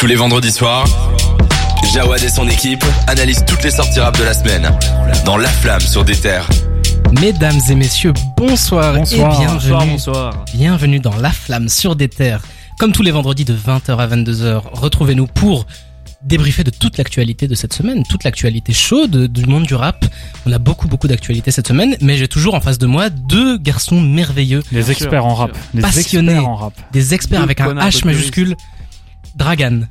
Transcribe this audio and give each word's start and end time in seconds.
Tous 0.00 0.06
les 0.06 0.14
vendredis 0.14 0.50
soirs, 0.50 0.86
Jawad 1.92 2.22
et 2.22 2.28
son 2.30 2.48
équipe 2.48 2.82
analysent 3.06 3.44
toutes 3.46 3.62
les 3.62 3.70
sorties 3.70 4.00
rap 4.00 4.18
de 4.18 4.24
la 4.24 4.32
semaine 4.32 4.70
dans 5.26 5.36
La 5.36 5.48
Flamme 5.48 5.80
sur 5.80 6.04
des 6.04 6.16
terres. 6.16 6.48
Mesdames 7.20 7.60
et 7.68 7.74
messieurs, 7.74 8.14
bonsoir, 8.36 8.94
Bonsoir. 8.94 9.34
et 9.34 9.36
bienvenue, 9.38 9.58
Bonsoir, 9.70 9.86
bonsoir. 9.86 10.44
bienvenue 10.54 11.00
dans 11.00 11.14
La 11.16 11.30
Flamme 11.30 11.68
sur 11.68 11.96
des 11.96 12.08
terres. 12.08 12.40
Comme 12.78 12.92
tous 12.92 13.02
les 13.02 13.10
vendredis 13.10 13.44
de 13.44 13.54
20h 13.54 13.96
à 13.98 14.06
22h, 14.06 14.62
retrouvez-nous 14.72 15.26
pour 15.26 15.66
débriefer 16.22 16.64
de 16.64 16.70
toute 16.70 16.96
l'actualité 16.96 17.46
de 17.46 17.54
cette 17.54 17.74
semaine, 17.74 18.02
toute 18.08 18.24
l'actualité 18.24 18.72
chaude 18.72 19.26
du 19.26 19.44
monde 19.44 19.64
du 19.64 19.74
rap. 19.74 20.06
On 20.46 20.52
a 20.52 20.58
beaucoup 20.58 20.88
beaucoup 20.88 21.08
d'actualités 21.08 21.50
cette 21.50 21.68
semaine, 21.68 21.96
mais 22.00 22.16
j'ai 22.16 22.28
toujours 22.28 22.54
en 22.54 22.60
face 22.62 22.78
de 22.78 22.86
moi 22.86 23.10
deux 23.10 23.58
garçons 23.58 24.00
merveilleux, 24.00 24.62
Les 24.72 24.90
experts 24.90 25.26
en 25.26 25.34
rap. 25.34 25.58
Passionnés. 25.78 26.32
experts 26.32 26.48
en 26.48 26.56
rap. 26.56 26.72
des 26.92 27.12
experts 27.14 27.42
avec 27.42 27.60
un 27.60 27.74
H 27.74 28.04
majuscule. 28.06 28.56
Dragan. 29.36 29.82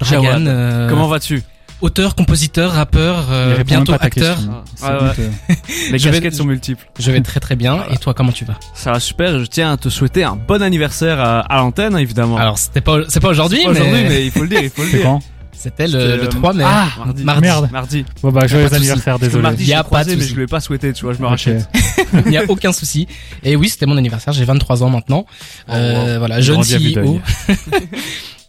Dragan, 0.00 0.44
euh, 0.46 0.88
Comment 0.88 1.08
vas-tu 1.08 1.42
auteur, 1.80 2.16
compositeur, 2.16 2.72
rappeur, 2.72 3.26
euh, 3.30 3.54
Il 3.58 3.64
bientôt 3.64 3.92
acteur. 4.00 4.36
Ah, 4.82 4.98
ouais, 5.00 5.08
douteux. 5.10 5.30
Les 5.92 5.98
Je 5.98 6.04
vais- 6.08 6.10
casquettes 6.12 6.34
sont 6.34 6.44
multiples. 6.44 6.84
Je 6.98 7.10
vais 7.12 7.20
très 7.20 7.38
très 7.40 7.54
bien. 7.56 7.84
Et 7.90 7.96
toi, 7.98 8.14
comment 8.14 8.32
tu 8.32 8.44
vas 8.44 8.58
Ça 8.74 8.90
va 8.92 8.98
super. 9.00 9.38
Je 9.38 9.44
tiens 9.44 9.72
à 9.72 9.76
te 9.76 9.88
souhaiter 9.88 10.24
un 10.24 10.34
bon 10.36 10.60
anniversaire 10.62 11.20
à, 11.20 11.40
à 11.40 11.56
l'antenne, 11.58 11.96
évidemment. 11.96 12.36
Alors, 12.36 12.58
c'était 12.58 12.80
pas, 12.80 12.98
c'est 13.08 13.20
pas 13.20 13.28
aujourd'hui, 13.28 13.58
C'est 13.58 13.64
pas 13.66 13.70
aujourd'hui, 13.70 13.92
mais, 14.02 14.08
mais 14.08 14.24
il 14.26 14.30
faut 14.32 14.42
le 14.42 14.48
dire, 14.48 14.60
il 14.62 14.70
faut 14.70 14.82
le 14.82 14.90
dire. 14.90 15.02
quand 15.04 15.20
c'était 15.52 15.88
le, 15.88 15.92
C'était, 16.00 16.16
le 16.16 16.22
euh, 16.24 16.26
3 16.28 16.52
mai. 16.52 16.64
Ah, 16.66 16.88
mardi. 16.98 17.24
mardi. 17.24 17.40
Merde. 17.42 17.68
Mardi. 17.72 18.04
Bon 18.22 18.30
bah 18.30 18.46
joyeux 18.46 18.72
anniversaire, 18.72 19.18
désolé. 19.18 19.42
mardi, 19.42 19.64
Y 19.64 19.66
je 19.66 19.72
a 19.74 19.76
l'ai 19.78 19.88
pas 19.90 20.04
de 20.04 20.14
mais 20.14 20.20
je 20.24 20.34
lui 20.36 20.42
ai 20.44 20.46
pas 20.46 20.60
souhaité, 20.60 20.92
tu 20.92 21.04
vois, 21.04 21.14
je 21.14 21.20
me 21.20 21.26
rachète. 21.26 21.68
Il 22.26 22.30
n'y 22.30 22.36
a 22.38 22.44
aucun 22.48 22.72
souci. 22.72 23.08
Et 23.42 23.56
oui, 23.56 23.68
c'était 23.68 23.86
mon 23.86 23.96
anniversaire. 23.96 24.32
J'ai 24.32 24.44
23 24.44 24.84
ans 24.84 24.90
maintenant. 24.90 25.26
Oh, 25.68 25.72
Euh, 25.72 26.12
wow. 26.14 26.18
voilà, 26.20 26.40
jeune 26.40 26.62
CEO. 26.62 27.20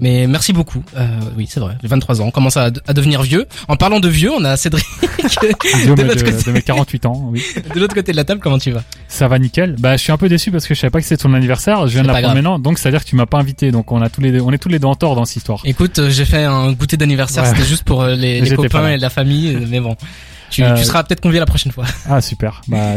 Mais 0.01 0.27
merci 0.27 0.53
beaucoup. 0.53 0.81
Euh, 0.95 1.07
oui, 1.35 1.45
c'est 1.49 1.59
vrai. 1.59 1.75
J'ai 1.81 1.89
23 1.89 2.21
ans. 2.21 2.25
On 2.27 2.31
commence 2.31 2.55
à, 2.55 2.69
à 2.87 2.93
devenir 2.93 3.21
vieux. 3.21 3.45
En 3.67 3.75
parlant 3.75 3.99
de 3.99 4.07
vieux, 4.07 4.31
on 4.31 4.43
a 4.45 4.55
Cédric 4.55 4.85
de 5.01 5.93
mais 5.93 6.03
l'autre 6.05 6.15
de, 6.15 6.31
côté. 6.31 6.43
de 6.43 6.51
mes 6.51 6.61
48 6.61 7.05
ans, 7.05 7.27
oui. 7.31 7.43
de 7.75 7.79
l'autre 7.79 7.93
côté 7.95 8.11
de 8.13 8.17
la 8.17 8.23
table. 8.23 8.39
Comment 8.41 8.59
tu 8.59 8.71
vas? 8.71 8.81
Ça 9.09 9.27
va 9.27 9.37
nickel. 9.39 9.75
Bah, 9.77 9.97
je 9.97 10.01
suis 10.03 10.11
un 10.13 10.17
peu 10.17 10.29
déçu 10.29 10.51
parce 10.51 10.65
que 10.65 10.73
je 10.73 10.79
savais 10.79 10.91
pas 10.91 10.99
que 10.99 11.05
c'était 11.05 11.21
ton 11.21 11.33
anniversaire. 11.33 11.85
Je 11.87 11.91
viens 11.93 12.03
C'est 12.03 12.07
de 12.07 12.13
l'apprendre 12.13 12.35
maintenant. 12.35 12.59
Donc, 12.59 12.79
ça 12.79 12.89
veut 12.89 12.93
dire 12.95 13.03
que 13.03 13.09
tu 13.09 13.17
m'as 13.17 13.25
pas 13.25 13.39
invité. 13.39 13.71
Donc, 13.71 13.91
on 13.91 14.01
a 14.01 14.09
tous 14.09 14.21
les 14.21 14.31
deux, 14.31 14.39
on 14.41 14.51
est 14.53 14.57
tous 14.57 14.69
les 14.69 14.79
deux 14.79 14.87
en 14.87 14.95
tort 14.95 15.15
dans 15.15 15.25
cette 15.25 15.35
histoire. 15.37 15.61
Écoute, 15.65 15.99
euh, 15.99 16.09
j'ai 16.09 16.23
fait 16.25 16.45
un 16.45 16.71
goûter 16.71 16.95
d'anniversaire. 16.95 17.43
Ouais. 17.43 17.49
C'était 17.49 17.65
juste 17.67 17.83
pour 17.83 18.01
euh, 18.03 18.15
les, 18.15 18.39
les 18.39 18.55
copains 18.55 18.87
et 18.89 18.97
la 18.97 19.09
famille. 19.09 19.57
Mais 19.69 19.81
bon, 19.81 19.97
tu, 20.49 20.63
Euh, 20.63 20.75
tu 20.75 20.85
seras 20.85 21.03
peut-être 21.03 21.21
convié 21.21 21.39
la 21.41 21.45
prochaine 21.45 21.73
fois. 21.73 21.85
Ah, 22.09 22.21
super. 22.21 22.61
Bah, 22.69 22.93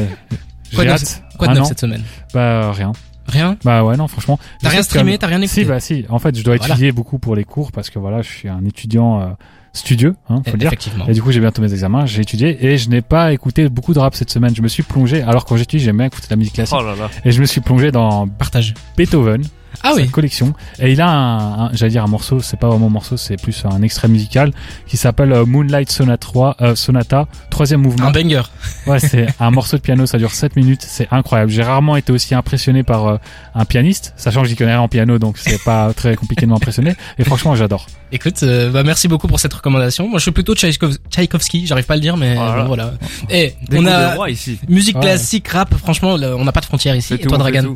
Quoi 0.74 0.84
de. 0.84 0.90
Quoi 1.36 1.48
de 1.48 1.54
neuf 1.54 1.66
cette 1.66 1.80
semaine? 1.80 2.04
Bah, 2.32 2.70
rien. 2.72 2.92
Rien 3.28 3.56
Bah, 3.64 3.84
ouais, 3.84 3.96
non, 3.96 4.08
franchement. 4.08 4.38
T'as 4.60 4.68
rien 4.70 4.82
streamé 4.82 5.18
T'as 5.18 5.26
rien 5.28 5.40
écouté 5.40 5.62
Si, 5.62 5.64
bah, 5.64 5.80
si. 5.80 6.04
En 6.08 6.18
fait, 6.18 6.36
je 6.36 6.42
dois 6.44 6.56
Voilà. 6.56 6.74
étudier 6.74 6.92
beaucoup 6.92 7.18
pour 7.18 7.34
les 7.36 7.44
cours 7.44 7.72
parce 7.72 7.90
que 7.90 7.98
voilà, 7.98 8.22
je 8.22 8.28
suis 8.28 8.48
un 8.48 8.64
étudiant 8.64 9.20
euh, 9.20 9.26
studieux, 9.72 10.14
hein, 10.28 10.42
faut 10.44 10.52
le 10.52 10.58
dire. 10.58 10.68
Effectivement. 10.68 11.06
Et 11.08 11.12
du 11.12 11.22
coup, 11.22 11.32
j'ai 11.32 11.40
bientôt 11.40 11.62
mes 11.62 11.72
examens, 11.72 12.04
j'ai 12.06 12.22
étudié 12.22 12.66
et 12.66 12.76
je 12.78 12.90
n'ai 12.90 13.00
pas 13.00 13.32
écouté 13.32 13.68
beaucoup 13.68 13.94
de 13.94 13.98
rap 13.98 14.14
cette 14.14 14.30
semaine. 14.30 14.54
Je 14.54 14.60
me 14.62 14.68
suis 14.68 14.82
plongé, 14.82 15.22
alors 15.22 15.44
quand 15.44 15.56
j'étudie, 15.56 15.82
j'aime 15.82 15.96
bien 15.98 16.06
écouter 16.06 16.26
de 16.26 16.30
la 16.32 16.36
musique 16.36 16.54
classique. 16.54 16.76
Oh 16.78 16.84
là 16.84 16.94
là. 16.94 17.08
Et 17.24 17.32
je 17.32 17.40
me 17.40 17.46
suis 17.46 17.60
plongé 17.60 17.90
dans 17.92 18.26
Partage. 18.28 18.74
Beethoven, 18.96 19.42
Ah 19.82 19.92
oui. 19.94 20.08
collection. 20.08 20.52
Et 20.78 20.92
il 20.92 21.00
a 21.00 21.08
un, 21.08 21.64
un- 21.66 21.70
j'allais 21.72 21.90
dire 21.92 22.04
un 22.04 22.08
morceau, 22.08 22.40
c'est 22.40 22.56
pas 22.58 22.68
vraiment 22.68 22.86
un 22.86 22.90
morceau, 22.90 23.16
c'est 23.16 23.36
plus 23.40 23.64
un 23.64 23.82
extrait 23.82 24.08
musical 24.08 24.52
qui 24.86 24.96
s'appelle 24.96 25.32
euh, 25.32 25.44
Moonlight 25.46 25.90
Sonata 25.90 26.16
3, 26.18 26.56
euh, 26.60 26.74
Sonata, 26.74 27.26
troisième 27.50 27.80
mouvement. 27.82 28.06
Un 28.06 28.10
banger. 28.12 28.42
Ouais, 28.86 28.98
c'est 28.98 29.26
un 29.38 29.50
morceau 29.52 29.76
de 29.76 29.82
piano, 29.82 30.06
ça 30.06 30.18
dure 30.18 30.32
7 30.32 30.56
minutes, 30.56 30.82
c'est 30.86 31.06
incroyable. 31.12 31.50
J'ai 31.52 31.62
rarement 31.62 31.94
été 31.96 32.12
aussi 32.12 32.34
impressionné 32.34 32.82
par 32.82 33.06
euh, 33.06 33.16
un 33.54 33.64
pianiste, 33.64 34.12
sachant 34.16 34.42
que 34.42 34.48
j'y 34.48 34.56
connais 34.56 34.72
rien 34.72 34.80
en 34.80 34.88
piano, 34.88 35.18
donc 35.20 35.38
c'est 35.38 35.62
pas 35.62 35.92
très 35.96 36.16
compliqué 36.16 36.46
de 36.46 36.50
m'impressionner. 36.50 36.94
Et 37.18 37.24
franchement, 37.24 37.54
j'adore. 37.54 37.86
Écoute, 38.10 38.42
euh, 38.42 38.70
bah 38.70 38.82
merci 38.82 39.06
beaucoup 39.08 39.26
pour 39.28 39.38
cette 39.40 39.54
recommandation. 39.54 40.08
Moi, 40.08 40.18
je 40.18 40.22
suis 40.24 40.32
plutôt 40.32 40.54
Tchaïkov- 40.54 40.98
Tchaïkovski. 41.10 41.66
J'arrive 41.66 41.86
pas 41.86 41.94
à 41.94 41.96
le 41.96 42.02
dire, 42.02 42.16
mais 42.16 42.34
Voilà. 42.34 42.62
bon, 42.62 42.66
voilà. 42.68 42.92
Et 43.30 43.54
Des 43.68 43.78
on 43.78 43.86
a 43.86 44.28
ici. 44.28 44.58
musique 44.68 44.96
Ouais. 44.96 45.02
classique, 45.02 45.48
rap. 45.48 45.74
Franchement, 45.76 46.14
on 46.14 46.44
n'a 46.44 46.52
pas 46.52 46.60
de 46.60 46.66
frontières 46.66 46.96
ici. 46.96 47.14
Et 47.14 47.18
toi, 47.18 47.38
Dragan 47.38 47.62
tout. 47.62 47.74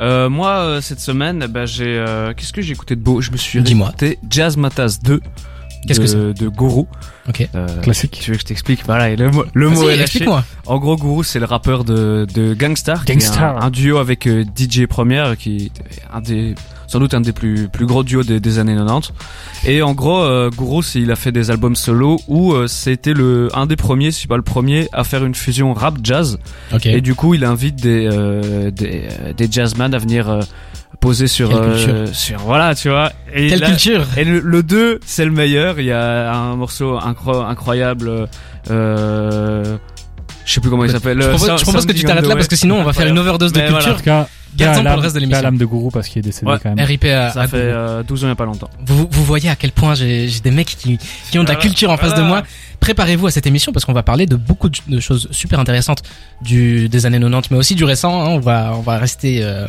Euh, 0.00 0.30
moi, 0.30 0.50
euh, 0.60 0.80
cette 0.80 1.00
semaine, 1.00 1.46
bah, 1.48 1.66
j'ai, 1.66 1.98
euh, 1.98 2.32
qu'est-ce 2.34 2.52
que 2.52 2.62
j'ai 2.62 2.72
écouté 2.72 2.96
de 2.96 3.02
beau? 3.02 3.20
Je 3.20 3.30
me 3.30 3.36
suis 3.36 3.62
Dis-moi. 3.62 3.88
écouté 3.88 4.18
Jazz 4.28 4.56
Matas 4.56 4.98
2. 5.02 5.20
Qu'est-ce 5.86 6.00
que 6.00 6.06
c'est 6.06 6.34
De 6.34 6.48
Guru. 6.48 6.84
Ok. 7.28 7.48
Euh, 7.54 7.66
Classique. 7.80 8.18
Tu 8.22 8.30
veux 8.30 8.36
que 8.36 8.42
je 8.42 8.46
t'explique 8.46 8.82
Voilà, 8.86 9.10
et 9.10 9.16
le 9.16 9.30
mot, 9.30 9.44
le 9.54 9.68
mot 9.70 9.84
est 9.84 9.92
lâché. 9.92 10.02
explique-moi. 10.02 10.44
En 10.66 10.78
gros, 10.78 10.96
Guru, 10.96 11.24
c'est 11.24 11.38
le 11.38 11.46
rappeur 11.46 11.84
de, 11.84 12.26
de 12.34 12.54
Gangstar. 12.54 13.04
Gangstar. 13.04 13.56
Un, 13.58 13.66
un 13.66 13.70
duo 13.70 13.96
avec 13.98 14.26
euh, 14.26 14.44
DJ 14.44 14.86
Première, 14.86 15.36
qui 15.38 15.66
est 15.66 15.70
un 16.12 16.20
des, 16.20 16.54
sans 16.86 16.98
doute 16.98 17.14
un 17.14 17.20
des 17.22 17.32
plus, 17.32 17.68
plus 17.68 17.86
gros 17.86 18.02
duos 18.04 18.22
des, 18.24 18.40
des 18.40 18.58
années 18.58 18.74
90. 18.76 19.12
Et 19.66 19.80
en 19.82 19.94
gros, 19.94 20.20
euh, 20.22 20.50
c'est- 20.82 21.00
il 21.00 21.10
a 21.10 21.16
fait 21.16 21.32
des 21.32 21.50
albums 21.50 21.76
solo 21.76 22.20
où 22.28 22.52
euh, 22.52 22.66
c'était 22.66 23.14
le, 23.14 23.48
un 23.54 23.66
des 23.66 23.76
premiers, 23.76 24.10
si 24.10 24.26
pas 24.26 24.36
le 24.36 24.42
premier, 24.42 24.88
à 24.92 25.02
faire 25.04 25.24
une 25.24 25.34
fusion 25.34 25.72
rap-jazz. 25.72 26.38
Ok. 26.74 26.86
Et 26.86 27.00
du 27.00 27.14
coup, 27.14 27.32
il 27.34 27.44
invite 27.44 27.76
des, 27.76 28.06
euh, 28.12 28.70
des, 28.70 29.08
des 29.36 29.48
jazzman 29.50 29.94
à 29.94 29.98
venir 29.98 30.40
poser 30.98 31.28
sur, 31.28 31.54
euh, 31.56 32.06
sur, 32.12 32.38
voilà, 32.40 32.74
tu 32.74 32.88
vois. 32.90 33.12
Et 33.34 33.48
Quelle 33.48 33.60
là- 33.60 33.66
culture 33.68 34.06
et 34.16 34.24
le, 34.24 34.40
le 34.40 34.62
2, 34.62 35.00
c'est 35.06 35.24
le 35.24 35.30
meilleur. 35.30 35.78
Il 35.80 35.86
y 35.86 35.92
a 35.92 36.32
un 36.32 36.56
morceau 36.56 36.98
incro- 36.98 37.44
incroyable. 37.46 38.28
Euh, 38.70 39.76
je 40.44 40.52
sais 40.54 40.60
plus 40.60 40.70
comment 40.70 40.84
il 40.84 40.90
s'appelle. 40.90 41.20
Je 41.20 41.26
euh, 41.26 41.34
propose, 41.36 41.58
je 41.58 41.62
propose 41.64 41.86
que 41.86 41.92
tu 41.92 42.04
t'arrêtes 42.04 42.26
là 42.26 42.34
parce 42.34 42.48
que 42.48 42.56
sinon 42.56 42.80
on 42.80 42.84
va 42.84 42.92
faire 42.92 43.06
une 43.06 43.18
overdose 43.18 43.52
de 43.52 43.60
Mais 43.60 43.70
voilà. 43.70 43.84
En 43.84 43.94
culture. 43.94 43.96
tout 43.98 44.04
cas, 44.04 44.28
Gardons 44.56 44.82
pour 44.82 44.96
le 44.96 45.00
reste 45.02 45.14
de 45.14 45.20
l'émission. 45.20 45.42
l'âme 45.44 45.58
de 45.58 45.64
Gourou 45.64 45.90
parce 45.90 46.08
qu'il 46.08 46.18
est 46.18 46.22
décédé 46.22 46.50
Ouais. 46.50 46.58
quand 46.60 46.74
même. 46.74 46.84
RIP 46.84 47.04
à, 47.04 47.30
Ça 47.30 47.42
à 47.42 47.46
fait 47.46 47.56
euh, 47.56 48.02
12 48.02 48.24
ans 48.24 48.26
il 48.26 48.30
y 48.30 48.32
a 48.32 48.36
pas 48.36 48.46
longtemps. 48.46 48.68
Vous, 48.84 49.06
vous 49.08 49.24
voyez 49.24 49.48
à 49.48 49.54
quel 49.54 49.70
point 49.70 49.94
j'ai 49.94 50.28
des 50.42 50.50
mecs 50.50 50.66
qui, 50.76 50.98
qui 51.30 51.38
ont 51.38 51.44
de 51.44 51.48
la 51.48 51.54
Voilà. 51.54 51.60
culture 51.68 51.90
en 51.90 51.96
face 51.96 52.10
de 52.14 52.20
Voilà. 52.20 52.28
moi. 52.28 52.42
Préparez-vous 52.80 53.28
à 53.28 53.30
cette 53.30 53.46
émission 53.46 53.72
parce 53.72 53.84
qu'on 53.84 53.92
va 53.92 54.02
parler 54.02 54.26
de 54.26 54.34
beaucoup 54.36 54.68
de, 54.68 54.76
de 54.88 54.98
choses 55.00 55.28
super 55.30 55.60
intéressantes 55.60 56.02
du, 56.42 56.88
des 56.88 57.06
années 57.06 57.20
90, 57.20 57.52
mais 57.52 57.58
aussi 57.58 57.74
du 57.76 57.84
récent. 57.84 58.20
hein. 58.22 58.28
On 58.30 58.40
va 58.40 58.72
on 58.76 58.80
va 58.80 58.98
rester 58.98 59.40
euh, 59.44 59.66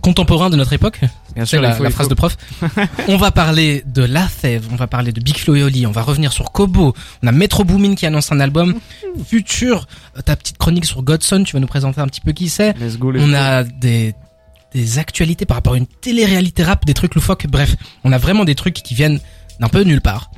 contemporain 0.00 0.50
de 0.50 0.56
notre 0.56 0.72
époque. 0.72 1.00
Bien 1.34 1.44
sûr, 1.44 1.60
la, 1.60 1.72
faut, 1.74 1.84
phrase 1.90 2.06
faut. 2.06 2.10
de 2.10 2.14
prof. 2.14 2.36
on 3.08 3.16
va 3.16 3.30
parler 3.30 3.82
de 3.86 4.02
La 4.02 4.26
Fève, 4.28 4.66
on 4.70 4.76
va 4.76 4.86
parler 4.86 5.12
de 5.12 5.20
Big 5.20 5.36
Flo 5.36 5.54
et 5.54 5.62
Oli, 5.62 5.86
on 5.86 5.92
va 5.92 6.02
revenir 6.02 6.32
sur 6.32 6.52
Kobo, 6.52 6.94
on 7.22 7.26
a 7.26 7.32
Metro 7.32 7.64
Boomin 7.64 7.94
qui 7.94 8.06
annonce 8.06 8.32
un 8.32 8.40
album, 8.40 8.74
Futur, 9.26 9.86
ta 10.24 10.36
petite 10.36 10.58
chronique 10.58 10.84
sur 10.84 11.02
Godson, 11.02 11.42
tu 11.44 11.54
vas 11.54 11.60
nous 11.60 11.66
présenter 11.66 12.00
un 12.00 12.06
petit 12.06 12.20
peu 12.20 12.32
qui 12.32 12.48
c'est. 12.48 12.74
On 13.20 13.34
a 13.34 13.64
des 13.64 14.14
des 14.72 14.98
actualités 14.98 15.46
par 15.46 15.56
rapport 15.56 15.72
à 15.72 15.76
une 15.78 15.86
télé-réalité 15.86 16.62
rap, 16.62 16.84
des 16.84 16.92
trucs 16.92 17.14
loufoques, 17.14 17.46
bref, 17.46 17.76
on 18.04 18.12
a 18.12 18.18
vraiment 18.18 18.44
des 18.44 18.54
trucs 18.54 18.74
qui 18.74 18.94
viennent 18.94 19.20
d'un 19.58 19.68
peu 19.68 19.82
nulle 19.82 20.02
part. 20.02 20.30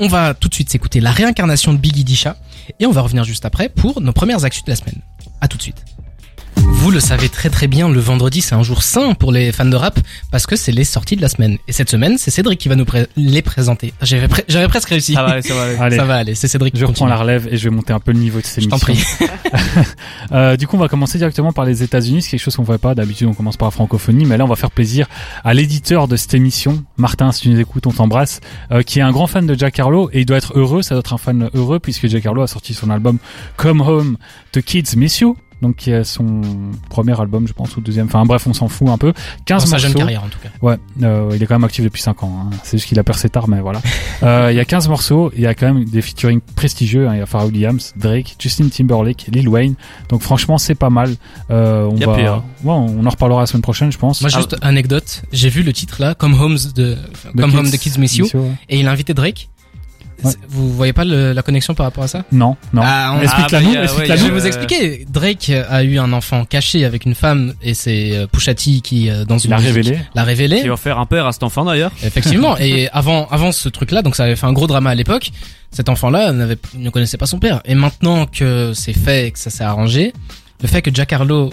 On 0.00 0.08
va 0.08 0.34
tout 0.34 0.48
de 0.48 0.54
suite 0.54 0.70
s'écouter 0.70 1.00
la 1.00 1.10
réincarnation 1.10 1.72
de 1.72 1.78
Biggie 1.78 2.04
Disha 2.04 2.36
et 2.78 2.86
on 2.86 2.92
va 2.92 3.00
revenir 3.00 3.24
juste 3.24 3.44
après 3.44 3.68
pour 3.68 4.00
nos 4.00 4.12
premières 4.12 4.44
actus 4.44 4.64
de 4.64 4.70
la 4.70 4.76
semaine. 4.76 5.00
À 5.40 5.48
tout 5.48 5.56
de 5.56 5.62
suite. 5.62 5.84
Vous 6.60 6.90
le 6.90 7.00
savez 7.00 7.28
très 7.28 7.50
très 7.50 7.66
bien, 7.66 7.88
le 7.88 8.00
vendredi 8.00 8.40
c'est 8.40 8.54
un 8.54 8.62
jour 8.62 8.82
sain 8.82 9.12
pour 9.14 9.30
les 9.32 9.52
fans 9.52 9.64
de 9.66 9.76
rap 9.76 9.98
parce 10.30 10.46
que 10.46 10.56
c'est 10.56 10.72
les 10.72 10.84
sorties 10.84 11.16
de 11.16 11.22
la 11.22 11.28
semaine. 11.28 11.58
Et 11.68 11.72
cette 11.72 11.90
semaine, 11.90 12.16
c'est 12.18 12.30
Cédric 12.30 12.58
qui 12.58 12.68
va 12.68 12.76
nous 12.76 12.84
pré- 12.84 13.06
les 13.16 13.42
présenter. 13.42 13.92
J'avais 14.00 14.26
pre- 14.26 14.44
j'avais 14.48 14.68
presque 14.68 14.88
réussi. 14.88 15.12
Ça 15.14 15.22
va 15.22 15.30
aller, 15.32 15.42
ça 15.42 15.54
va 15.54 15.62
aller. 15.64 15.76
Allez, 15.80 15.96
Ça 15.96 16.04
va 16.04 16.14
aller, 16.16 16.34
c'est 16.34 16.48
Cédric 16.48 16.74
qui 16.74 16.80
je 16.80 16.86
reprends 16.86 17.06
la 17.06 17.16
relève 17.16 17.48
et 17.50 17.56
je 17.58 17.64
vais 17.68 17.74
monter 17.74 17.92
un 17.92 18.00
peu 18.00 18.12
le 18.12 18.18
niveau 18.18 18.40
de 18.40 18.46
ces 18.46 18.60
Je 18.60 18.68
t'en 18.68 18.78
prie. 18.78 19.02
Euh, 20.32 20.56
du 20.56 20.66
coup, 20.66 20.76
on 20.76 20.80
va 20.80 20.88
commencer 20.88 21.16
directement 21.18 21.52
par 21.52 21.64
les 21.64 21.82
États-Unis. 21.82 22.20
C'est 22.22 22.30
quelque 22.32 22.40
chose 22.42 22.54
qu'on 22.56 22.62
ne 22.62 22.66
fait 22.66 22.76
pas. 22.78 22.94
D'habitude, 22.94 23.26
on 23.28 23.34
commence 23.34 23.56
par 23.56 23.66
la 23.68 23.70
francophonie, 23.70 24.26
mais 24.26 24.36
là, 24.36 24.44
on 24.44 24.48
va 24.48 24.56
faire 24.56 24.70
plaisir 24.70 25.06
à 25.44 25.54
l'éditeur 25.54 26.06
de 26.06 26.16
cette 26.16 26.34
émission, 26.34 26.84
Martin. 26.98 27.32
Si 27.32 27.42
tu 27.42 27.48
nous 27.48 27.58
écoutes, 27.60 27.86
on 27.86 27.92
t'embrasse, 27.92 28.40
euh, 28.72 28.82
qui 28.82 28.98
est 28.98 29.02
un 29.02 29.10
grand 29.10 29.26
fan 29.26 29.46
de 29.46 29.54
Jack 29.58 29.78
Harlow 29.78 30.10
et 30.12 30.20
il 30.20 30.26
doit 30.26 30.36
être 30.36 30.52
heureux. 30.58 30.82
Ça 30.82 30.94
doit 30.94 31.00
être 31.00 31.14
un 31.14 31.18
fan 31.18 31.48
heureux 31.54 31.78
puisque 31.78 32.08
Jack 32.08 32.26
Harlow 32.26 32.42
a 32.42 32.46
sorti 32.46 32.74
son 32.74 32.90
album 32.90 33.18
Come 33.56 33.80
Home, 33.80 34.16
The 34.52 34.60
Kids 34.60 34.96
Miss 34.96 35.20
You. 35.20 35.36
Donc, 35.62 35.76
qui 35.76 35.90
est 35.90 36.04
son 36.04 36.40
premier 36.88 37.18
album, 37.20 37.48
je 37.48 37.52
pense, 37.52 37.76
ou 37.76 37.80
deuxième. 37.80 38.06
Enfin, 38.06 38.24
bref, 38.24 38.46
on 38.46 38.52
s'en 38.52 38.68
fout 38.68 38.88
un 38.88 38.98
peu. 38.98 39.12
15 39.44 39.62
Dans 39.62 39.66
sa 39.66 39.70
morceaux. 39.72 39.86
jeune 39.88 39.94
carrière 39.96 40.22
en 40.24 40.28
tout 40.28 40.38
cas. 40.40 40.48
Ouais, 40.62 40.76
euh, 41.02 41.30
il 41.34 41.42
est 41.42 41.46
quand 41.46 41.54
même 41.56 41.64
actif 41.64 41.82
depuis 41.84 42.00
5 42.02 42.22
ans. 42.22 42.32
hein. 42.46 42.50
C'est 42.62 42.76
juste 42.78 42.88
qu'il 42.88 42.98
a 42.98 43.04
percé 43.04 43.28
tard, 43.28 43.48
mais 43.48 43.60
voilà. 43.60 43.80
Euh, 44.22 44.48
Il 44.50 44.56
y 44.56 44.60
a 44.60 44.64
15 44.64 44.88
morceaux, 44.88 45.30
il 45.36 45.42
y 45.42 45.46
a 45.46 45.54
quand 45.54 45.72
même 45.72 45.84
des 45.84 46.02
featuring 46.02 46.40
prestigieux. 46.56 47.08
hein. 47.08 47.14
Il 47.14 47.18
y 47.18 47.22
a 47.22 47.26
Pharrell 47.26 47.48
Williams, 47.52 47.92
Drake, 47.96 48.34
Justin 48.38 48.68
Timberlake, 48.68 49.26
Lil 49.32 49.48
Wayne. 49.48 49.74
Donc 50.08 50.22
franchement, 50.22 50.58
c'est 50.58 50.74
pas 50.74 50.90
mal. 50.90 51.14
Euh, 51.50 51.84
on 51.90 51.96
Y 51.96 52.02
a 52.02 52.06
va, 52.06 52.14
pire. 52.16 52.34
ouais, 52.64 52.72
on 52.72 53.06
en 53.06 53.10
reparlera 53.10 53.40
la 53.40 53.46
semaine 53.46 53.62
prochaine, 53.62 53.92
je 53.92 53.98
pense. 53.98 54.20
Moi 54.20 54.30
juste 54.30 54.56
anecdote, 54.60 55.22
j'ai 55.32 55.48
vu 55.50 55.62
le 55.62 55.72
titre 55.72 56.00
là, 56.00 56.14
Come 56.14 56.34
Homes 56.40 56.58
de 56.74 56.96
Come 57.36 57.50
Kids- 57.50 57.56
Home 57.58 57.70
the 57.70 57.78
Kids 57.78 57.98
Miss 57.98 58.16
You 58.16 58.24
Miss 58.24 58.32
You, 58.32 58.40
ouais. 58.40 58.50
et 58.68 58.80
il 58.80 58.88
a 58.88 58.90
invité 58.92 59.14
Drake. 59.14 59.48
Ouais. 60.24 60.32
Vous 60.48 60.72
voyez 60.72 60.92
pas 60.92 61.04
le- 61.04 61.32
la 61.32 61.42
connexion 61.42 61.74
par 61.74 61.86
rapport 61.86 62.04
à 62.04 62.08
ça? 62.08 62.24
Non, 62.32 62.56
non. 62.72 62.82
Ah, 62.84 63.14
on- 63.16 63.22
Explique-la 63.22 63.58
Ah, 63.58 63.60
bah, 63.62 63.66
nous, 63.68 63.72
y 63.74 63.76
a- 63.76 63.82
explique-la 63.84 64.14
ouais, 64.14 64.20
Je 64.20 64.24
y 64.24 64.28
vais 64.30 64.34
vous 64.40 64.46
expliquer. 64.46 65.06
Drake 65.08 65.50
a 65.68 65.82
eu 65.84 65.98
un 65.98 66.12
enfant 66.12 66.44
caché 66.44 66.84
avec 66.84 67.04
une 67.06 67.14
femme 67.14 67.54
et 67.62 67.74
c'est 67.74 68.16
euh, 68.16 68.26
Pusha 68.26 68.54
T 68.54 68.80
qui 68.80 69.10
euh, 69.10 69.24
dans 69.24 69.38
une 69.38 69.50
Il 69.50 69.54
a 69.54 69.56
musique, 69.58 69.74
révélé. 69.74 69.98
l'a 70.14 70.24
révélé. 70.24 70.60
Qui 70.62 70.68
va 70.68 70.76
faire 70.76 70.98
un 70.98 71.06
père 71.06 71.26
à 71.26 71.32
cet 71.32 71.42
enfant 71.44 71.64
d'ailleurs. 71.64 71.92
Effectivement. 72.04 72.56
et 72.60 72.88
avant 72.92 73.26
avant 73.30 73.52
ce 73.52 73.68
truc 73.68 73.90
là, 73.92 74.02
donc 74.02 74.16
ça 74.16 74.24
avait 74.24 74.36
fait 74.36 74.46
un 74.46 74.52
gros 74.52 74.66
drama 74.66 74.90
à 74.90 74.94
l'époque. 74.94 75.30
Cet 75.70 75.88
enfant 75.88 76.10
là 76.10 76.32
ne 76.32 76.90
connaissait 76.90 77.18
pas 77.18 77.26
son 77.26 77.38
père. 77.38 77.60
Et 77.64 77.74
maintenant 77.74 78.26
que 78.26 78.72
c'est 78.74 78.92
fait 78.94 79.28
et 79.28 79.30
que 79.30 79.38
ça 79.38 79.50
s'est 79.50 79.64
arrangé, 79.64 80.12
le 80.62 80.66
fait 80.68 80.82
que 80.82 80.90
Jack 80.92 81.12
Harlow 81.12 81.50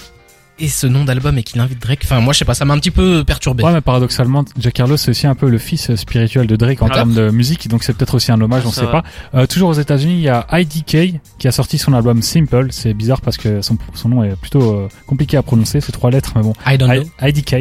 et 0.59 0.67
ce 0.69 0.87
nom 0.87 1.03
d'album 1.03 1.37
et 1.37 1.43
qu'il 1.43 1.59
invite 1.59 1.81
Drake. 1.81 2.01
Enfin, 2.03 2.19
moi, 2.21 2.33
je 2.33 2.39
sais 2.39 2.45
pas, 2.45 2.53
ça 2.53 2.63
m'a 2.65 2.73
un 2.73 2.79
petit 2.79 2.91
peu 2.91 3.23
perturbé. 3.25 3.63
Ouais, 3.63 3.73
mais 3.73 3.81
paradoxalement, 3.81 4.45
Jack 4.57 4.79
Harlow, 4.79 4.97
c'est 4.97 5.11
aussi 5.11 5.27
un 5.27 5.35
peu 5.35 5.49
le 5.49 5.57
fils 5.57 5.93
spirituel 5.95 6.47
de 6.47 6.55
Drake 6.55 6.81
en 6.81 6.89
termes 6.89 7.13
de 7.13 7.29
musique, 7.29 7.67
donc 7.67 7.83
c'est 7.83 7.93
peut-être 7.93 8.15
aussi 8.15 8.31
un 8.31 8.39
hommage, 8.39 8.63
on 8.65 8.71
Ça 8.71 8.81
sait 8.81 8.85
va. 8.87 9.01
pas. 9.01 9.03
Euh, 9.35 9.45
toujours 9.47 9.69
aux 9.69 9.73
États-Unis, 9.73 10.13
il 10.15 10.21
y 10.21 10.29
a 10.29 10.45
IDK 10.51 11.19
qui 11.37 11.47
a 11.47 11.51
sorti 11.51 11.77
son 11.77 11.93
album 11.93 12.21
Simple. 12.21 12.67
C'est 12.71 12.93
bizarre 12.93 13.21
parce 13.21 13.37
que 13.37 13.61
son, 13.61 13.77
son 13.93 14.09
nom 14.09 14.23
est 14.23 14.35
plutôt 14.35 14.61
euh, 14.73 14.87
compliqué 15.07 15.37
à 15.37 15.43
prononcer, 15.43 15.81
c'est 15.81 15.91
trois 15.91 16.09
lettres, 16.11 16.31
mais 16.35 16.41
bon. 16.41 16.53
I 16.65 16.77
don't 16.77 16.89
know. 16.91 17.03
IDK. 17.21 17.51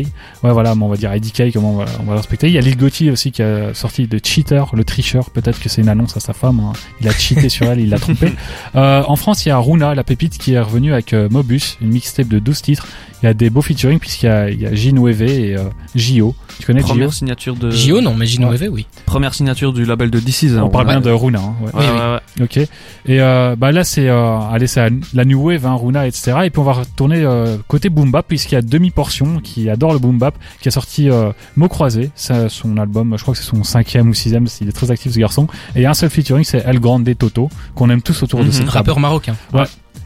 Ouais, 0.43 0.52
voilà, 0.52 0.75
mais 0.75 0.82
on 0.85 0.88
va 0.88 0.96
dire 0.96 1.14
IDK, 1.14 1.52
comment 1.52 1.73
on 1.75 1.76
va, 1.79 1.85
on 2.00 2.05
va 2.05 2.12
le 2.12 2.19
respecter. 2.19 2.46
Il 2.49 2.52
y 2.55 2.58
a 2.58 2.61
Lil 2.61 2.76
Gotti 2.76 3.11
aussi 3.11 3.32
qui 3.32 3.43
a 3.43 3.75
sorti 3.75 4.06
de 4.06 4.20
Cheater, 4.23 4.70
le 4.75 4.85
tricheur. 4.85 5.31
Peut-être 5.31 5.58
que 5.61 5.69
c'est 5.69 5.82
une 5.82 5.88
annonce 5.88 6.17
à 6.17 6.20
sa 6.20 6.32
femme. 6.32 6.61
hein. 6.61 6.73
Il 7.00 7.08
a 7.08 7.12
cheaté 7.12 7.49
sur 7.49 7.67
elle, 7.67 7.81
il 7.81 7.91
l'a 7.91 7.99
trompé. 7.99 8.32
Euh, 8.76 9.02
en 9.06 9.17
France, 9.17 9.46
il 9.46 9.50
y 9.50 9.52
a 9.52 9.58
Runa, 9.58 9.94
la 9.94 10.02
pépite, 10.05 10.37
qui 10.38 10.55
est 10.55 10.61
revenue 10.61 10.93
avec 10.93 11.12
euh, 11.12 11.29
Mobus, 11.31 11.76
une 11.81 11.91
mixtape 11.91 12.26
de 12.29 12.38
12 12.41 12.62
titres. 12.62 12.84
Il 13.23 13.27
y 13.27 13.29
a 13.29 13.35
des 13.35 13.49
beaux 13.49 13.63
featuring 13.63 13.99
puisqu'il 13.99 14.27
y 14.27 14.29
a, 14.29 14.51
il 14.51 14.61
y 14.61 14.67
a 14.67 14.75
Gino 14.75 15.09
et 15.09 15.57
euh. 15.57 15.65
Tu 15.97 16.67
connais. 16.67 16.83
Première 16.83 17.13
signature 17.13 17.57
de. 17.57 17.71
J.O. 17.71 18.01
non, 18.03 18.15
mais 18.15 18.27
Gino 18.27 18.53
EV, 18.53 18.69
oui. 18.69 18.87
Première 19.07 19.33
signature 19.35 19.73
du 19.73 19.85
label 19.87 20.11
de 20.11 20.21
DC's. 20.21 20.53
On 20.63 20.69
parle 20.69 20.87
Ouais. 20.87 20.93
bien 20.95 21.01
de 21.01 21.11
Runa. 21.11 21.41
Hein, 21.41 21.55
ouais. 21.63 21.67
Ouais, 21.67 21.73
Oui, 21.75 21.85
oui. 21.91 22.01
ouais, 22.01 22.13
ouais. 22.41 22.45
Ok. 22.45 22.57
Et 22.59 22.69
euh, 23.21 23.57
bah 23.57 23.73
là 23.73 23.83
c'est 23.85 24.09
euh, 24.09 24.39
allez 24.53 24.67
c'est 24.67 24.91
la- 25.15 25.25
new 25.25 25.41
wave, 25.43 25.65
hein, 25.67 25.75
Runa, 25.81 26.07
etc. 26.07 26.33
Et 26.45 26.51
puis 26.51 26.61
on 26.61 26.65
va 26.65 26.75
retourner 26.75 27.23
euh, 27.25 27.57
côté 27.67 27.89
boom 27.89 28.11
bap 28.11 28.27
puisqu'il 28.29 28.55
y 28.57 28.59
a 28.59 28.63
demi 28.63 28.91
portion 28.91 29.41
qui 29.41 29.71
adore 29.71 29.93
le 29.95 29.99
boom 29.99 30.19
bap, 30.19 30.35
qui 30.61 30.69
a 30.69 30.71
sorti 30.71 31.09
euh, 31.11 31.31
Mots 31.57 31.69
croisés, 31.69 32.11
c'est 32.15 32.49
son 32.51 32.77
album, 32.77 33.15
je 33.17 33.23
crois 33.23 33.33
que 33.35 33.41
c'est 33.41 33.47
son 33.49 33.65
cinquième 33.65 34.09
ou 34.11 34.15
sixième, 34.15 34.47
il 34.61 34.69
est 34.69 34.73
très 34.73 34.91
actif 34.91 35.13
ce 35.13 35.19
garçon. 35.19 35.47
Et 35.75 35.81
il 35.81 35.83
y 35.83 35.87
a 35.87 35.91
un 35.91 35.95
seul 35.95 36.11
featuring, 36.11 36.45
c'est 36.45 36.63
El 36.67 36.79
Grande 36.79 37.09
Toto, 37.19 37.49
qu'on 37.75 37.89
aime 37.91 38.03
tous 38.03 38.23
autour 38.23 38.41
de 38.41 38.47
Mhm. 38.47 38.53
cette. 38.53 38.69
Rappeur 38.69 39.01
marocain. 39.01 39.35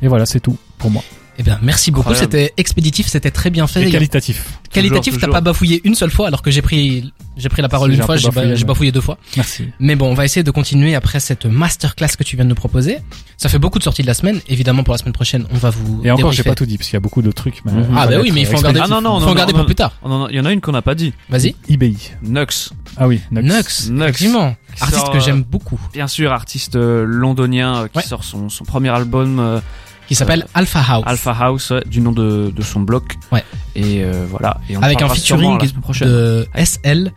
Et 0.03 0.07
voilà, 0.09 0.25
c'est 0.27 0.41
tout 0.41 0.57
pour 0.79 0.91
moi. 0.91 1.03
Eh 1.41 1.43
bien, 1.45 1.59
merci 1.63 1.91
beaucoup. 1.93 2.15
C'était 2.15 2.53
expéditif, 2.57 3.07
c'était 3.07 3.31
très 3.31 3.51
bien 3.51 3.67
fait. 3.69 3.87
Et 3.89 3.91
qualitatif. 3.93 4.45
Qualitatif, 4.73 5.19
t'as 5.19 5.29
pas 5.29 5.41
bafouillé 5.41 5.81
une 5.85 5.95
seule 5.95 6.11
fois, 6.11 6.27
alors 6.27 6.43
que 6.43 6.51
j'ai 6.51 6.63
pris, 6.63 7.13
j'ai 7.37 7.49
pris 7.49 7.63
la 7.63 7.69
parole 7.69 7.91
Si, 7.93 7.97
une 7.97 8.03
fois, 8.03 8.17
j'ai 8.17 8.29
ba- 8.31 8.43
bafouillé, 8.67 8.91
deux 8.93 9.01
fois. 9.01 9.19
Merci. 9.37 9.69
Mais 9.79 9.95
bon, 9.95 10.11
on 10.11 10.15
va 10.15 10.25
essayer 10.25 10.43
de 10.43 10.51
continuer 10.51 10.95
après 10.97 11.21
cette 11.21 11.47
masterclass 11.47 12.09
que 12.19 12.25
tu 12.25 12.35
viens 12.37 12.45
de 12.45 12.51
nous 12.51 12.55
proposer. 12.57 12.99
Ça 13.37 13.49
fait 13.49 13.59
beaucoup 13.61 13.79
de 13.79 13.85
sorties 13.85 14.03
de 14.03 14.09
la 14.09 14.15
semaine. 14.15 14.41
Évidemment, 14.49 14.83
pour 14.83 14.93
la 14.93 14.99
semaine 14.99 15.13
prochaine, 15.13 15.47
on 15.53 15.57
va 15.59 15.71
vous. 15.71 16.01
Et 16.05 16.11
encore, 16.11 16.33
j'ai 16.33 16.43
pas 16.43 16.55
tout 16.57 16.67
dit 16.67 16.77
parce 16.77 16.89
qu'il 16.89 16.97
y 16.97 16.99
a 16.99 17.01
beaucoup 17.01 17.23
d'autres 17.23 17.41
trucs. 17.41 17.65
Mais 17.65 17.73
Mhm. 17.73 17.87
Ah, 17.97 18.07
bah 18.09 18.17
oui, 18.21 18.33
mais 18.33 18.41
il 18.41 18.47
faut 18.47 18.59
en 18.59 18.61
garder. 18.61 18.81
Ah, 18.83 18.89
non, 18.89 19.01
non, 19.01 19.21
faut 19.21 19.27
non, 19.27 19.31
en 19.33 19.35
garder 19.35 19.53
non, 19.53 19.59
pour 19.59 19.61
non. 19.61 19.67
plus 19.67 19.75
tard. 19.77 19.93
On 20.03 20.11
en 20.11 20.25
a- 20.27 20.31
Il 20.31 20.37
y 20.37 20.41
en 20.41 20.45
a 20.45 20.53
une 20.53 20.61
qu'on 20.61 20.73
n'a 20.73 20.83
pas 20.83 20.95
dit. 20.97 21.13
Vas-y. 21.31 21.55
eBay. 21.69 21.95
Nux. 22.23 22.71
Ah 22.97 23.07
oui, 23.07 23.21
Nux. 23.31 23.43
Nux. 23.43 23.91
Nux. 23.91 24.03
Effectivement. 24.03 24.57
Artiste 24.81 25.09
que 25.13 25.17
euh, 25.17 25.21
j'aime 25.21 25.43
beaucoup. 25.43 25.81
Bien 25.93 26.07
sûr, 26.09 26.33
artiste 26.33 26.77
euh, 26.77 27.05
londonien 27.05 27.85
euh, 27.85 27.89
qui 27.89 28.07
sort 28.07 28.23
son, 28.25 28.49
son 28.49 28.65
premier 28.65 28.91
album 28.91 29.39
euh, 29.41 29.61
Qui 30.09 30.15
s'appelle 30.15 30.47
Alpha 30.55 30.81
House. 30.89 31.05
Alpha 31.07 31.33
House 31.39 31.73
du 31.87 32.01
nom 32.01 32.13
de, 32.13 32.51
de 32.55 32.63
son 32.63 32.81
bloc. 32.81 33.17
Ouais. 33.31 33.45
Et 33.77 34.03
euh, 34.03 34.25
voilà. 34.29 34.59
Et 34.69 34.77
on 34.77 34.83
avec 34.83 35.03
un 35.03 35.09
featuring 35.09 35.59
de 36.01 36.49
SL 36.57 37.13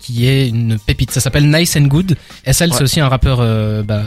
qui 0.00 0.26
est 0.28 0.48
une 0.48 0.78
pépite. 0.78 1.10
Ça 1.10 1.20
s'appelle 1.20 1.50
Nice 1.50 1.76
and 1.76 1.82
Good. 1.88 2.16
SL, 2.50 2.72
c'est 2.72 2.82
aussi 2.84 3.00
un 3.00 3.08
rappeur 3.08 3.38
euh, 3.40 3.82
bah, 3.82 4.02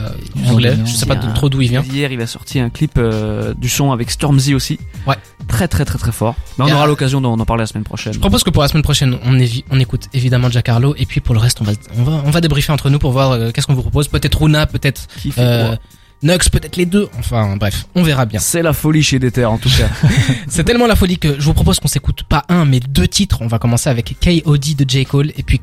anglais. 0.48 0.76
Je 0.86 0.90
sais 0.90 1.04
pas 1.06 1.16
trop 1.16 1.48
d'où 1.50 1.60
il 1.60 1.68
vient. 1.68 1.82
Hier, 1.82 2.10
il 2.10 2.20
a 2.22 2.26
sorti 2.26 2.58
un 2.58 2.70
clip 2.70 2.92
euh, 2.96 3.52
du 3.54 3.68
son 3.68 3.92
avec 3.92 4.10
Stormzy 4.10 4.54
aussi. 4.54 4.78
Ouais. 5.06 5.16
Très 5.46 5.68
très 5.68 5.84
très 5.84 5.98
très 5.98 6.12
fort. 6.12 6.34
Mais 6.58 6.64
on 6.64 6.74
aura 6.74 6.86
l'occasion 6.86 7.20
d'en 7.20 7.36
parler 7.44 7.62
la 7.62 7.66
semaine 7.66 7.84
prochaine. 7.84 8.14
Je 8.14 8.18
propose 8.18 8.42
que 8.42 8.50
pour 8.50 8.62
la 8.62 8.68
semaine 8.68 8.82
prochaine, 8.82 9.18
on, 9.24 9.34
évi- 9.34 9.64
on 9.70 9.78
écoute 9.78 10.06
évidemment 10.14 10.48
Jack 10.50 10.68
Harlow 10.70 10.94
et 10.96 11.04
puis 11.06 11.20
pour 11.20 11.34
le 11.34 11.40
reste, 11.40 11.60
on 11.60 11.64
va 11.64 11.72
on 11.98 12.02
va 12.04 12.22
on 12.24 12.30
va 12.30 12.40
débriefer 12.40 12.72
entre 12.72 12.88
nous 12.88 12.98
pour 12.98 13.12
voir 13.12 13.32
euh, 13.32 13.50
qu'est-ce 13.52 13.66
qu'on 13.66 13.74
vous 13.74 13.82
propose. 13.82 14.08
Peut-être 14.08 14.40
Runa, 14.40 14.66
peut-être 14.66 15.06
Qui 15.20 15.30
fait 15.30 15.66
quoi? 15.66 15.76
Nux, 16.22 16.38
peut-être 16.50 16.76
les 16.76 16.84
deux. 16.84 17.08
Enfin 17.18 17.56
bref, 17.56 17.86
on 17.94 18.02
verra 18.02 18.26
bien. 18.26 18.40
C'est 18.40 18.62
la 18.62 18.74
folie 18.74 19.02
chez 19.02 19.18
Déter 19.18 19.46
en 19.46 19.56
tout 19.56 19.70
cas. 19.70 19.88
C'est 20.48 20.64
tellement 20.64 20.86
la 20.86 20.96
folie 20.96 21.18
que 21.18 21.40
je 21.40 21.44
vous 21.44 21.54
propose 21.54 21.80
qu'on 21.80 21.88
s'écoute 21.88 22.24
pas 22.24 22.44
un 22.48 22.66
mais 22.66 22.80
deux 22.80 23.08
titres. 23.08 23.38
On 23.40 23.46
va 23.46 23.58
commencer 23.58 23.88
avec 23.88 24.16
K.O.D. 24.20 24.74
de 24.74 24.88
J. 24.88 25.06
Cole 25.06 25.32
et 25.36 25.42
puis 25.42 25.60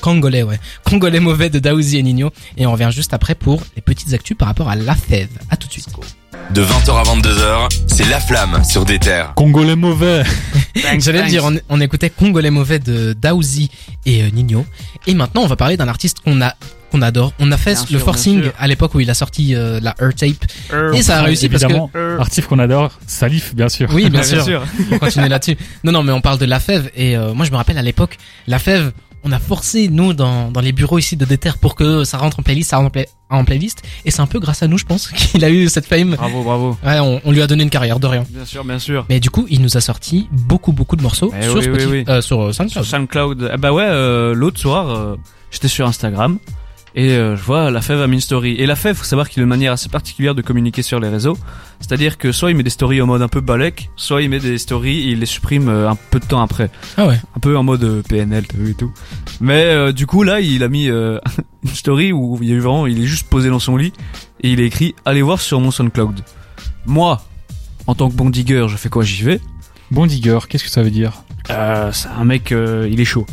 Congolais, 0.00 0.42
ouais. 0.42 0.58
Congolais 0.84 1.20
mauvais 1.20 1.50
de 1.50 1.58
Daouzi 1.60 1.98
et 1.98 2.02
Nino. 2.02 2.30
Et 2.56 2.66
on 2.66 2.72
revient 2.72 2.90
juste 2.92 3.14
après 3.14 3.36
pour 3.36 3.62
les 3.76 3.82
petites 3.82 4.12
actus 4.12 4.36
par 4.36 4.48
rapport 4.48 4.68
à 4.68 4.74
La 4.74 4.96
Fève. 4.96 5.28
À 5.50 5.56
tout 5.56 5.68
de 5.68 5.72
suite. 5.72 5.86
De 6.50 6.62
20h 6.62 6.90
à 6.90 7.02
22h, 7.02 7.68
c'est 7.86 8.08
La 8.08 8.20
Flamme 8.20 8.62
sur 8.64 8.84
des 8.84 8.98
terres. 8.98 9.34
Congolais 9.34 9.74
mauvais. 9.76 10.22
J'allais 10.98 11.24
dire, 11.26 11.44
on, 11.44 11.56
on 11.68 11.80
écoutait 11.80 12.10
Congolais 12.10 12.50
mauvais 12.50 12.78
de 12.78 13.14
Daouzi 13.14 13.70
et 14.04 14.22
euh, 14.22 14.30
Nino. 14.30 14.64
Et 15.06 15.14
maintenant, 15.14 15.42
on 15.42 15.46
va 15.48 15.56
parler 15.56 15.76
d'un 15.76 15.88
artiste 15.88 16.20
qu'on 16.20 16.40
a 16.42 16.54
qu'on 16.90 17.02
adore. 17.02 17.32
On 17.38 17.50
a 17.52 17.56
fait 17.56 17.72
Bien 17.74 17.82
le 17.82 17.86
sûr, 17.98 18.00
forcing 18.00 18.42
à 18.58 18.66
l'époque 18.68 18.94
où 18.94 19.00
il 19.00 19.10
a 19.10 19.14
sorti 19.14 19.54
euh, 19.54 19.80
la 19.82 19.94
Earth 20.00 20.16
Tape. 20.16 20.92
Et 20.94 21.02
ça 21.02 21.18
a 21.18 21.22
réussi 21.22 21.48
parce 21.48 21.64
que 21.64 22.18
artiste 22.20 22.48
qu'on 22.48 22.58
adore, 22.58 22.92
Salif, 23.06 23.54
bien 23.54 23.68
sûr. 23.68 23.88
Oui, 23.92 24.08
bien 24.10 24.22
sûr. 24.24 24.62
On 24.92 24.98
continue 24.98 25.28
là-dessus. 25.28 25.56
Non, 25.84 25.92
non, 25.92 26.02
mais 26.02 26.12
on 26.12 26.20
parle 26.20 26.38
de 26.38 26.46
La 26.46 26.60
Fève 26.60 26.90
et 26.94 27.16
euh, 27.16 27.32
moi 27.34 27.44
je 27.46 27.50
me 27.50 27.56
rappelle 27.56 27.78
à 27.78 27.82
l'époque, 27.82 28.18
La 28.46 28.58
Fève, 28.58 28.92
on 29.24 29.32
a 29.32 29.38
forcé 29.40 29.88
nous 29.88 30.12
dans, 30.12 30.52
dans 30.52 30.60
les 30.60 30.70
bureaux 30.70 30.98
ici 30.98 31.16
de 31.16 31.24
Déter 31.24 31.50
pour 31.60 31.74
que 31.74 32.04
ça 32.04 32.16
rentre 32.16 32.38
en 32.38 32.42
playlist, 32.44 32.70
ça 32.70 32.76
rentre 32.76 32.86
en, 32.86 32.90
play- 32.90 33.08
en 33.28 33.44
playlist. 33.44 33.82
Et 34.04 34.12
c'est 34.12 34.20
un 34.20 34.26
peu 34.28 34.38
grâce 34.38 34.62
à 34.62 34.68
nous, 34.68 34.78
je 34.78 34.84
pense, 34.84 35.08
qu'il 35.10 35.44
a 35.44 35.50
eu 35.50 35.68
cette 35.68 35.86
fame. 35.86 36.14
Bravo, 36.14 36.44
bravo. 36.44 36.78
Ouais, 36.86 37.00
on, 37.00 37.20
on 37.24 37.32
lui 37.32 37.42
a 37.42 37.48
donné 37.48 37.64
une 37.64 37.70
carrière 37.70 37.98
de 37.98 38.06
rien. 38.06 38.24
Bien 38.30 38.44
sûr, 38.44 38.64
bien 38.64 38.78
sûr. 38.78 39.04
Mais 39.08 39.18
du 39.18 39.30
coup, 39.30 39.44
il 39.50 39.62
nous 39.62 39.76
a 39.76 39.80
sorti 39.80 40.28
beaucoup, 40.30 40.70
beaucoup 40.70 40.94
de 40.94 41.02
morceaux 41.02 41.32
Eh 41.36 41.42
sur 41.42 41.54
oui, 41.54 41.58
oui, 41.58 41.64
Spotify, 41.64 41.90
oui. 41.90 42.04
euh, 42.08 42.20
sur 42.20 42.54
Sur 42.54 42.66
SoundCloud. 42.66 42.84
SoundCloud. 42.86 43.50
Eh 43.54 43.56
bah 43.56 43.72
ouais, 43.72 43.84
euh, 43.88 44.32
l'autre 44.32 44.60
soir, 44.60 44.90
euh, 44.90 45.16
j'étais 45.50 45.66
sur 45.68 45.88
Instagram 45.88 46.38
et 46.96 47.10
euh, 47.10 47.36
je 47.36 47.42
vois 47.42 47.70
la 47.70 47.80
fève 47.80 48.00
a 48.00 48.06
mis 48.06 48.16
une 48.16 48.20
story. 48.20 48.56
Et 48.58 48.66
la 48.66 48.74
fève, 48.74 48.96
faut 48.96 49.04
savoir 49.04 49.28
qu'il 49.28 49.40
a 49.40 49.44
une 49.44 49.48
manière 49.48 49.72
assez 49.72 49.88
particulière 49.88 50.34
de 50.34 50.42
communiquer 50.42 50.82
sur 50.82 50.98
les 50.98 51.08
réseaux. 51.08 51.38
C'est-à-dire 51.78 52.18
que 52.18 52.32
soit 52.32 52.50
il 52.50 52.56
met 52.56 52.62
des 52.62 52.70
stories 52.70 53.00
en 53.00 53.06
mode 53.06 53.22
un 53.22 53.28
peu 53.28 53.40
balèque, 53.40 53.90
soit 53.96 54.22
il 54.22 54.30
met 54.30 54.40
des 54.40 54.58
stories 54.58 55.08
et 55.08 55.10
il 55.12 55.20
les 55.20 55.26
supprime 55.26 55.68
euh, 55.68 55.88
un 55.88 55.96
peu 56.10 56.18
de 56.18 56.26
temps 56.26 56.42
après. 56.42 56.70
Ah 56.96 57.06
ouais. 57.06 57.20
Un 57.36 57.40
peu 57.40 57.56
en 57.56 57.62
mode 57.62 57.84
euh, 57.84 58.02
PNL, 58.02 58.46
t'as 58.46 58.56
vu 58.56 58.70
et 58.70 58.74
tout. 58.74 58.92
Mais 59.40 59.64
euh, 59.64 59.92
du 59.92 60.06
coup 60.06 60.24
là, 60.24 60.40
il 60.40 60.62
a 60.62 60.68
mis 60.68 60.86
une 60.86 61.20
story 61.72 62.12
où 62.12 62.38
il 62.40 62.48
y 62.48 62.52
a 62.52 62.54
eu 62.56 62.60
vraiment, 62.60 62.86
il 62.86 63.00
est 63.00 63.06
juste 63.06 63.28
posé 63.28 63.50
dans 63.50 63.60
son 63.60 63.76
lit 63.76 63.92
et 64.40 64.50
il 64.50 64.60
a 64.60 64.64
écrit 64.64 64.94
allez 65.04 65.22
voir 65.22 65.40
sur 65.40 65.60
mon 65.60 65.70
SoundCloud. 65.70 66.20
Moi, 66.86 67.20
en 67.86 67.94
tant 67.94 68.08
que 68.08 68.14
bon 68.14 68.30
digger, 68.30 68.66
je 68.68 68.76
fais 68.76 68.88
quoi? 68.88 69.04
J'y 69.04 69.22
vais. 69.22 69.40
Bon 69.90 70.06
digger, 70.06 70.38
qu'est-ce 70.48 70.64
que 70.64 70.70
ça 70.70 70.82
veut 70.82 70.90
dire? 70.90 71.22
Euh, 71.50 71.92
c'est 71.92 72.08
un 72.08 72.24
mec, 72.24 72.52
euh, 72.52 72.88
il 72.90 73.00
est 73.00 73.04
chaud. 73.04 73.26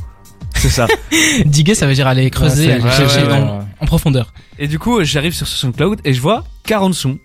C'est 0.63 0.69
ça. 0.69 0.87
Diguer, 1.45 1.75
ça 1.75 1.85
veut 1.87 1.93
dire 1.93 2.07
aller 2.07 2.29
creuser, 2.29 2.67
Ouais, 2.67 2.73
aller 2.73 2.81
c'est- 2.83 2.97
chercher 2.97 3.23
ouais, 3.23 3.31
ouais, 3.33 3.39
dans- 3.41 3.67
en 3.81 3.85
profondeur. 3.85 4.33
Et 4.59 4.67
du 4.67 4.79
coup, 4.79 5.03
j'arrive 5.03 5.33
sur 5.33 5.45
ce 5.47 5.57
SoundCloud 5.57 5.99
et 6.05 6.13
je 6.13 6.21
vois 6.21 6.43
40 6.63 6.93
sons. 6.93 7.17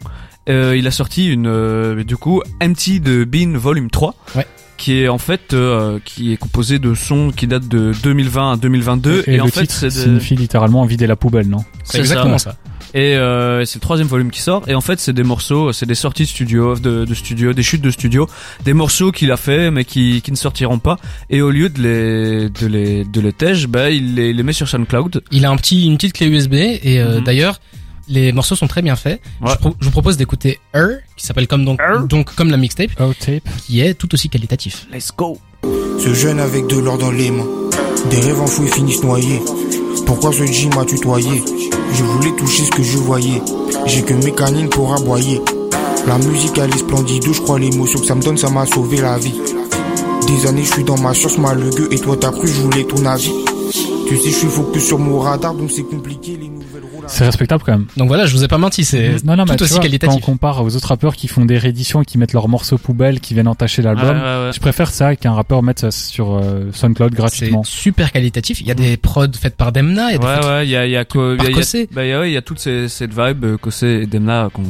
Euh, 0.48 0.76
il 0.76 0.86
a 0.86 0.90
sorti 0.90 1.28
une, 1.28 1.46
euh, 1.46 2.02
du 2.04 2.16
coup, 2.16 2.42
Empty 2.62 3.00
de 3.00 3.24
Bean 3.24 3.52
Volume 3.56 3.90
3. 3.90 4.14
Ouais. 4.34 4.46
Qui 4.76 5.00
est 5.02 5.08
en 5.08 5.18
fait, 5.18 5.54
euh, 5.54 5.98
qui 6.04 6.32
est 6.32 6.36
composé 6.36 6.78
de 6.78 6.94
sons 6.94 7.32
qui 7.36 7.46
datent 7.48 7.66
de 7.68 7.92
2020 8.02 8.52
à 8.52 8.56
2022. 8.56 9.24
Et, 9.26 9.34
Et, 9.34 9.40
en 9.40 9.46
le 9.46 9.50
fait, 9.50 9.62
titre 9.62 9.74
c'est 9.74 9.86
de- 9.86 9.90
signifie 9.90 10.36
littéralement 10.36 10.84
vider 10.84 11.06
la 11.06 11.16
poubelle, 11.16 11.48
non? 11.48 11.64
C'est 11.84 11.92
c'est 11.94 11.98
exactement 11.98 12.38
ça. 12.38 12.56
Et 12.94 13.16
euh, 13.16 13.64
c'est 13.64 13.76
le 13.76 13.80
troisième 13.80 14.08
volume 14.08 14.30
qui 14.30 14.40
sort. 14.40 14.62
Et 14.68 14.74
en 14.74 14.80
fait, 14.80 14.98
c'est 14.98 15.12
des 15.12 15.22
morceaux, 15.22 15.72
c'est 15.72 15.86
des 15.86 15.94
sorties 15.94 16.22
de 16.24 16.28
studio, 16.28 16.74
de, 16.76 17.04
de 17.04 17.14
studio, 17.14 17.52
des 17.52 17.62
chutes 17.62 17.82
de 17.82 17.90
studio, 17.90 18.26
des 18.64 18.72
morceaux 18.72 19.12
qu'il 19.12 19.30
a 19.30 19.36
fait 19.36 19.70
mais 19.70 19.84
qui, 19.84 20.22
qui 20.22 20.30
ne 20.30 20.36
sortiront 20.36 20.78
pas. 20.78 20.96
Et 21.30 21.40
au 21.42 21.50
lieu 21.50 21.68
de 21.68 21.82
les, 21.82 22.48
de 22.50 22.66
les, 22.66 23.04
de 23.04 23.20
les 23.20 23.32
tège, 23.32 23.66
bah, 23.68 23.90
il 23.90 24.14
les, 24.14 24.32
les 24.32 24.42
met 24.42 24.52
sur 24.52 24.68
SoundCloud. 24.68 25.22
Il 25.32 25.44
a 25.44 25.50
un 25.50 25.56
petit, 25.56 25.86
une 25.86 25.96
petite 25.96 26.14
clé 26.14 26.26
USB 26.28 26.54
et 26.54 26.98
euh, 27.00 27.18
Mhm. 27.18 27.24
d'ailleurs, 27.24 27.60
les 28.08 28.32
morceaux 28.32 28.56
sont 28.56 28.68
très 28.68 28.80
bien 28.80 28.96
faits. 28.96 29.20
Ouais. 29.42 29.50
Je, 29.52 29.56
pro- 29.58 29.76
je 29.78 29.84
vous 29.84 29.90
propose 29.90 30.16
d'écouter 30.16 30.58
Her, 30.72 31.00
qui 31.16 31.26
s'appelle 31.26 31.46
comme 31.46 31.64
donc, 31.66 31.78
Her? 31.80 32.06
donc 32.08 32.34
comme 32.34 32.50
la 32.50 32.56
mixtape, 32.56 32.90
Oh, 33.00 33.12
tape. 33.18 33.42
qui 33.66 33.80
est 33.80 33.92
tout 33.94 34.12
aussi 34.14 34.30
qualitatif. 34.30 34.86
Let's 34.90 35.12
go. 35.14 35.38
Ce 35.98 36.14
jeune 36.14 36.40
avec 36.40 36.66
de 36.68 36.78
l'or 36.78 36.96
dans 36.96 37.10
les 37.10 37.30
mains. 37.30 37.44
Des 38.08 38.20
rêves 38.20 38.40
enfouis 38.40 38.68
finissent 38.68 39.02
noyés. 39.02 39.40
Pourquoi 40.06 40.32
ce 40.32 40.44
G 40.44 40.68
m'a 40.74 40.84
tutoyé 40.84 41.42
Je 41.92 42.04
voulais 42.04 42.32
toucher 42.36 42.64
ce 42.64 42.70
que 42.70 42.82
je 42.82 42.98
voyais. 42.98 43.42
J'ai 43.86 44.02
que 44.02 44.14
mes 44.14 44.32
canines 44.32 44.68
pour 44.68 44.94
aboyer. 44.94 45.40
La 46.06 46.18
musique 46.18 46.58
elle 46.58 46.70
est 46.70 46.78
splendide, 46.78 47.24
je 47.32 47.40
crois 47.40 47.58
l'émotion 47.58 48.00
que 48.00 48.06
ça 48.06 48.14
me 48.14 48.22
donne, 48.22 48.38
ça 48.38 48.50
m'a 48.50 48.66
sauvé 48.66 48.98
la 48.98 49.18
vie. 49.18 49.40
Des 50.26 50.46
années 50.46 50.64
je 50.64 50.72
suis 50.72 50.84
dans 50.84 50.98
ma 50.98 51.12
chance 51.12 51.38
malheureux 51.38 51.88
et 51.90 51.98
toi 51.98 52.16
t'as 52.18 52.30
cru 52.30 52.48
je 52.48 52.60
voulais 52.60 52.84
ton 52.84 53.04
avis. 53.06 53.34
Tu 54.06 54.16
sais 54.16 54.30
je 54.30 54.36
suis 54.36 54.48
focus 54.48 54.84
sur 54.84 54.98
mon 54.98 55.18
radar 55.20 55.54
donc 55.54 55.70
c'est 55.70 55.84
compliqué 55.84 56.38
les. 56.40 56.57
C'est 57.08 57.24
respectable 57.24 57.62
quand 57.64 57.72
même. 57.72 57.86
Donc 57.96 58.08
voilà, 58.08 58.26
je 58.26 58.34
vous 58.36 58.44
ai 58.44 58.48
pas 58.48 58.58
menti, 58.58 58.84
c'est 58.84 59.24
non, 59.24 59.34
non, 59.36 59.44
mais 59.44 59.52
tout 59.52 59.56
tu 59.58 59.62
aussi 59.64 59.72
vois, 59.74 59.82
qualitatif. 59.82 60.20
Quand 60.20 60.28
on 60.28 60.32
compare 60.32 60.62
aux 60.62 60.76
autres 60.76 60.88
rappeurs 60.88 61.16
qui 61.16 61.26
font 61.26 61.44
des 61.44 61.58
rééditions 61.58 62.02
et 62.02 62.04
qui 62.04 62.18
mettent 62.18 62.32
leurs 62.34 62.48
morceaux 62.48 62.78
poubelles, 62.78 63.20
qui 63.20 63.34
viennent 63.34 63.48
entacher 63.48 63.82
l'album, 63.82 64.04
Ouais, 64.16 64.22
ouais, 64.22 64.44
ouais. 64.46 64.50
je 64.52 64.60
préfère 64.60 64.90
ça 64.90 65.16
qu'un 65.16 65.32
rappeur 65.32 65.62
mette 65.62 65.80
ça 65.80 65.90
sur 65.90 66.34
euh, 66.36 66.70
SoundCloud 66.72 67.10
C'est 67.12 67.16
gratuitement. 67.16 67.64
super 67.64 68.12
qualitatif. 68.12 68.60
Il 68.60 68.66
y 68.66 68.70
a 68.70 68.74
des 68.74 68.96
prods 68.96 69.26
faites 69.40 69.56
par 69.56 69.72
Demna, 69.72 70.10
il 70.10 70.12
y 70.12 70.14
a 70.14 70.18
des 70.18 70.26
Ouais, 70.26 70.46
ouais, 70.46 70.66
il 70.66 70.70
y 70.70 70.76
a, 70.76 70.86
il 70.86 70.90
y 70.92 70.96
a, 70.96 71.04
il 71.06 71.34
y 71.38 71.38
a, 71.38 71.38
par 71.38 71.44
il 71.46 71.50
y 71.50 71.52
a- 71.54 71.56
Cossé. 71.56 71.88
bah, 71.92 72.04
il 72.04 72.10
y 72.10 72.12
a, 72.12 72.20
ouais, 72.20 72.30
il 72.30 72.34
y 72.34 72.36
a 72.36 72.42
toute 72.42 72.58
ces- 72.60 72.88
cette 72.88 73.12
vibe, 73.18 73.56
Cossé 73.56 73.86
et 74.02 74.06
Demna, 74.06 74.48
qu'on, 74.52 74.62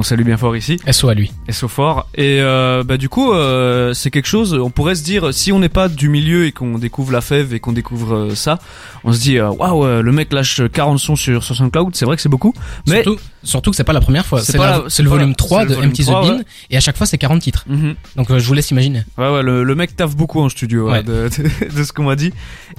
qu'on 0.00 0.04
salue 0.04 0.22
bien 0.24 0.38
fort 0.38 0.56
ici, 0.56 0.78
SO 0.90 1.10
à 1.10 1.14
lui. 1.14 1.30
so 1.50 1.68
fort. 1.68 2.08
Et 2.14 2.38
euh, 2.40 2.82
bah 2.82 2.96
du 2.96 3.10
coup, 3.10 3.34
euh, 3.34 3.92
c'est 3.92 4.10
quelque 4.10 4.28
chose. 4.28 4.54
On 4.54 4.70
pourrait 4.70 4.94
se 4.94 5.02
dire, 5.04 5.34
si 5.34 5.52
on 5.52 5.58
n'est 5.58 5.68
pas 5.68 5.90
du 5.90 6.08
milieu 6.08 6.46
et 6.46 6.52
qu'on 6.52 6.78
découvre 6.78 7.12
la 7.12 7.20
fève 7.20 7.52
et 7.52 7.60
qu'on 7.60 7.72
découvre 7.72 8.14
euh, 8.14 8.34
ça, 8.34 8.58
on 9.04 9.12
se 9.12 9.20
dit, 9.20 9.38
waouh, 9.38 9.84
euh, 9.84 10.00
le 10.00 10.10
mec 10.12 10.32
lâche 10.32 10.62
40 10.72 10.98
sons 10.98 11.16
sur, 11.16 11.44
sur 11.44 11.54
SoundCloud. 11.54 11.94
C'est 11.94 12.06
vrai 12.06 12.16
que 12.16 12.22
c'est 12.22 12.30
beaucoup, 12.30 12.54
mais 12.86 13.02
Surtout, 13.02 13.20
surtout 13.42 13.70
que 13.72 13.76
c'est 13.76 13.84
pas 13.84 13.92
la 13.92 14.00
première 14.00 14.24
fois. 14.24 14.40
C'est 14.40 14.56
le 15.02 15.08
volume 15.10 15.34
3 15.34 15.62
c'est 15.68 15.68
le 15.68 15.82
de 15.82 15.86
Empty 15.88 16.02
3, 16.04 16.22
the 16.22 16.26
Bean 16.26 16.36
ouais. 16.38 16.44
et 16.70 16.76
à 16.78 16.80
chaque 16.80 16.96
fois 16.96 17.06
c'est 17.06 17.18
40 17.18 17.42
titres. 17.42 17.64
Mhm. 17.68 17.94
Donc 18.16 18.30
euh, 18.30 18.38
je 18.38 18.46
vous 18.46 18.54
laisse 18.54 18.70
imaginer. 18.70 19.02
Ouais, 19.18 19.30
ouais, 19.30 19.42
le, 19.42 19.64
le 19.64 19.74
mec 19.74 19.94
taffe 19.96 20.16
beaucoup 20.16 20.40
en 20.40 20.48
studio 20.48 20.86
ouais, 20.86 20.92
Ouais. 20.92 21.02
de, 21.02 21.28
de, 21.68 21.74
de 21.76 21.84
ce 21.84 21.92
qu'on 21.92 22.04
m'a 22.04 22.16
dit. 22.16 22.32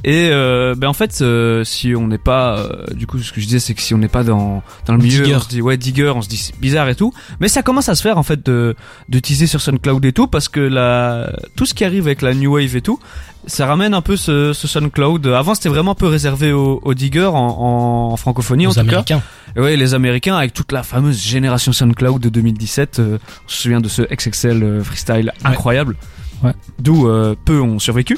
Et 0.03 0.29
ben 0.31 0.87
en 0.87 0.93
fait, 0.93 1.23
si 1.65 1.93
on 1.95 2.07
n'est 2.07 2.17
pas, 2.17 2.67
du 2.95 3.05
coup, 3.05 3.19
ce 3.19 3.31
que 3.31 3.39
je 3.39 3.45
disais, 3.45 3.59
c'est 3.59 3.75
que 3.75 3.81
si 3.81 3.93
on 3.93 3.99
n'est 3.99 4.07
pas 4.07 4.23
dans 4.23 4.63
dans 4.87 4.95
le 4.95 5.03
milieu, 5.03 5.21
Digger. 5.23 5.35
on 5.35 5.39
se 5.39 5.47
dit 5.49 5.61
ouais 5.61 5.77
digger, 5.77 6.09
on 6.15 6.21
se 6.23 6.29
dit 6.29 6.37
c'est 6.37 6.57
bizarre 6.59 6.89
et 6.89 6.95
tout. 6.95 7.10
Mais 7.39 7.47
ça 7.47 7.61
commence 7.63 7.89
à 7.89 7.95
se 7.95 8.01
faire 8.01 8.17
en 8.17 8.23
fait 8.23 8.45
de 8.45 8.75
de 9.09 9.19
teaser 9.19 9.47
sur 9.47 9.61
SoundCloud 9.61 10.03
et 10.05 10.13
tout 10.13 10.27
parce 10.27 10.49
que 10.49 10.59
la 10.59 11.31
tout 11.55 11.65
ce 11.65 11.73
qui 11.73 11.83
arrive 11.85 12.05
avec 12.07 12.21
la 12.21 12.33
new 12.33 12.53
wave 12.55 12.75
et 12.75 12.81
tout, 12.81 12.99
ça 13.47 13.65
ramène 13.65 13.93
un 13.93 14.01
peu 14.01 14.15
ce, 14.17 14.53
ce 14.53 14.67
SoundCloud. 14.67 15.25
Avant, 15.27 15.55
c'était 15.55 15.69
vraiment 15.69 15.91
un 15.91 15.95
peu 15.95 16.07
réservé 16.07 16.51
aux, 16.51 16.79
aux 16.83 16.93
diggers 16.93 17.25
en, 17.33 18.11
en 18.11 18.17
francophonie 18.17 18.67
en 18.67 18.69
Aux 18.69 18.73
tout 18.73 18.79
cas. 18.81 18.87
Américains. 18.87 19.21
Ouais, 19.55 19.75
les 19.75 19.93
Américains 19.93 20.35
avec 20.37 20.53
toute 20.53 20.71
la 20.71 20.83
fameuse 20.83 21.19
génération 21.21 21.71
SoundCloud 21.73 22.21
de 22.21 22.29
2017. 22.29 22.99
euh, 22.99 23.17
on 23.45 23.49
se 23.49 23.61
souvient 23.63 23.81
de 23.81 23.89
ce 23.89 24.01
XXL 24.03 24.63
euh, 24.63 24.83
freestyle 24.83 25.33
incroyable. 25.43 25.97
Ouais. 26.43 26.53
D'où 26.79 27.07
euh, 27.07 27.35
peu 27.45 27.59
ont 27.61 27.77
survécu. 27.79 28.17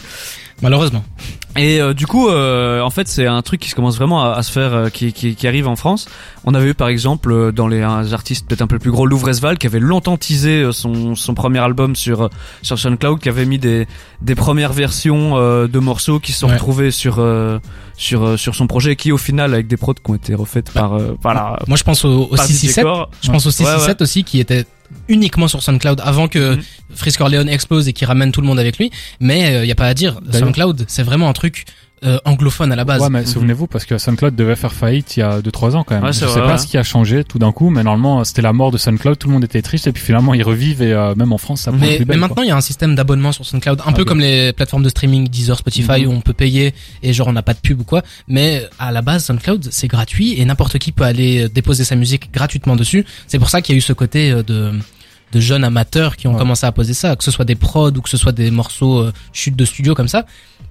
Malheureusement. 0.61 1.03
Et 1.55 1.79
euh, 1.79 1.93
du 1.93 2.07
coup, 2.07 2.29
euh, 2.29 2.81
en 2.81 2.89
fait, 2.89 3.07
c'est 3.07 3.27
un 3.27 3.41
truc 3.43 3.59
qui 3.61 3.69
se 3.69 3.75
commence 3.75 3.95
vraiment 3.97 4.23
à, 4.23 4.33
à 4.33 4.43
se 4.43 4.51
faire, 4.51 4.73
euh, 4.73 4.89
qui, 4.89 5.13
qui, 5.13 5.35
qui 5.35 5.47
arrive 5.47 5.67
en 5.67 5.75
France. 5.75 6.07
On 6.45 6.53
avait 6.55 6.69
eu 6.69 6.73
par 6.73 6.87
exemple 6.87 7.31
euh, 7.31 7.51
dans 7.51 7.67
les 7.67 7.81
artistes 7.83 8.47
peut-être 8.47 8.61
un 8.63 8.67
peu 8.67 8.79
plus 8.79 8.89
gros, 8.91 9.05
Louvresval, 9.05 9.57
qui 9.57 9.67
avait 9.67 9.79
longtemps 9.79 10.17
teasé 10.17 10.63
euh, 10.63 10.71
son, 10.71 11.15
son 11.15 11.33
premier 11.35 11.59
album 11.59 11.95
sur 11.95 12.23
euh, 12.23 12.29
sur 12.63 12.79
SoundCloud, 12.79 13.19
qui 13.19 13.29
avait 13.29 13.45
mis 13.45 13.59
des 13.59 13.87
des 14.21 14.35
premières 14.35 14.73
versions 14.73 15.37
euh, 15.37 15.67
de 15.67 15.79
morceaux 15.79 16.19
qui 16.19 16.31
se 16.31 16.39
sont 16.39 16.47
Ouais. 16.47 16.53
retrouvés 16.53 16.91
sur 16.91 17.17
euh, 17.19 17.59
sur 17.97 18.37
sur 18.39 18.55
son 18.55 18.65
projet, 18.67 18.95
qui 18.95 19.11
au 19.11 19.17
final 19.17 19.53
avec 19.53 19.67
des 19.67 19.77
prods 19.77 19.93
qui 19.93 20.09
ont 20.11 20.15
été 20.15 20.33
refaites 20.33 20.71
Bah, 20.73 20.81
par 20.81 20.93
euh, 20.93 21.15
par 21.21 21.33
la 21.33 21.59
Moi 21.67 21.77
je 21.77 21.83
pense 21.83 22.03
au, 22.03 22.23
au 22.31 22.35
par 22.35 22.45
DJ 22.47 22.51
667. 22.51 22.83
Core. 22.83 23.09
Je 23.21 23.31
pense 23.31 23.45
au 23.45 23.49
Ouais, 23.49 23.53
667 23.53 24.01
aussi 24.01 24.23
qui 24.23 24.39
était 24.39 24.65
uniquement 25.07 25.47
sur 25.47 25.61
SoundCloud 25.63 26.01
avant 26.03 26.27
que 26.27 26.55
Mhm. 26.55 26.61
Frisk 26.95 27.21
Orleans 27.21 27.47
explose 27.47 27.87
et 27.87 27.93
qui 27.93 28.05
ramène 28.05 28.31
tout 28.31 28.41
le 28.41 28.47
monde 28.47 28.59
avec 28.59 28.77
lui. 28.77 28.91
Mais 29.19 29.63
il 29.63 29.67
y 29.67 29.71
a 29.71 29.75
pas 29.75 29.87
à 29.87 29.93
dire. 29.93 30.19
SoundCloud, 30.31 30.85
c'est 30.87 31.03
vraiment 31.03 31.27
un 31.29 31.33
truc 31.33 31.65
euh, 32.05 32.17
anglophone 32.25 32.71
à 32.71 32.75
la 32.75 32.85
base. 32.85 33.01
Ouais, 33.01 33.09
mais 33.09 33.21
Mhm. 33.21 33.25
souvenez-vous, 33.27 33.67
parce 33.67 33.85
que 33.85 33.97
SoundCloud 33.97 34.35
devait 34.35 34.55
faire 34.55 34.73
faillite 34.73 35.15
il 35.17 35.21
y 35.21 35.23
a 35.23 35.41
2-3 35.41 35.75
ans 35.75 35.83
quand 35.83 35.95
même. 35.95 36.03
Ouais, 36.03 36.11
je 36.13 36.19
c'est 36.19 36.25
sais 36.27 36.31
vrai, 36.31 36.41
pas 36.41 36.51
ouais. 36.53 36.57
ce 36.57 36.67
qui 36.67 36.77
a 36.77 36.83
changé 36.83 37.23
tout 37.23 37.39
d'un 37.39 37.51
coup, 37.51 37.69
mais 37.69 37.83
normalement 37.83 38.23
c'était 38.23 38.41
la 38.41 38.53
mort 38.53 38.71
de 38.71 38.77
SoundCloud, 38.77 39.17
tout 39.17 39.27
le 39.27 39.33
monde 39.33 39.43
était 39.43 39.61
triste 39.61 39.87
et 39.87 39.91
puis 39.91 40.03
finalement 40.03 40.33
ils 40.33 40.43
revivent 40.43 40.81
et 40.81 40.91
euh, 40.93 41.15
même 41.15 41.31
en 41.33 41.37
France 41.37 41.61
ça 41.61 41.71
prend 41.71 41.79
Mais, 41.79 41.95
plus 41.95 41.99
mais 41.99 42.05
belle, 42.05 42.19
maintenant, 42.19 42.43
il 42.43 42.49
y 42.49 42.51
a 42.51 42.55
un 42.57 42.61
système 42.61 42.95
d'abonnement 42.95 43.31
sur 43.31 43.45
SoundCloud, 43.45 43.81
un 43.85 43.91
peu 43.93 44.01
Ok. 44.01 44.07
comme 44.07 44.19
les 44.19 44.53
plateformes 44.53 44.83
de 44.83 44.89
streaming 44.89 45.27
Deezer, 45.29 45.57
Spotify, 45.57 46.01
Mhm. 46.01 46.07
où 46.07 46.11
on 46.11 46.21
peut 46.21 46.33
payer 46.33 46.73
et 47.01 47.13
genre 47.13 47.27
on 47.27 47.33
n'a 47.33 47.41
pas 47.43 47.53
de 47.53 47.59
pub 47.59 47.79
ou 47.79 47.83
quoi. 47.83 48.01
Mais 48.27 48.67
à 48.79 48.91
la 48.91 49.01
base, 49.01 49.25
SoundCloud, 49.25 49.67
c'est 49.71 49.87
gratuit 49.87 50.39
et 50.39 50.45
n'importe 50.45 50.77
qui 50.79 50.91
peut 50.91 51.03
aller 51.05 51.47
déposer 51.49 51.83
sa 51.83 51.95
musique 51.95 52.33
gratuitement 52.33 52.75
dessus. 52.75 53.05
C'est 53.27 53.39
pour 53.39 53.49
ça 53.49 53.61
qu'il 53.61 53.73
y 53.73 53.75
a 53.75 53.79
eu 53.79 53.81
ce 53.81 53.93
côté 53.93 54.31
euh, 54.31 54.43
de 54.43 54.71
de 55.31 55.39
jeunes 55.39 55.63
amateurs 55.63 56.15
qui 56.15 56.27
ont 56.27 56.33
Ouais. 56.33 56.37
commencé 56.37 56.63
à 56.67 56.71
poser 56.71 56.93
ça, 56.93 57.15
que 57.15 57.23
ce 57.23 57.31
soit 57.31 57.43
des 57.43 57.55
prods 57.55 57.89
ou 57.89 58.01
que 58.01 58.09
ce 58.09 58.17
soit 58.17 58.31
des 58.33 58.51
morceaux 58.51 58.99
euh, 58.99 59.11
chutes 59.31 59.55
de 59.55 59.65
studio 59.65 59.95
comme 59.95 60.07
ça. 60.07 60.27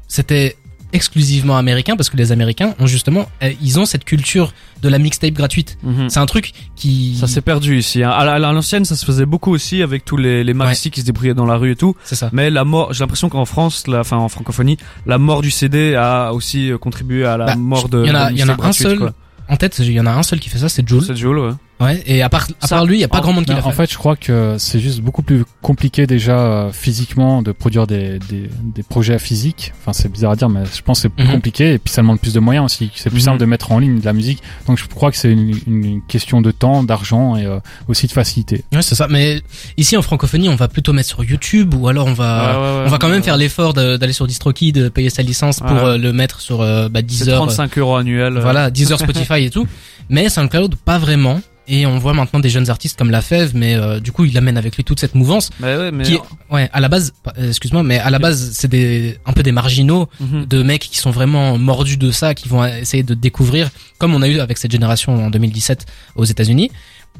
C'était 0.07 0.57
exclusivement 0.93 1.57
américain 1.57 1.97
parce 1.97 2.11
que 2.11 2.17
les 2.17 2.33
Américains 2.33 2.75
ont 2.79 2.87
justement, 2.87 3.27
euh, 3.43 3.51
ils 3.63 3.79
ont 3.79 3.85
cette 3.87 4.05
culture 4.05 4.53
de 4.83 4.89
la 4.89 4.99
mixtape 4.99 5.33
gratuite. 5.33 5.79
Mhm. 5.83 6.09
C'est 6.11 6.19
un 6.21 6.27
truc 6.27 6.53
qui, 6.77 7.17
Ça 7.19 7.27
s'est 7.27 7.41
perdu 7.41 7.79
ici. 7.79 8.03
hein. 8.03 8.11
À 8.11 8.25
la- 8.25 8.35
à 8.49 8.53
l'ancienne, 8.53 8.85
ça 8.85 8.97
se 8.97 9.05
faisait 9.05 9.27
beaucoup 9.27 9.51
aussi 9.53 9.83
avec 9.83 10.05
tous 10.05 10.17
les, 10.17 10.45
les 10.45 10.55
maxi 10.55 10.91
qui 10.91 11.01
se 11.01 11.07
débrouillaient 11.07 11.35
dans 11.35 11.47
la 11.47 11.57
rue 11.57 11.73
et 11.73 11.77
tout. 11.77 11.95
c'est 12.05 12.15
ça. 12.17 12.31
Mais 12.33 12.51
la 12.51 12.65
mort, 12.65 12.93
j'ai 12.93 13.01
l'impression 13.01 13.29
qu'en 13.29 13.45
France, 13.45 13.87
la, 13.87 14.01
enfin 14.01 14.17
en 14.19 14.29
francophonie, 14.29 14.77
la 15.07 15.19
mort 15.19 15.43
du 15.43 15.51
CD 15.51 15.95
a 15.95 16.33
aussi 16.33 16.71
euh, 16.71 16.79
contribué 16.79 17.25
à 17.25 17.37
la 17.37 17.47
Bah, 17.47 17.57
mort 17.57 17.89
de. 17.89 18.03
il 18.05 18.09
y 18.09 18.11
en 18.11 18.15
a- 18.15 18.33
y 18.33 18.43
en 18.43 18.49
un 18.49 18.55
gratuite, 18.57 18.89
seul 18.89 18.99
quoi. 18.99 19.13
En 19.49 19.57
tête, 19.57 19.79
il 19.81 19.91
y 19.93 20.01
en 20.01 20.07
a 20.07 20.13
un 20.13 20.23
seul 20.23 20.41
qui 20.41 20.49
fait 20.49 20.59
ça, 20.59 20.69
c'est 20.69 20.87
Joule. 20.89 21.05
C'est 21.05 21.17
Joule, 21.17 21.39
ouais. 21.39 21.51
Ouais, 21.83 22.03
et 22.07 22.23
à 22.23 22.29
part, 22.29 22.47
à 22.61 22.67
Ça, 22.67 22.77
part 22.77 22.87
lui, 22.87 22.97
il 22.99 23.01
y 23.01 23.05
a 23.05 23.09
pas 23.09 23.19
en- 23.19 23.23
grand 23.23 23.33
monde 23.33 23.45
qui 23.45 23.53
l'a 23.53 23.59
en 23.67 23.71
fait. 23.71 23.77
fait, 23.87 23.93
je 23.93 23.99
crois 23.99 24.17
que 24.17 24.57
c'est 24.59 24.79
juste 24.81 25.01
beaucoup 25.01 25.23
plus 25.23 25.45
compliqué 25.63 26.07
déjà 26.07 26.39
euh, 26.39 26.73
physiquement 26.73 27.43
de 27.43 27.53
produire 27.53 27.87
des, 27.87 28.19
des, 28.29 28.49
des 28.63 28.83
projets 28.83 29.19
physiques. 29.19 29.73
Enfin, 29.81 29.93
c'est 29.93 30.11
bizarre 30.11 30.33
à 30.33 30.37
dire, 30.37 30.49
mais 30.49 30.61
je 30.75 30.83
pense 30.83 30.99
que 30.99 31.03
c'est 31.03 31.09
plus 31.09 31.25
Mhm. 31.27 31.33
compliqué 31.33 31.73
et 31.75 31.79
puis 31.79 31.93
ça 31.93 32.03
demande 32.03 32.21
plus 32.21 32.35
de 32.35 32.41
moyens 32.41 32.65
aussi. 32.67 32.91
C'est 32.95 33.11
plus 33.11 33.19
Mhm. 33.21 33.25
simple 33.25 33.39
de 33.39 33.45
mettre 33.47 33.73
en 33.73 33.79
ligne 33.79 34.01
de 34.01 34.05
la 34.05 34.13
musique. 34.13 34.43
Donc, 34.67 34.79
je 34.79 34.87
crois 34.87 35.11
que 35.11 35.17
c'est 35.17 35.31
une, 35.33 35.55
une 35.67 36.03
question 36.07 36.41
de 36.41 36.51
temps, 36.51 36.83
d'argent 36.83 37.37
et 37.37 37.47
euh, 37.47 37.59
aussi 37.89 38.07
de 38.07 38.13
facilité. 38.13 38.65
Ouais, 38.73 38.83
c'est 38.83 38.95
ça. 38.95 39.09
Mais 39.09 39.43
ici, 39.77 39.97
en 39.97 40.03
francophonie, 40.03 40.49
on 40.49 40.57
va 40.57 40.69
plutôt 40.69 40.93
mettre 40.93 41.09
sur 41.09 41.25
YouTube 41.25 41.75
ou 41.75 41.89
alors 41.89 42.07
on 42.07 42.13
va, 42.15 42.23
Ouais, 42.23 42.57
ouais, 42.57 42.79
ouais. 42.81 42.83
on 42.87 42.91
va 42.91 42.99
quand 42.99 43.09
même 43.09 43.23
faire 43.23 43.37
l'effort 43.37 43.73
d'aller 43.75 44.13
sur 44.13 44.27
DistroKid, 44.27 44.75
de 44.77 44.89
payer 44.89 45.11
sa 45.11 45.23
licence 45.23 45.61
pour 45.61 45.77
euh, 45.79 45.97
le 45.99 46.13
mettre 46.13 46.41
sur 46.41 46.61
euh, 46.61 46.89
bah, 46.89 47.01
C'est 47.01 47.07
Deezer, 47.07 47.37
35 47.37 47.77
euros 47.79 47.97
annuels. 47.97 48.37
euh, 48.37 48.41
voilà, 48.41 48.71
Deezer, 48.71 48.99
Spotify 48.99 49.45
et 49.45 49.51
tout. 49.51 49.67
Mais 50.11 50.29
SoundCloud, 50.29 50.75
pas 50.77 50.99
vraiment. 50.99 51.41
Et 51.69 51.87
on 51.87 51.99
voit 51.99 52.13
maintenant 52.13 52.41
des 52.41 52.51
jeunes 52.51 52.71
artistes 52.71 52.99
comme 52.99 53.11
La 53.11 53.23
Fève, 53.23 53.53
mais 53.55 53.75
euh, 53.77 54.01
du 54.01 54.11
coup, 54.11 54.25
il 54.25 54.37
amène 54.37 54.57
avec 54.59 54.75
lui 54.77 54.83
toute 54.85 54.99
cette 54.99 55.15
mouvance 55.15 55.51
Mais 55.61 55.77
ouais, 55.77 55.91
mais. 55.93 56.03
qui, 56.05 56.15
est- 56.15 56.21
ouais, 56.51 56.69
à 56.73 56.81
la 56.81 56.89
base, 56.89 57.13
euh, 57.39 57.49
excuse-moi, 57.49 57.83
mais 57.85 57.99
à 58.01 58.11
la 58.11 58.19
base, 58.19 58.51
c'est 58.53 58.67
des 58.69 59.19
un 59.27 59.33
peu 59.33 59.43
des 59.45 59.53
marginaux 59.53 60.09
Mhm. 60.21 60.47
de 60.47 60.63
mecs 60.63 60.83
qui 60.83 60.99
sont 60.99 61.13
vraiment 61.13 61.57
mordus 61.59 61.97
de 61.99 62.11
ça, 62.11 62.35
qui 62.35 62.49
vont 62.49 62.65
essayer 62.65 63.05
de 63.05 63.15
découvrir, 63.15 63.71
comme 63.99 64.13
on 64.15 64.23
a 64.23 64.29
eu 64.29 64.41
avec 64.41 64.59
cette 64.59 64.73
génération 64.73 65.27
en 65.27 65.31
2017 65.31 65.87
aux 66.17 66.25
États-Unis. 66.25 66.71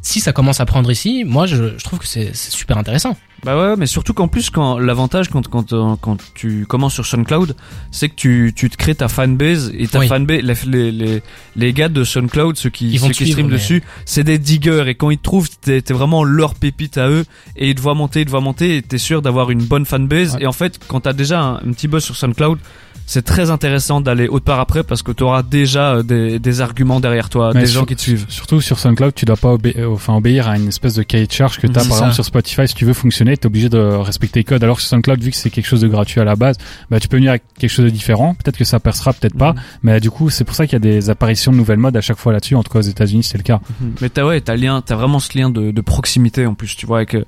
Si 0.01 0.21
ça 0.21 0.33
commence 0.33 0.59
à 0.59 0.67
prendre 0.67 0.91
ici, 0.91 1.23
moi 1.25 1.47
je, 1.47 1.79
je 1.79 1.85
trouve 1.85 1.99
que 2.01 2.07
c'est 2.07 2.35
super 2.35 2.79
intéressant. 2.79 3.17
Bah 3.45 3.59
ouais, 3.59 3.77
mais 3.77 3.87
surtout 3.87 4.15
qu'en 4.15 4.29
plus, 4.29 4.51
quand 4.51 4.79
l'avantage 4.79 5.29
quand 5.29 5.49
quand 5.49 5.73
euh, 5.73 5.97
quand 6.01 6.17
tu 6.35 6.65
commences 6.65 6.95
sur 6.95 7.05
SoundCloud, 7.05 7.57
c'est 7.91 8.09
que 8.09 8.15
tu 8.15 8.53
tu 8.55 8.71
te 8.71 8.77
crées 8.77 8.95
ta 8.95 9.09
fanbase 9.09 9.73
et 9.77 9.89
ta 9.89 9.99
Oui. 9.99 10.07
fanbase, 10.07 10.43
les, 10.43 10.55
les 10.67 10.93
les 10.93 11.23
les 11.57 11.73
gars 11.73 11.89
de 11.89 12.05
SoundCloud, 12.05 12.57
ceux 12.57 12.71
qui 12.71 12.91
Ils 12.93 13.01
ceux 13.01 13.09
qui 13.09 13.35
mais- 13.35 13.43
dessus, 13.43 13.83
c'est 14.05 14.23
des 14.23 14.39
diggers 14.39 14.85
et 14.87 14.95
quand 14.95 15.11
ils 15.11 15.19
te 15.19 15.25
trouvent, 15.25 15.49
t'es 15.61 15.83
t'es 15.83 15.93
vraiment 15.93 16.23
leur 16.23 16.55
pépite 16.55 16.99
à 16.99 17.09
eux 17.09 17.25
et 17.57 17.71
ils 17.71 17.75
te 17.75 17.81
voient 17.81 17.95
monter, 17.95 18.21
ils 18.21 18.27
te 18.27 18.31
voient 18.31 18.41
monter 18.41 18.77
et 18.77 18.83
t'es 18.83 18.99
sûr 18.99 19.23
d'avoir 19.23 19.51
une 19.51 19.65
bonne 19.65 19.87
fanbase. 19.87 20.35
Ouais. 20.37 20.45
Et 20.45 20.47
en 20.47 20.53
fait, 20.53 20.79
quand 20.87 21.01
t'as 21.01 21.13
déjà 21.13 21.41
un, 21.43 21.55
un 21.57 21.73
petit 21.73 21.89
buzz 21.89 22.05
sur 22.05 22.15
SoundCloud. 22.17 22.59
C'est 23.07 23.23
très 23.23 23.51
intéressant 23.51 24.01
d'aller 24.01 24.27
autre 24.29 24.45
part 24.45 24.61
après 24.61 24.83
parce 24.85 25.03
que 25.03 25.13
tu 25.13 25.23
auras 25.23 25.43
déjà 25.43 25.97
euh, 25.97 26.03
des, 26.03 26.39
des 26.39 26.61
arguments 26.63 26.99
derrière 27.01 27.29
toi, 27.29 27.51
Mais 27.55 27.61
des 27.63 27.67
sur- 27.67 27.81
gens 27.81 27.87
qui 27.87 27.97
te 27.97 28.01
suivent. 28.01 28.25
Surtout 28.29 28.61
sur 28.63 28.79
SoundCloud, 28.79 29.13
tu 29.15 29.25
dois 29.27 29.37
pas 29.37 29.55
obé- 29.55 29.75
euh, 29.79 29.89
enfin, 29.93 30.15
obéir 30.17 30.49
à 30.49 30.57
une 30.57 30.69
espèce 30.69 30.95
de 30.95 31.03
cahier 31.03 31.27
de 31.27 31.33
charge 31.33 31.59
que 31.59 31.67
tu 31.67 31.73
as 31.73 31.75
par 31.75 31.83
ça. 31.85 31.95
exemple 31.97 32.15
sur 32.15 32.25
Spotify. 32.25 32.67
Si 32.69 32.75
tu 32.75 32.85
veux 32.87 32.95
fonctionner, 32.95 33.37
tu 33.37 33.43
es 33.43 33.47
obligé 33.47 33.69
de 33.69 33.79
respecter 33.79 34.41
les 34.41 34.45
codes. 34.45 34.65
Alors 34.65 34.77
que 34.77 34.83
sur 34.83 34.89
SoundCloud, 34.91 35.21
vu 35.23 35.31
que 35.31 35.37
c'est 35.37 35.51
quelque 35.51 35.67
chose 35.67 35.81
de 35.83 35.89
gratuit 35.89 36.21
à 36.21 36.25
la 36.25 36.37
base, 36.37 36.57
bah, 36.91 37.01
tu 37.01 37.09
peux 37.09 37.17
venir 37.19 37.31
avec 37.31 37.43
quelque 37.59 37.71
chose 37.71 37.85
de 37.85 37.91
différent. 37.91 38.35
Peut-être 38.35 38.57
que 38.57 38.65
ça 38.65 38.81
percera, 38.81 39.13
peut-être 39.13 39.37
pas. 39.37 39.53
Mhm. 39.53 39.61
Mais 39.83 40.01
du 40.01 40.11
coup, 40.11 40.31
c'est 40.31 40.45
pour 40.45 40.55
ça 40.55 40.67
qu'il 40.67 40.75
y 40.75 40.77
a 40.77 40.79
des 40.79 41.11
apparitions 41.11 41.53
de 41.53 41.57
nouvelles 41.59 41.79
modes 41.79 41.97
à 41.97 42.01
chaque 42.01 42.19
fois 42.19 42.33
là-dessus. 42.33 42.55
En 42.55 42.63
tout 42.63 42.73
cas, 42.73 42.79
aux 42.79 42.83
États-Unis, 42.83 43.25
c'est 43.25 43.37
le 43.39 43.43
cas. 43.45 43.61
Mhm. 43.81 43.93
Mais 44.01 44.09
t'as 44.09 44.25
ouais, 44.25 44.41
t'as 44.41 44.57
lien, 44.57 44.81
t'as 44.85 44.95
vraiment 44.97 45.19
ce 45.19 45.37
lien 45.37 45.51
de, 45.51 45.71
de 45.71 45.81
proximité 45.83 46.47
en 46.47 46.55
plus, 46.55 46.77
tu 46.77 46.87
vois, 46.87 46.99
avec 46.99 47.15
euh, 47.15 47.25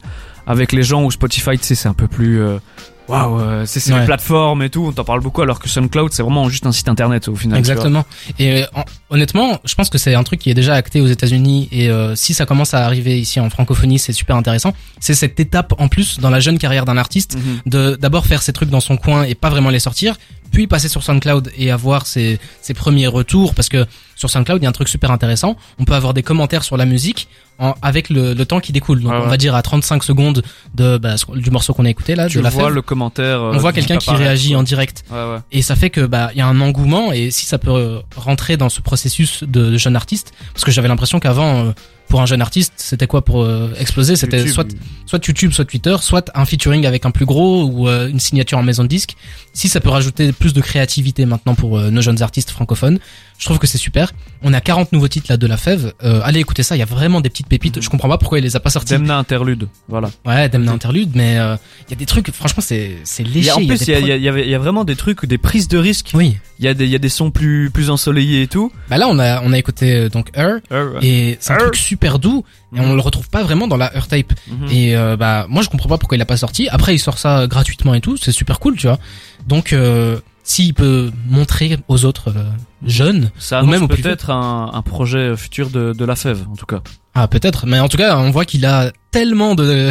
avec 0.47 0.73
les 0.73 0.83
gens 0.83 1.03
où 1.05 1.11
Spotify, 1.11 1.59
tu 1.59 1.65
sais, 1.65 1.75
c'est 1.75 1.89
un 1.89 1.95
peu 1.95 2.07
plus 2.07 2.41
euh, 2.41 2.59
waouh, 3.09 3.41
euh, 3.41 3.65
c'est 3.67 3.93
Ouais. 3.93 4.01
les 4.01 4.07
plateformes 4.07 4.63
et 4.63 4.71
tout, 4.71 4.87
on 4.89 4.93
t'en 4.93 5.05
parle 5.05 5.21
beaucoup, 5.21 5.43
alors 5.43 5.59
que 5.59 5.69
SoundCloud, 5.69 6.13
c'est 6.13 6.23
vraiment 6.23 6.49
juste 6.49 6.67
un 6.67 6.73
site 6.73 6.89
internet 6.89 7.29
au 7.29 7.37
final. 7.37 7.59
Exactement. 7.59 8.05
Et 8.39 8.63
euh, 8.63 8.67
en- 8.75 8.85
honnêtement, 9.11 9.61
je 9.65 9.75
pense 9.75 9.91
que 9.91 9.99
c'est 9.99 10.15
un 10.15 10.23
truc 10.23 10.41
qui 10.41 10.51
est 10.51 10.55
déjà 10.55 10.75
acté 10.75 11.01
aux 11.01 11.07
États-Unis 11.07 11.69
et 11.71 11.91
euh, 11.91 12.15
si 12.17 12.35
ça 12.35 12.47
commence 12.47 12.73
à 12.75 12.85
arriver 12.85 13.19
ici 13.21 13.41
en 13.41 13.51
francophonie, 13.51 13.99
c'est 13.99 14.13
super 14.13 14.37
intéressant. 14.37 14.73
C'est 15.01 15.15
cette 15.15 15.39
étape 15.39 15.75
en 15.79 15.89
plus 15.89 16.19
dans 16.19 16.31
la 16.31 16.41
jeune 16.41 16.59
carrière 16.59 16.85
d'un 16.85 16.97
artiste 16.97 17.37
Mhm. 17.37 17.61
de 17.67 17.97
d'abord 18.01 18.27
faire 18.27 18.43
ses 18.43 18.53
trucs 18.53 18.71
dans 18.71 18.81
son 18.81 18.97
coin 18.97 19.25
et 19.25 19.35
pas 19.35 19.51
vraiment 19.51 19.71
les 19.71 19.79
sortir, 19.81 20.17
puis 20.55 20.67
passer 20.67 20.89
sur 20.89 21.03
SoundCloud 21.03 21.51
et 21.59 21.71
avoir 21.71 22.07
ses, 22.07 22.39
ses 22.63 22.73
premiers 22.75 23.07
retours 23.09 23.55
parce 23.55 23.69
que 23.69 23.85
sur 24.17 24.31
SoundCloud, 24.31 24.61
il 24.63 24.65
y 24.65 24.67
a 24.67 24.71
un 24.71 24.73
truc 24.73 24.89
super 24.89 25.11
intéressant. 25.11 25.57
On 25.79 25.85
peut 25.85 25.95
avoir 25.95 26.15
des 26.15 26.23
commentaires 26.23 26.63
sur 26.65 26.77
la 26.77 26.87
musique 26.87 27.29
en, 27.59 27.75
avec 27.83 28.09
le, 28.09 28.33
le 28.33 28.47
temps 28.47 28.61
qui 28.61 28.73
découle. 28.73 29.03
Donc 29.03 29.13
Ouais, 29.13 29.19
on 29.23 29.29
va 29.29 29.37
dire 29.37 29.55
à 29.55 29.63
35 29.63 30.03
secondes 30.05 30.43
de 30.75 30.97
bah, 30.99 31.17
du 31.35 31.51
morceau 31.51 31.75
qu'on 31.75 31.85
a 31.85 31.91
écouté 31.91 32.15
là, 32.15 32.29
Tu 32.29 32.39
de 32.39 32.43
la 32.43 32.51
vois 32.51 32.65
fève. 32.67 32.75
le 32.75 32.83
commentaire. 32.83 33.41
euh, 33.43 33.53
On 33.55 33.59
voit 33.59 33.73
quelqu'un 33.73 33.97
qui 33.99 34.11
réagit 34.11 34.51
quoi. 34.51 34.61
en 34.61 34.63
direct. 34.63 35.05
Ouais, 35.11 35.17
ouais. 35.19 35.39
Et 35.53 35.63
ça 35.63 35.75
fait 35.77 35.91
que 35.91 36.01
bah 36.07 36.31
il 36.33 36.39
y 36.39 36.41
a 36.41 36.47
un 36.47 36.61
engouement 36.61 37.13
et 37.13 37.31
si 37.31 37.45
ça 37.45 37.59
peut 37.59 38.01
rentrer 38.17 38.57
dans 38.57 38.69
ce 38.71 38.81
processus 38.81 39.43
de, 39.45 39.71
de 39.71 39.77
jeune 39.77 39.97
artiste, 39.97 40.33
parce 40.53 40.65
que 40.65 40.71
j'avais 40.71 40.89
l'impression 40.89 41.19
qu'avant 41.21 41.67
euh, 41.67 41.73
pour 42.09 42.21
un 42.21 42.27
jeune 42.27 42.43
artiste 42.43 42.73
c'était 42.77 43.07
quoi 43.07 43.25
pour 43.25 43.43
euh, 43.43 43.73
exploser, 43.79 44.17
c'était 44.17 44.39
YouTube. 44.39 44.53
soit 44.55 44.67
soit 45.07 45.27
YouTube, 45.27 45.53
soit 45.53 45.65
Twitter, 45.65 45.97
soit 46.01 46.31
un 46.35 46.45
featuring 46.45 46.87
avec 46.87 47.07
un 47.07 47.11
plus 47.11 47.27
gros 47.27 47.65
ou 47.65 47.89
euh, 47.89 48.09
une 48.09 48.21
signature 48.21 48.59
en 48.59 48.63
maison 48.63 48.83
de 48.83 48.89
disque. 48.89 49.17
Si 49.53 49.69
ça 49.69 49.81
peut 49.81 49.89
rajouter 49.91 50.33
plus 50.33 50.53
de 50.53 50.61
créativité 50.61 51.27
maintenant 51.27 51.55
pour 51.55 51.79
euh, 51.79 51.91
nos 51.91 52.01
jeunes 52.01 52.23
artistes 52.23 52.51
francophones, 52.51 52.99
je 53.39 53.45
trouve 53.47 53.59
que 53.59 53.67
c'est 53.67 53.79
super. 53.79 54.13
On 54.43 54.53
a 54.53 54.61
40 54.61 54.93
nouveaux 54.93 55.09
titres 55.09 55.27
là 55.29 55.37
de 55.37 55.47
la 55.47 55.57
Fève. 55.57 55.93
Euh, 56.03 56.21
allez 56.25 56.41
écouter 56.41 56.63
ça, 56.63 56.77
il 56.77 56.79
y 56.79 56.83
a 56.83 56.87
vraiment 56.87 57.21
des 57.21 57.31
petites 57.31 57.49
pépites. 57.49 57.81
Je 57.81 57.89
comprends 57.89 58.09
pas 58.09 58.19
pourquoi 58.19 58.39
il 58.39 58.43
les 58.43 58.57
a 58.57 58.61
pas 58.61 58.71
sortis. 58.71 58.95
Demna 58.95 59.17
interlude, 59.17 59.69
voilà. 59.89 60.11
Ouais, 60.25 60.49
Demna 60.49 60.73
interlude, 60.73 61.11
mais 61.15 61.39
euh, 61.39 61.57
il 61.87 61.91
y 61.91 61.95
a 61.95 61.97
des 61.97 62.07
trucs. 62.07 62.31
Franchement, 62.33 62.63
c'est 62.65 62.97
c'est 63.05 63.25
léché. 63.25 63.53
en 63.53 63.59
il 63.59 63.67
y 63.67 63.73
a 63.73 63.77
plus, 63.77 63.89
il 63.89 64.07
y 64.07 64.13
a, 64.13 64.17
y 64.17 64.49
y 64.49 64.51
y 64.51 64.55
vraiment 64.57 64.85
des 64.85 64.97
trucs, 64.97 65.25
des 65.27 65.39
prises 65.39 65.69
de 65.69 65.79
risques. 65.79 66.11
Oui. 66.15 66.37
Il 66.59 66.65
y 66.65 66.69
a 66.69 66.75
des, 66.75 66.85
il 66.85 66.91
y 66.91 66.95
a 66.95 66.99
des 67.01 67.09
sons 67.09 67.31
plus, 67.31 67.71
plus 67.71 67.91
ensoleillés 67.91 68.43
et 68.43 68.47
tout. 68.47 68.71
Bah 68.89 68.99
là, 68.99 69.09
on 69.09 69.19
a 69.19 69.43
on 69.43 69.53
a 69.53 69.59
écouté 69.59 70.09
donc 70.09 70.31
Her. 70.35 70.59
Et 71.03 71.37
c'est 71.41 71.53
un 71.53 71.57
Her. 71.57 71.63
truc 71.63 71.77
super 71.95 72.19
doux 72.19 72.45
et 72.75 72.81
on 72.81 72.93
le 72.95 73.01
retrouve 73.01 73.29
pas 73.31 73.43
vraiment 73.45 73.69
dans 73.69 73.77
la 73.77 73.89
Tape. 73.89 74.33
Mhm. 74.49 74.69
Et 74.71 74.97
euh, 74.97 75.17
bah 75.17 75.47
moi 75.49 75.63
je 75.63 75.69
comprends 75.69 75.89
pas 75.89 75.99
pourquoi 75.99 76.17
il 76.19 76.23
a 76.23 76.27
pas 76.27 76.37
sorti. 76.37 76.69
Après 76.69 76.95
il 76.95 76.99
sort 76.99 77.19
ça 77.19 77.47
gratuitement 77.47 77.95
et 77.95 78.01
tout, 78.01 78.17
c'est 78.17 78.33
super 78.33 78.59
cool, 78.59 78.77
tu 78.77 78.87
vois. 78.89 78.99
Donc 79.47 79.73
euh, 79.73 80.19
s'il 80.43 80.75
peut 80.75 81.11
montrer 81.29 81.79
aux 81.89 82.05
autres 82.05 82.31
euh, 82.37 82.45
jeunes, 82.85 83.31
Ça 83.39 83.63
ou 83.63 83.67
même 83.67 83.87
peut-être 83.89 84.31
un, 84.31 84.71
un 84.75 84.83
projet 84.83 85.37
futur 85.37 85.71
de, 85.71 85.93
de 85.93 86.05
la 86.05 86.17
fève, 86.17 86.45
en 86.53 86.57
tout 86.57 86.67
cas. 86.67 86.81
ah 87.15 87.29
peut-être, 87.29 87.65
mais 87.67 87.79
en 87.81 87.89
tout 87.89 87.97
cas 87.97 88.19
on 88.19 88.31
voit 88.31 88.45
qu'il 88.45 88.67
a 88.67 88.91
tellement 89.13 89.55
de 89.55 89.91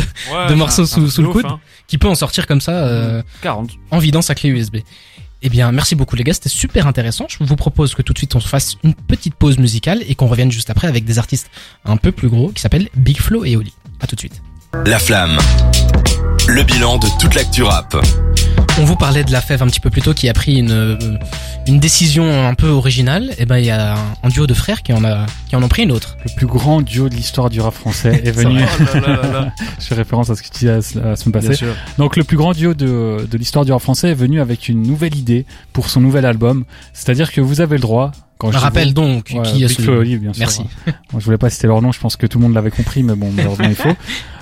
De 0.50 0.54
morceaux 0.54 0.84
un- 0.84 0.86
sous- 0.86 1.10
sous 1.10 1.22
le 1.24 1.30
coude. 1.30 1.46
hein. 1.48 1.60
qu'il 1.88 1.98
peut 2.00 2.10
en 2.10 2.16
sortir 2.16 2.46
comme 2.46 2.62
ça 2.62 2.74
euh, 2.86 3.24
40. 3.42 3.72
en 3.92 3.98
vidant 4.00 4.22
sa 4.22 4.36
clé 4.36 4.50
USB. 4.50 4.78
Eh 5.46 5.50
bien, 5.50 5.74
merci 5.74 5.94
beaucoup 5.96 6.16
les 6.16 6.24
gars, 6.24 6.34
c'était 6.34 6.48
super 6.48 6.88
intéressant. 6.88 7.26
Je 7.28 7.44
vous 7.44 7.58
propose 7.58 7.94
que 7.96 8.02
tout 8.02 8.14
de 8.14 8.18
suite 8.18 8.34
on 8.34 8.40
se 8.40 8.48
fasse 8.48 8.78
une 8.82 8.94
petite 8.94 9.36
pause 9.36 9.58
musicale 9.58 10.02
et 10.08 10.16
qu'on 10.16 10.28
revienne 10.28 10.50
juste 10.50 10.70
après 10.70 10.88
avec 10.88 11.04
des 11.04 11.20
artistes 11.20 11.52
un 11.84 11.98
peu 11.98 12.14
plus 12.14 12.30
gros 12.30 12.50
qui 12.50 12.62
s'appellent 12.62 12.88
Big 12.96 13.20
Flo 13.20 13.44
et 13.44 13.58
Oli. 13.58 13.74
À 14.00 14.08
tout 14.08 14.16
de 14.16 14.22
suite. 14.22 14.42
La 14.86 15.00
flamme. 15.00 15.38
Le 16.48 16.64
bilan 16.64 16.98
de 16.98 17.08
toute 17.20 17.36
l'actu 17.36 17.64
rap. 17.64 17.94
On 18.80 18.86
vous 18.86 18.96
parlait 18.96 19.24
de 19.24 19.32
la 19.32 19.40
Fève 19.40 19.62
un 19.62 19.68
petit 19.68 19.80
peu 19.80 19.92
plus 19.92 20.02
tôt 20.02 20.16
qui 20.16 20.28
a 20.28 20.34
pris 20.34 20.58
une 20.58 20.72
euh, 20.72 20.98
une 21.68 21.80
décision 21.80 22.48
un 22.48 22.56
peu 22.56 22.70
originale. 22.70 23.32
Et 23.38 23.46
ben 23.46 23.60
il 23.60 23.66
y 23.66 23.70
a 23.70 23.96
un, 24.24 24.30
duo 24.30 24.48
de 24.48 24.54
frères 24.56 24.82
qui 24.82 24.94
en 24.94 25.04
a 25.04 25.28
qui 25.48 25.56
en 25.56 25.62
ont 25.62 25.68
pris 25.68 25.84
une 25.84 25.92
autre. 25.92 26.18
Le 26.26 26.36
plus 26.36 26.48
grand 26.48 26.82
duo 26.82 27.08
de 27.08 27.14
l'histoire 27.14 27.52
du 27.52 27.62
rap 27.62 27.76
français 27.76 28.22
est 28.26 28.32
venu. 28.36 28.62
Oh 28.64 28.96
là 28.96 29.00
là 29.00 29.22
là 29.22 29.32
là. 29.32 29.52
Je 29.80 29.86
fais 29.86 29.96
référence 29.96 30.32
à 30.32 30.36
ce 30.36 30.42
que 30.42 30.48
tu 30.48 30.54
disais 30.54 30.74
la, 30.74 30.82
semaine 30.82 31.16
Bien 31.26 31.32
passée. 31.34 31.54
sûr. 31.54 31.76
Donc 32.00 32.18
le 32.18 32.24
plus 32.24 32.36
grand 32.36 32.54
duo 32.54 32.74
de, 32.74 33.28
de 33.30 33.38
l'histoire 33.38 33.64
du 33.64 33.72
rap 33.72 33.82
français 33.82 34.10
est 34.10 34.16
venu 34.16 34.42
avec 34.42 34.68
une 34.68 34.82
nouvelle 34.82 35.16
idée 35.16 35.46
pour 35.72 35.90
son 35.90 36.02
nouvel 36.02 36.26
album. 36.26 36.66
C'est-à-dire 36.94 37.32
que 37.32 37.42
vous 37.42 37.62
avez 37.62 37.76
le 37.76 37.82
droit. 37.82 38.12
Quand 38.38 38.52
Je 38.52 38.58
je 38.58 38.62
rappelle 38.62 38.94
donc 38.94 39.32
Ouais, 39.34 39.42
qui 39.44 39.64
est 39.64 39.68
Big. 39.68 39.82
Flo 39.82 39.94
et 39.96 39.98
Oli, 39.98 40.18
bien 40.18 40.34
sûr. 40.34 40.40
Merci. 40.40 40.64
Bon, 41.12 41.20
je 41.20 41.26
voulais 41.26 41.38
pas 41.38 41.50
citer 41.50 41.68
leur 41.68 41.82
nom, 41.82 41.92
je 41.92 42.00
pense 42.00 42.16
que 42.16 42.26
tout 42.26 42.40
le 42.40 42.44
monde 42.44 42.54
l'avait 42.56 42.72
compris, 42.72 43.04
mais 43.04 43.16
bon, 43.16 43.32
malheureusement 43.36 43.68
il 43.70 43.76
faut. 43.76 43.94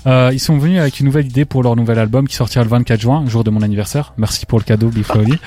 Euh, 0.07 0.31
ils 0.33 0.39
sont 0.39 0.57
venus 0.57 0.79
avec 0.79 0.99
une 0.99 1.05
nouvelle 1.05 1.25
idée 1.27 1.45
pour 1.45 1.63
leur 1.63 1.75
nouvel 1.75 1.99
album 1.99 2.27
qui 2.27 2.35
sortira 2.35 2.63
le 2.63 2.69
24 2.69 2.99
juin, 2.99 3.25
jour 3.27 3.43
de 3.43 3.49
mon 3.51 3.61
anniversaire. 3.61 4.13
Merci 4.17 4.45
pour 4.45 4.57
le 4.57 4.63
cadeau, 4.63 4.89
Big 4.89 5.03
Flo 5.03 5.21
et 5.21 5.25
Oli. 5.25 5.37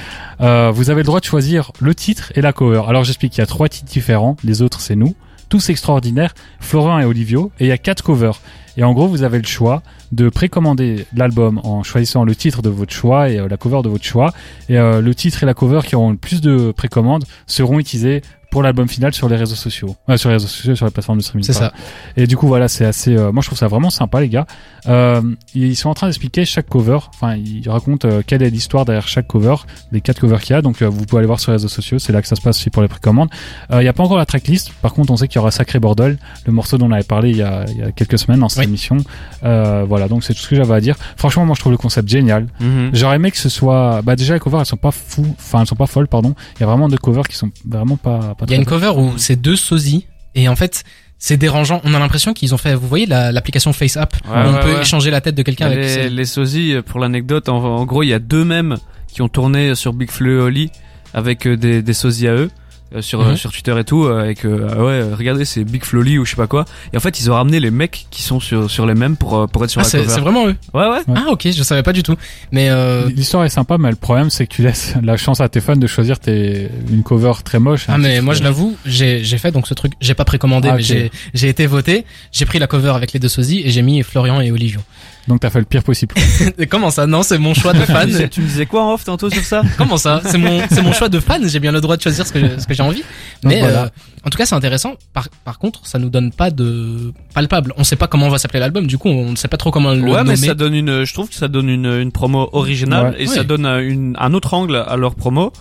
Euh, 0.41 0.71
vous 0.73 0.91
avez 0.91 1.01
le 1.01 1.07
droit 1.07 1.21
de 1.21 1.25
choisir 1.25 1.73
le 1.81 1.95
titre 1.95 2.33
et 2.37 2.41
la 2.43 2.53
cover. 2.53 2.83
Alors 2.87 3.05
j'explique, 3.05 3.37
il 3.37 3.41
y 3.41 3.45
a 3.45 3.47
trois 3.47 3.69
titres 3.69 3.91
différents, 3.91 4.37
les 4.45 4.63
autres 4.63 4.81
c'est 4.81 4.97
nous, 4.97 5.15
tous 5.49 5.71
extraordinaires, 5.71 6.35
Florent 6.61 6.99
et 6.99 7.05
Olivio, 7.05 7.51
et 7.59 7.65
il 7.65 7.69
y 7.69 7.73
a 7.73 7.79
quatre 7.79 8.03
covers. 8.03 8.41
Et 8.76 8.85
en 8.85 8.93
gros, 8.93 9.07
vous 9.07 9.23
avez 9.23 9.38
le 9.38 9.47
choix 9.47 9.83
de 10.12 10.28
précommander 10.28 11.07
l'album 11.14 11.61
en 11.62 11.83
choisissant 11.83 12.25
le 12.25 12.35
titre 12.35 12.62
de 12.62 12.71
votre 12.71 12.93
choix 12.93 13.31
et 13.31 13.38
euh, 13.38 13.49
la 13.49 13.57
cover 13.57 13.83
de 13.83 13.88
votre 13.88 14.04
choix. 14.04 14.33
Et 14.69 14.78
euh, 14.78 15.00
le 15.00 15.14
titre 15.14 15.43
et 15.43 15.47
la 15.47 15.54
cover 15.54 15.81
qui 15.85 15.97
auront 15.97 16.11
le 16.11 16.16
plus 16.16 16.40
de 16.40 16.73
précommandes 16.73 17.25
seront 17.47 17.78
utilisés 17.78 18.23
pour 18.54 18.62
l'album 18.62 18.88
final 18.88 19.12
sur 19.12 19.28
les 19.28 19.34
réseaux 19.34 19.56
sociaux. 19.56 19.96
Ouais, 20.06 20.16
sur 20.16 20.28
les 20.28 20.37
réseaux 20.37 20.46
sociaux, 20.46 20.76
sur 20.76 20.87
les 20.87 20.92
plateformes 20.92 21.18
de 21.18 21.25
streaming. 21.25 21.44
C'est 21.44 21.52
ça. 21.52 21.73
Et 22.16 22.28
du 22.28 22.37
coup, 22.37 22.46
voilà, 22.46 22.68
c'est 22.68 22.84
assez. 22.84 23.16
euh, 23.16 23.32
moi, 23.32 23.42
je 23.42 23.49
trouve 23.49 23.58
ça 23.58 23.66
vraiment 23.66 23.90
sympa, 23.90 24.20
les 24.20 24.28
gars. 24.28 24.46
Euh, 24.87 25.20
ils 25.56 25.75
sont 25.75 25.88
en 25.88 25.94
train 25.94 26.06
d'expliquer 26.06 26.44
chaque 26.44 26.68
cover. 26.68 26.99
Enfin, 27.12 27.34
ils 27.34 27.68
racontent 27.68 28.06
euh, 28.08 28.23
quelle 28.25 28.44
est 28.44 28.50
l'histoire 28.50 28.84
derrière 28.84 29.08
chaque 29.08 29.26
cover, 29.26 29.56
des 29.90 30.00
quatre 30.00 30.20
covers 30.20 30.40
qu'il 30.40 30.54
y 30.54 30.56
a. 30.56 30.62
Donc, 30.62 30.82
euh, 30.82 30.88
vous 30.88 31.04
pouvez 31.04 31.18
aller 31.18 31.26
voir 31.26 31.40
sur 31.40 31.50
les 31.50 31.56
réseaux 31.56 31.66
sociaux. 31.68 31.99
C'est 31.99 32.12
là 32.12 32.23
que 32.23 32.28
ça 32.28 32.37
se 32.37 32.40
passe 32.42 32.58
aussi 32.58 32.70
pour 32.70 32.82
les 32.82 32.88
précommandes. 32.88 33.28
Euh, 33.73 33.80
Il 33.80 33.82
n'y 33.82 33.88
a 33.88 33.92
pas 33.92 34.04
encore 34.04 34.18
la 34.18 34.25
tracklist. 34.26 34.73
Par 34.82 34.94
contre, 34.94 35.12
on 35.12 35.16
sait 35.16 35.26
qu'il 35.26 35.37
y 35.37 35.40
aura 35.40 35.50
Sacré 35.50 35.80
Bordel, 35.80 36.16
le 36.46 36.52
morceau 36.52 36.78
dont 36.78 36.87
on 36.87 36.92
avait 36.92 37.02
parlé 37.02 37.30
il 37.30 37.37
y 37.38 37.42
a, 37.42 37.64
il 37.68 37.78
y 37.78 37.82
a 37.82 37.90
quelques 37.90 38.18
semaines 38.20 38.38
dans 38.40 38.49
cette 38.49 38.61
Oui. 38.61 38.66
émission. 38.66 38.99
Euh, 39.42 39.84
voilà, 39.88 40.06
donc 40.06 40.23
c'est 40.23 40.32
tout 40.34 40.40
ce 40.40 40.49
que 40.49 40.54
j'avais 40.56 40.75
à 40.75 40.80
dire. 40.80 40.94
Franchement, 41.16 41.44
moi, 41.44 41.54
je 41.56 41.61
trouve 41.61 41.73
le 41.73 41.78
concept 41.78 42.08
génial. 42.08 42.46
Mhm. 42.61 42.90
J'aurais 42.92 43.16
aimé 43.16 43.32
que 43.32 43.38
ce 43.38 43.49
soit. 43.49 44.00
Bah, 44.02 44.14
déjà, 44.14 44.34
les 44.34 44.40
covers, 44.40 44.61
elles 44.61 44.66
sont 44.66 44.76
pas 44.76 44.92
fous. 44.92 45.26
Enfin, 45.38 45.62
elles 45.62 45.66
sont 45.66 45.75
pas 45.75 45.87
folles, 45.87 46.06
pardon. 46.08 46.34
Il 46.56 46.61
y 46.61 46.62
a 46.62 46.66
vraiment 46.66 46.88
deux 46.88 46.99
covers 46.99 47.26
qui 47.26 47.37
sont 47.37 47.50
vraiment 47.66 47.96
pas. 47.96 48.34
pas 48.38 48.44
Il 48.47 48.51
y 48.53 48.55
a 48.55 48.57
une 48.59 48.65
cover 48.67 48.93
où 48.97 49.15
c'est 49.17 49.37
deux 49.37 49.57
sosies 49.57 50.07
et 50.35 50.49
en 50.49 50.57
fait 50.57 50.85
c'est 51.19 51.37
dérangeant. 51.37 51.81
On 51.85 51.95
a 51.95 51.99
l'impression 51.99 52.35
qu'ils 52.35 52.55
ont 52.55 52.59
fait, 52.59 52.75
vous 52.75 52.87
voyez 52.89 53.07
la- 53.07 53.33
l'application 53.33 53.73
FaceApp 53.73 54.15
où 54.27 54.31
Ouais, 54.33 54.43
on 54.47 54.55
peut 54.63 54.75
ouais. 54.75 54.83
échanger 54.83 55.11
la 55.11 55.21
tête 55.21 55.35
de 55.35 55.43
quelqu'un 55.43 55.67
avec. 55.67 55.79
les, 55.79 55.89
ses- 55.89 56.09
les 56.11 56.25
sosies, 56.27 56.77
pour 56.85 57.01
l'anecdote, 57.01 57.49
en, 57.49 57.57
en 57.65 57.85
gros, 57.87 58.03
il 58.03 58.09
y 58.09 58.13
a 58.15 58.19
deux 58.19 58.45
mêmes 58.45 58.77
qui 59.13 59.23
ont 59.23 59.29
tourné 59.29 59.75
sur 59.75 59.93
Big 59.95 60.11
Flo 60.11 60.31
et 60.31 60.41
Oli 60.43 60.71
avec 61.15 61.47
euh, 61.47 61.57
des, 61.57 61.83
des 61.83 61.93
sosies 61.95 62.29
à 62.29 62.35
eux. 62.35 62.51
Euh, 62.95 63.00
Sur, 63.03 63.21
euh, 63.23 63.35
sur 63.37 63.50
Twitter 63.53 63.75
et 63.79 63.85
tout 63.85 64.05
euh, 64.05 64.21
avec 64.23 64.45
euh, 64.45 64.69
ah 64.71 64.85
ouais 64.85 65.03
regardez 65.14 65.45
c'est 65.45 65.64
Big 65.64 65.85
Floli 65.85 66.19
ou 66.19 66.25
je 66.25 66.31
sais 66.31 66.37
pas 66.37 66.47
quoi 66.47 66.64
et 66.93 66.97
en 66.97 67.00
fait 67.00 67.19
ils 67.21 67.31
ont 67.31 67.35
ramené 67.35 67.59
les 67.59 67.71
mecs 67.71 68.07
qui 68.11 68.23
sont 68.23 68.41
sur 68.41 68.71
sur 68.71 68.87
les 68.87 68.95
mêmes 68.95 69.17
pour 69.17 69.49
pour 69.49 69.64
être 69.64 69.71
sur 69.71 69.81
Ah, 69.81 69.85
la 69.85 69.88
c'est 69.88 69.99
cover 69.99 70.11
c'est 70.14 70.21
vraiment 70.21 70.47
eux. 70.47 70.55
ouais 70.75 70.88
ouais 70.88 70.99
Ouais. 71.09 71.14
Ah 71.17 71.26
ok, 71.31 71.49
je 71.50 71.62
savais 71.62 71.83
pas 71.83 71.93
du 71.93 72.03
tout. 72.03 72.14
Mais 72.53 72.69
euh, 72.71 73.09
L'histoire 73.09 73.45
est 73.45 73.49
sympa, 73.49 73.79
mais 73.79 73.91
le 73.91 73.97
problème 73.97 74.31
c'est 74.31 74.47
que 74.47 74.55
tu 74.55 74.62
laisses 74.62 74.95
la 75.03 75.17
chance 75.17 75.41
à 75.41 75.49
tes 75.49 75.61
fans 75.61 75.76
de 75.76 75.87
choisir 75.87 76.19
tes, 76.21 76.69
une 76.91 77.03
cover 77.03 77.33
très 77.45 77.59
moche. 77.59 77.87
ah 77.88 77.95
un 77.95 77.99
mais 77.99 78.21
moi 78.21 78.35
je 78.35 78.43
l'avoue, 78.43 78.76
j'ai 78.87 79.25
j'ai 79.25 79.38
fait 79.38 79.50
donc 79.50 79.67
ce 79.67 79.75
truc, 79.75 79.93
j'ai 80.00 80.14
pas 80.14 80.25
précommandé 80.25 80.69
Ah, 80.71 80.76
mais 80.76 80.83
j'ai 80.83 81.11
j'ai 81.33 81.49
été 81.49 81.67
voté, 81.67 82.05
j'ai 82.33 82.45
pris 82.47 82.59
la 82.59 82.67
cover 82.67 82.91
avec 82.95 83.12
les 83.12 83.21
deux 83.21 83.28
sosies 83.28 83.63
et 83.65 83.71
j'ai 83.71 83.82
mis 83.82 84.02
Florian 84.02 84.41
et 84.41 84.50
Olivio. 84.52 84.80
Donc 85.26 85.41
t'as 85.41 85.49
fait 85.50 85.58
le 85.58 85.65
pire 85.65 85.82
possible. 85.82 86.15
Comment 86.71 86.91
ça? 86.91 87.06
Non, 87.06 87.23
c'est 87.23 87.39
mon 87.39 87.54
choix 87.54 87.73
de 87.73 87.80
fan. 87.80 88.10
tu 88.28 88.41
me 88.43 88.47
disais 88.47 88.67
quoi 88.67 88.82
en 88.84 88.93
off 88.95 89.04
tantôt 89.04 89.30
sur 89.30 89.43
ça? 89.43 89.63
Comment 89.78 89.97
ça? 89.97 90.21
C'est 90.26 90.37
mon 90.39 90.60
c'est 90.71 90.82
mon 90.82 90.93
choix 90.93 91.08
de 91.08 91.19
fan, 91.19 91.49
j'ai 91.49 91.60
bien 91.60 91.73
le 91.73 91.80
droit 91.80 91.97
de 91.97 92.02
choisir 92.02 92.26
ce 92.26 92.32
que 92.32 92.60
ce 92.60 92.67
que 92.67 92.75
j'ai 92.75 92.82
envie. 92.82 93.02
Donc 93.43 93.52
Mais 93.52 93.60
voilà. 93.60 93.84
euh, 93.84 93.89
en 94.26 94.30
tout 94.30 94.37
cas, 94.39 94.45
c'est 94.47 94.54
intéressant. 94.54 94.95
Par 95.15 95.28
par 95.45 95.58
contre, 95.58 95.87
ça 95.87 95.99
nous 95.99 96.10
donne 96.10 96.30
pas 96.30 96.50
de 96.50 97.13
palpable. 97.34 97.73
On 97.78 97.84
sait 97.84 97.97
pas 97.97 98.06
comment 98.06 98.28
va 98.28 98.37
s'appeler 98.39 98.60
l'album, 98.60 98.87
du 98.87 98.99
coup, 98.99 99.08
on 99.08 99.30
ne 99.30 99.37
sait 99.37 99.49
pas 99.49 99.56
trop 99.56 99.71
comment 99.71 99.93
le 99.95 100.02
ouais 100.02 100.10
nommer. 100.19 100.30
mais 100.30 100.37
ça 100.37 100.54
donne 100.54 100.75
une 100.75 101.04
je 101.04 101.15
trouve 101.15 101.28
que 101.30 101.34
ça 101.34 101.49
donne 101.49 101.69
une 101.71 101.87
une 101.87 102.13
promo 102.13 102.49
originale 102.52 103.13
Ouais. 103.13 103.23
et 103.23 103.28
Ouais. 103.28 103.34
ça 103.34 103.45
donne 103.45 103.65
un, 103.67 103.78
une, 103.80 104.17
un 104.19 104.34
autre 104.34 104.52
angle 104.54 104.76
à 104.76 104.97
leur 104.97 105.15
promo 105.15 105.52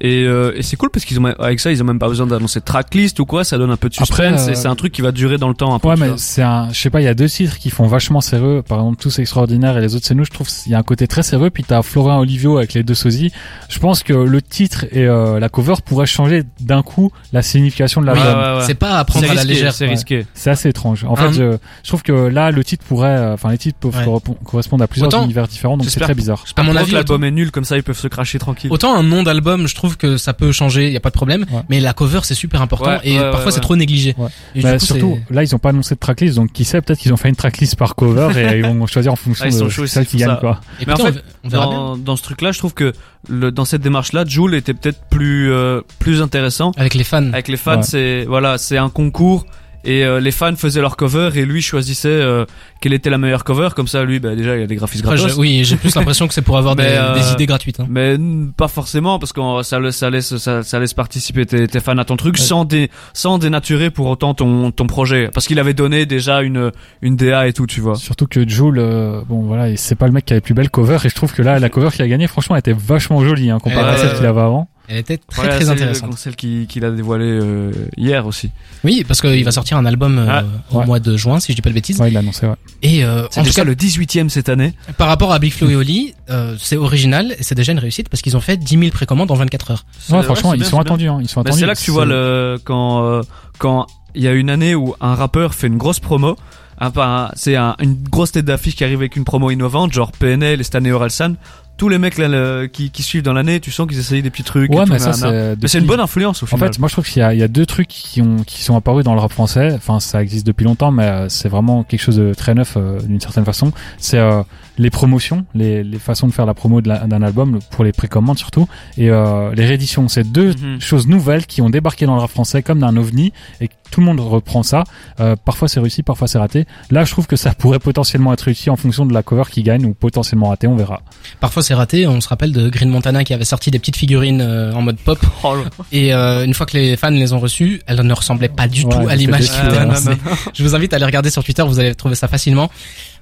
et, 0.00 0.24
euh, 0.24 0.52
et 0.56 0.62
c'est 0.62 0.76
cool 0.76 0.90
parce 0.90 1.04
qu'ils 1.04 1.20
ont 1.20 1.24
avec 1.26 1.60
ça 1.60 1.70
ils 1.70 1.80
ont 1.80 1.84
même 1.86 1.98
pas 1.98 2.08
besoin 2.08 2.26
d'annoncer 2.26 2.60
de 2.60 2.64
tracklist 2.64 3.20
ou 3.20 3.26
quoi 3.26 3.44
ça 3.44 3.58
donne 3.58 3.70
un 3.70 3.76
peu 3.76 3.88
de 3.88 3.94
suspense 3.94 4.48
euh, 4.48 4.54
c'est 4.54 4.66
un 4.66 4.74
truc 4.74 4.92
qui 4.92 5.02
va 5.02 5.12
durer 5.12 5.38
dans 5.38 5.48
le 5.48 5.54
temps 5.54 5.72
un 5.74 5.78
peu 5.78 5.88
Ouais, 5.88 5.94
mais 5.96 6.10
c'est 6.16 6.42
un, 6.42 6.72
je 6.72 6.78
sais 6.80 6.90
pas, 6.90 7.00
il 7.00 7.04
y 7.04 7.08
a 7.08 7.14
deux 7.14 7.28
titres 7.28 7.58
qui 7.58 7.70
font 7.70 7.86
vachement 7.86 8.20
sérieux. 8.20 8.62
Par 8.66 8.78
exemple, 8.78 8.96
tous 9.00 9.18
extraordinaires 9.18 9.76
et 9.78 9.80
les 9.80 9.94
autres 9.94 10.06
c'est 10.06 10.14
nous. 10.14 10.24
Je 10.24 10.30
trouve 10.30 10.48
qu'il 10.48 10.72
y 10.72 10.74
a 10.74 10.78
un 10.78 10.82
côté 10.82 11.06
très 11.06 11.22
sérieux. 11.22 11.50
Puis 11.50 11.62
t'as 11.62 11.82
Florian 11.82 12.18
Olivio 12.20 12.56
avec 12.56 12.74
les 12.74 12.82
deux 12.82 12.94
sosies. 12.94 13.30
Je 13.68 13.78
pense 13.78 14.02
que 14.02 14.12
le 14.14 14.42
titre 14.42 14.86
et 14.92 15.04
euh, 15.06 15.38
la 15.38 15.48
cover 15.48 15.74
pourraient 15.84 16.06
changer 16.06 16.42
d'un 16.60 16.82
coup 16.82 17.10
la 17.32 17.42
signification 17.42 18.00
de 18.00 18.10
Oui, 18.10 18.18
l'album. 18.18 18.42
ouais, 18.42 18.58
ouais. 18.58 18.64
c'est 18.66 18.74
pas 18.74 18.98
à 18.98 19.04
prendre 19.04 19.30
à 19.30 19.34
la 19.34 19.44
légère. 19.44 19.72
c'est 19.74 19.84
Ouais. 19.84 19.90
risqué 19.90 20.26
C'est 20.34 20.50
assez 20.50 20.68
étrange. 20.70 21.04
En 21.04 21.14
fait, 21.16 21.32
je, 21.32 21.56
je 21.82 21.88
trouve 21.88 22.02
que 22.02 22.12
là, 22.12 22.50
le 22.50 22.64
titre 22.64 22.84
pourrait, 22.86 23.08
euh, 23.16 23.34
enfin, 23.34 23.50
les 23.50 23.58
titres 23.58 23.78
peuvent 23.78 23.94
Ouais. 23.94 24.20
correspondre 24.44 24.82
à 24.82 24.88
plusieurs 24.88 25.08
Autant- 25.08 25.24
univers 25.24 25.46
différents, 25.46 25.76
donc 25.76 25.88
c'est 25.88 26.00
très 26.00 26.14
bizarre. 26.14 26.44
À 26.56 26.62
mon 26.62 26.74
avis, 26.76 26.92
l'album 26.92 27.22
est 27.24 27.30
nul 27.30 27.50
comme 27.50 27.64
ça 27.64 27.76
ils 27.76 27.82
peuvent 27.82 27.98
se 27.98 28.08
cracher 28.08 28.38
tranquille 28.38 28.72
autant 28.72 28.96
un 28.96 29.02
nom 29.02 29.22
d'album, 29.22 29.66
je 29.68 29.74
trouve 29.74 29.93
que 29.96 30.16
ça 30.16 30.32
peut 30.34 30.52
changer, 30.52 30.90
y 30.90 30.96
a 30.96 31.00
pas 31.00 31.10
de 31.10 31.14
problème. 31.14 31.44
Ouais. 31.50 31.62
Mais 31.68 31.80
la 31.80 31.92
cover, 31.92 32.20
c'est 32.22 32.34
super 32.34 32.62
important 32.62 32.90
Ouais, 32.90 33.00
et 33.04 33.18
ouais, 33.18 33.30
parfois 33.30 33.46
ouais, 33.46 33.52
c'est 33.52 33.60
trop 33.60 33.76
négligé. 33.76 34.14
Et 34.54 34.60
Bah, 34.62 34.78
coup, 34.78 34.84
surtout, 34.84 35.18
là, 35.30 35.42
ils 35.42 35.54
ont 35.54 35.58
pas 35.58 35.70
annoncé 35.70 35.94
de 35.94 36.00
tracklist, 36.00 36.36
donc 36.36 36.52
qui 36.52 36.64
sait, 36.64 36.80
peut-être 36.82 36.98
qu'ils 36.98 37.12
ont 37.12 37.16
fait 37.16 37.28
une 37.28 37.36
tracklist 37.36 37.76
par 37.76 37.94
cover 37.94 38.28
et 38.38 38.58
ils 38.58 38.64
vont 38.66 38.86
choisir 38.86 39.12
en 39.12 39.16
fonction 39.16 39.46
Ah, 39.48 39.64
de 39.64 39.68
chauds 39.68 39.86
celle 39.86 40.06
qui 40.06 40.16
gagne, 40.18 40.36
quoi. 40.40 40.60
Et 40.80 40.86
Mais 40.86 40.92
en 40.92 40.96
putain, 40.96 41.12
fait, 41.12 41.24
on 41.44 41.48
verra 41.48 41.66
bien. 41.68 41.76
dans, 41.76 41.96
dans 41.96 42.16
ce 42.16 42.22
truc 42.22 42.40
là 42.42 42.52
je 42.52 42.58
trouve 42.58 42.74
que 42.74 42.92
le, 43.28 43.50
dans 43.52 43.64
cette 43.64 43.80
démarche 43.82 44.12
là 44.12 44.24
Joule 44.26 44.54
était 44.54 44.74
peut-être 44.74 45.00
plus 45.10 45.50
euh, 45.52 45.80
plus 45.98 46.20
intéressant 46.22 46.72
Avec 46.76 46.94
les 46.94 47.04
fans. 47.04 47.32
avec 47.32 47.48
les 47.48 47.56
fans 47.56 47.76
Ouais. 47.76 47.82
c'est 47.82 48.24
voilà 48.26 48.58
c'est 48.58 48.76
un 48.78 48.88
concours 48.90 49.46
et 49.84 50.04
euh, 50.04 50.20
les 50.20 50.30
fans 50.30 50.56
faisaient 50.56 50.80
leur 50.80 50.96
cover 50.96 51.30
et 51.34 51.44
lui 51.44 51.62
choisissait 51.62 52.08
euh, 52.08 52.44
quelle 52.80 52.92
était 52.92 53.10
la 53.10 53.18
meilleure 53.18 53.44
cover 53.44 53.68
comme 53.76 53.88
ça 53.88 54.04
lui 54.04 54.20
bah, 54.20 54.34
déjà 54.34 54.56
il 54.56 54.60
y 54.60 54.64
a 54.64 54.66
des 54.66 54.76
graphismes 54.76 55.14
je- 55.16 55.34
oui, 55.34 55.62
j'ai 55.64 55.76
plus 55.76 55.94
l'impression 55.94 56.26
que 56.28 56.34
c'est 56.34 56.42
pour 56.42 56.56
avoir 56.58 56.76
des, 56.76 56.84
euh, 56.86 57.14
des 57.14 57.32
idées 57.32 57.46
gratuites. 57.46 57.80
hein. 57.80 57.86
mais 57.88 58.16
pas 58.56 58.68
forcément 58.68 59.18
parce 59.18 59.32
que 59.32 59.40
ça, 59.62 59.78
laisse- 59.80 59.96
ça 59.96 60.10
laisse 60.10 60.36
ça, 60.36 60.62
ça 60.62 60.78
laisse 60.80 60.94
participer 60.94 61.46
tes, 61.46 61.66
tes 61.68 61.80
fans 61.80 61.98
à 61.98 62.04
ton 62.04 62.16
truc 62.16 62.34
Ouais. 62.36 62.40
sans 62.42 62.64
dé, 62.64 62.90
sans 63.12 63.38
dénaturer 63.38 63.90
pour 63.90 64.06
autant 64.08 64.34
ton 64.34 64.70
ton 64.70 64.86
projet 64.86 65.28
parce 65.32 65.46
qu'il 65.46 65.58
avait 65.58 65.74
donné 65.74 66.06
déjà 66.06 66.42
une 66.42 66.72
une 67.02 67.16
DA 67.16 67.46
et 67.48 67.52
tout 67.52 67.66
tu 67.66 67.80
vois 67.80 67.94
Surtout 67.96 68.26
que 68.26 68.48
Joule, 68.48 68.78
euh, 68.78 69.20
bon 69.28 69.42
voilà, 69.42 69.76
c'est 69.76 69.94
pas 69.94 70.06
le 70.06 70.12
mec 70.12 70.24
qui 70.24 70.32
a 70.32 70.36
les 70.36 70.40
plus 70.40 70.54
belles 70.54 70.70
covers 70.70 71.04
et 71.06 71.08
je 71.08 71.14
trouve 71.14 71.32
que 71.32 71.42
là, 71.42 71.58
la 71.58 71.68
cover 71.68 71.90
qu'il 71.90 72.02
a 72.02 72.08
gagnée, 72.08 72.26
franchement, 72.26 72.56
elle 72.56 72.60
était 72.60 72.72
vachement 72.72 73.24
jolie, 73.24 73.50
hein, 73.50 73.58
comparé 73.60 73.82
Ouais, 73.84 73.90
à 73.90 73.96
celle 73.96 74.14
qu'il 74.16 74.26
avait 74.26 74.40
avant. 74.40 74.68
Elle 74.88 74.98
était 74.98 75.16
très 75.18 75.48
très 75.48 75.64
c'est 75.64 75.70
intéressante. 75.70 76.18
celle 76.18 76.36
qui 76.36 76.66
qu'il 76.66 76.84
a 76.84 76.90
dévoilé 76.90 77.24
euh, 77.24 77.72
hier 77.96 78.26
aussi 78.26 78.50
Oui, 78.84 79.04
parce 79.08 79.20
qu'il 79.22 79.42
va 79.44 79.50
sortir 79.50 79.76
un 79.78 79.86
album 79.86 80.18
euh, 80.18 80.26
Ah, 80.28 80.44
au 80.70 80.78
ouais. 80.80 80.86
mois 80.86 81.00
de 81.00 81.16
juin, 81.16 81.40
si 81.40 81.52
je 81.52 81.56
dis 81.56 81.62
pas 81.62 81.70
de 81.70 81.74
bêtises. 81.74 81.98
Ouais, 82.00 82.08
il 82.10 82.12
l'a 82.14 82.20
annoncé, 82.20 82.46
ouais. 82.46 82.54
Et 82.82 83.04
euh, 83.04 83.26
c'est 83.30 83.40
en 83.40 83.44
tout 83.44 83.52
cas, 83.52 83.64
le 83.64 83.74
18ème 83.74 84.28
cette 84.28 84.48
année 84.50 84.74
par 84.98 85.08
rapport 85.08 85.32
à 85.32 85.38
Big 85.38 85.52
Flo 85.52 85.68
et 85.70 85.76
Oli, 85.76 86.14
euh, 86.30 86.54
c'est 86.58 86.76
original 86.76 87.34
et 87.38 87.42
c'est 87.42 87.54
déjà 87.54 87.72
une 87.72 87.78
réussite 87.78 88.08
parce 88.10 88.20
qu'ils 88.22 88.36
ont 88.36 88.40
fait 88.42 88.56
10 88.58 88.78
000 88.78 88.90
précommandes 88.90 89.30
en 89.30 89.34
24 89.36 89.70
heures. 89.70 89.84
Ouais, 90.10 90.22
franchement, 90.22 90.52
ils 90.54 90.60
bien, 90.60 90.68
sont 90.68 90.78
attendus, 90.80 91.08
hein, 91.08 91.18
ils 91.22 91.28
sont 91.28 91.40
Mais 91.40 91.48
attendus. 91.50 91.60
c'est 91.60 91.66
là 91.66 91.74
que 91.74 91.80
tu 91.80 91.90
vois 91.90 92.04
le 92.04 92.58
quand 92.64 93.04
euh, 93.04 93.22
quand 93.58 93.86
il 94.14 94.22
y 94.22 94.28
a 94.28 94.32
une 94.32 94.50
année 94.50 94.74
où 94.74 94.94
un 95.00 95.14
rappeur 95.14 95.54
fait 95.54 95.66
une 95.66 95.78
grosse 95.78 95.98
promo, 96.00 96.36
un, 96.80 97.30
c'est 97.34 97.56
un- 97.56 97.76
une 97.80 97.94
grosse 97.94 98.32
tête 98.32 98.44
d'affiche 98.44 98.76
qui 98.76 98.84
arrive 98.84 98.98
avec 98.98 99.16
une 99.16 99.24
promo 99.24 99.50
innovante, 99.50 99.92
genre 99.92 100.12
PNL 100.12 100.60
et 100.60 100.64
Stanley 100.64 100.92
Orelsan. 100.92 101.34
Tous 101.76 101.88
les 101.88 101.98
mecs 101.98 102.18
là, 102.18 102.28
le- 102.28 102.66
qui, 102.72 102.90
qui 102.90 103.02
suivent 103.02 103.22
dans 103.22 103.32
l'année, 103.32 103.58
tu 103.60 103.70
sens 103.70 103.86
qu'ils 103.88 103.98
essayent 103.98 104.22
des 104.22 104.30
petits 104.30 104.44
trucs. 104.44 104.72
et 104.72 104.76
Ouais, 104.76 104.84
tout, 104.84 104.92
mais 104.92 104.98
ça, 104.98 105.12
c'est. 105.12 105.56
Mais 105.60 105.68
c'est 105.68 105.78
une 105.78 105.86
bonne 105.86 106.00
influence 106.00 106.42
au 106.42 106.46
En 106.46 106.48
final. 106.48 106.72
fait, 106.72 106.78
moi 106.78 106.88
je 106.88 106.94
trouve 106.94 107.06
qu'il 107.06 107.20
y 107.20 107.22
a, 107.22 107.34
il 107.34 107.40
y 107.40 107.42
a 107.42 107.48
deux 107.48 107.66
trucs 107.66 107.88
qui 107.88 108.22
ont 108.22 108.36
qui 108.46 108.62
sont 108.62 108.76
apparus 108.76 109.04
dans 109.04 109.14
le 109.14 109.20
rap 109.20 109.32
français. 109.32 109.72
Enfin, 109.74 109.98
ça 110.00 110.22
existe 110.22 110.46
depuis 110.46 110.64
longtemps, 110.64 110.90
mais 110.92 111.04
euh, 111.04 111.28
c'est 111.28 111.48
vraiment 111.48 111.82
quelque 111.84 112.00
chose 112.02 112.16
de 112.16 112.32
très 112.34 112.54
neuf 112.54 112.74
euh, 112.76 113.00
d'une 113.00 113.20
certaine 113.20 113.44
façon. 113.44 113.72
C'est 113.98 114.18
euh, 114.18 114.42
les 114.78 114.90
promotions, 114.90 115.46
les, 115.54 115.84
les 115.84 115.98
façons 115.98 116.26
de 116.26 116.32
faire 116.32 116.46
la 116.46 116.54
promo 116.54 116.80
d'un 116.80 117.22
album 117.22 117.60
pour 117.70 117.84
les 117.84 117.92
précommandes 117.92 118.38
surtout, 118.38 118.68
et 118.98 119.08
euh, 119.10 119.54
les 119.54 119.66
rééditions. 119.66 120.08
C'est 120.08 120.24
deux 120.24 120.54
Mhm. 120.54 120.80
choses 120.80 121.06
nouvelles 121.06 121.46
qui 121.46 121.62
ont 121.62 121.70
débarqué 121.70 122.06
dans 122.06 122.14
le 122.14 122.20
rap 122.20 122.30
français 122.30 122.62
comme 122.62 122.80
d'un 122.80 122.96
ovni 122.96 123.32
et 123.60 123.68
tout 123.90 124.00
le 124.00 124.06
monde 124.06 124.18
reprend 124.20 124.62
ça. 124.64 124.82
Euh, 125.20 125.36
parfois 125.36 125.68
c'est 125.68 125.78
réussi, 125.80 126.02
parfois 126.02 126.26
c'est 126.26 126.38
raté. 126.38 126.66
Là, 126.90 127.04
je 127.04 127.12
trouve 127.12 127.26
que 127.26 127.36
ça 127.36 127.54
pourrait 127.54 127.78
potentiellement 127.78 128.32
être 128.32 128.40
réussi 128.42 128.68
en 128.70 128.76
fonction 128.76 129.06
de 129.06 129.14
la 129.14 129.22
cover 129.22 129.44
qui 129.50 129.62
gagne 129.62 129.84
ou 129.86 129.94
potentiellement 129.94 130.48
raté. 130.48 130.66
On 130.66 130.74
verra. 130.76 131.02
Parfois 131.40 131.62
c'est 131.62 131.74
raté, 131.74 132.06
on 132.06 132.20
se 132.20 132.28
rappelle 132.28 132.52
de 132.52 132.68
Green 132.68 132.88
Montana 132.90 133.22
qui 133.24 133.32
avait 133.34 133.44
sorti 133.44 133.70
des 133.70 133.78
petites 133.78 133.96
figurines 133.96 134.40
euh, 134.40 134.72
en 134.72 134.82
mode 134.82 134.96
pop 134.98 135.18
Oh, 135.44 135.54
là. 135.54 135.62
et 135.92 136.12
euh, 136.12 136.44
une 136.44 136.54
fois 136.54 136.66
que 136.66 136.76
les 136.76 136.96
fans 136.96 137.10
les 137.10 137.32
ont 137.32 137.38
reçues, 137.38 137.80
elles 137.86 138.00
ne 138.00 138.12
ressemblaient 138.14 138.48
pas 138.48 138.66
du 138.68 138.84
Ouais, 138.84 138.90
tout 138.90 139.08
à 139.08 139.14
l'image 139.14 139.48
qui 139.50 139.66
était 139.66 139.78
annoncée. 139.78 140.10
Je 140.52 140.62
vous 140.64 140.74
invite 140.74 140.92
à 140.92 140.96
aller 140.96 141.04
regarder 141.04 141.30
sur 141.30 141.44
Twitter, 141.44 141.62
vous 141.62 141.78
allez 141.78 141.94
trouver 141.94 142.14
ça 142.16 142.26
facilement. 142.28 142.70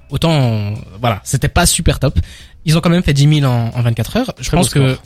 Autant, 0.09 0.73
voilà, 0.99 1.21
c'était 1.23 1.47
pas 1.47 1.65
super 1.65 1.99
top. 1.99 2.19
Ils 2.65 2.77
ont 2.77 2.81
quand 2.81 2.89
même 2.89 3.03
fait 3.03 3.13
10 3.13 3.39
000 3.41 3.51
en, 3.51 3.71
en 3.75 3.81
24 3.81 4.17
heures. 4.17 4.33
Je 4.39 4.47
Très 4.47 4.57
pense 4.57 4.69
que 4.69 4.93
score. 4.93 5.03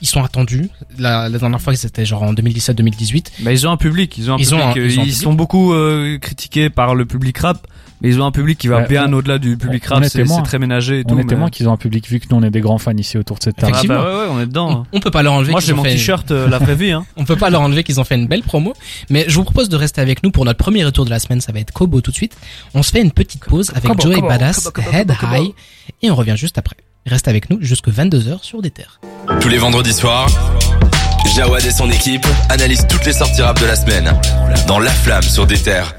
ils 0.00 0.06
sont 0.08 0.24
attendus. 0.24 0.70
La, 0.98 1.28
la 1.28 1.38
dernière 1.38 1.60
fois, 1.60 1.74
c'était 1.76 2.04
genre 2.06 2.22
en 2.22 2.32
2017-2018. 2.34 3.26
Bah, 3.40 3.52
ils 3.52 3.66
ont 3.66 3.70
un 3.70 3.76
public, 3.76 4.16
ils 4.18 4.30
ont 4.30 4.34
un 4.34 4.38
Ils 4.38 4.54
ont 4.54 4.58
public. 4.58 4.76
un- 4.76 4.80
euh, 4.80 4.86
ils 4.86 4.98
ont 4.98 5.02
un 5.02 5.04
ils 5.04 5.10
public. 5.10 5.22
sont 5.22 5.32
beaucoup 5.34 5.72
euh, 5.74 6.18
critiqués 6.18 6.70
par 6.70 6.94
le 6.94 7.04
public 7.06 7.36
rap, 7.38 7.66
mais 8.00 8.08
ils 8.08 8.20
ont 8.20 8.24
un 8.24 8.30
public 8.32 8.58
qui 8.58 8.68
va 8.68 8.78
Ouais, 8.78 8.88
bien 8.88 9.08
on- 9.12 9.16
au-delà 9.16 9.38
du 9.38 9.56
public 9.56 9.84
on 9.90 9.94
rap. 9.94 10.04
est 10.04 10.08
C'est 10.08 10.24
très 10.44 10.58
ménagé 10.58 11.00
et 11.00 11.04
tout. 11.04 11.14
on 11.14 11.18
est 11.18 11.22
mais- 11.22 11.26
témoin 11.28 11.48
qu'ils 11.50 11.68
ont 11.68 11.72
un 11.72 11.76
public 11.76 12.08
vu 12.08 12.20
que 12.20 12.26
nous 12.30 12.36
on 12.36 12.42
est 12.42 12.50
des 12.50 12.60
grands 12.60 12.78
fans 12.78 12.96
ici 12.96 13.18
autour 13.18 13.38
de 13.38 13.42
cette 13.44 13.56
table. 13.56 13.72
Ah 13.74 13.76
Effectivement. 13.78 14.02
bah 14.02 14.04
ouais, 14.04 14.20
ouais, 14.24 14.28
on 14.30 14.40
est 14.40 14.46
dedans. 14.46 14.70
hein. 14.70 14.86
On, 14.92 14.96
on 14.98 15.00
peut 15.00 15.10
pas 15.10 15.22
leur 15.22 15.32
enlever. 15.34 15.50
Moi 15.52 15.60
qu'ils 15.60 15.68
j'ai 15.68 15.72
ont 15.74 15.76
mon 15.76 15.84
fait- 15.84 15.92
t-shirt 15.92 16.30
euh, 16.30 16.48
la 16.48 16.58
vraie 16.58 16.74
vie. 16.74 16.92
Hein. 16.92 17.04
On 17.16 17.24
peut 17.24 17.36
pas 17.36 17.50
leur 17.50 17.60
enlever 17.62 17.82
qu'ils 17.84 18.00
ont 18.00 18.04
fait 18.04 18.14
une 18.16 18.26
belle 18.26 18.42
promo. 18.42 18.74
Mais 19.10 19.24
je 19.28 19.34
vous 19.36 19.44
propose 19.44 19.68
de 19.68 19.76
rester 19.76 20.00
avec 20.00 20.22
nous 20.22 20.30
pour 20.30 20.44
notre 20.44 20.58
premier 20.58 20.84
retour 20.84 21.04
de 21.04 21.10
la 21.10 21.18
semaine. 21.18 21.40
Ça 21.40 21.52
va 21.52 21.60
être 21.60 21.72
Kobo 21.72 22.00
tout 22.00 22.10
de 22.10 22.16
suite. 22.16 22.36
On 22.74 22.82
se 22.82 22.90
fait 22.90 23.00
une 23.02 23.12
petite 23.12 23.44
pause 23.44 23.70
avec 23.74 23.84
Kobo, 23.84 24.02
Joey 24.02 24.14
Kobo, 24.16 24.28
Badass, 24.28 24.70
Kobo, 24.72 24.88
Head. 24.92 25.12
High. 25.22 25.52
Et 26.02 26.10
on 26.10 26.14
revient 26.14 26.36
juste 26.36 26.56
après. 26.58 26.76
Reste 27.06 27.28
avec 27.28 27.48
nous 27.50 27.58
jusque 27.60 27.88
22h 27.88 28.42
sur 28.42 28.60
des 28.62 28.70
terres. 28.70 29.00
Tous 29.40 29.48
les 29.48 29.56
vendredis 29.58 29.92
soirs, 29.94 30.28
Jawad 31.34 31.64
et 31.64 31.70
son 31.70 31.90
équipe 31.90 32.26
analysent 32.48 32.86
toutes 32.88 33.04
les 33.06 33.12
sorties 33.12 33.42
rap 33.42 33.60
de 33.60 33.66
la 33.66 33.76
semaine 33.76 34.12
dans 34.66 34.78
La 34.78 34.90
Flamme 34.90 35.22
sur 35.22 35.46
des 35.46 35.58
terres. 35.58 35.94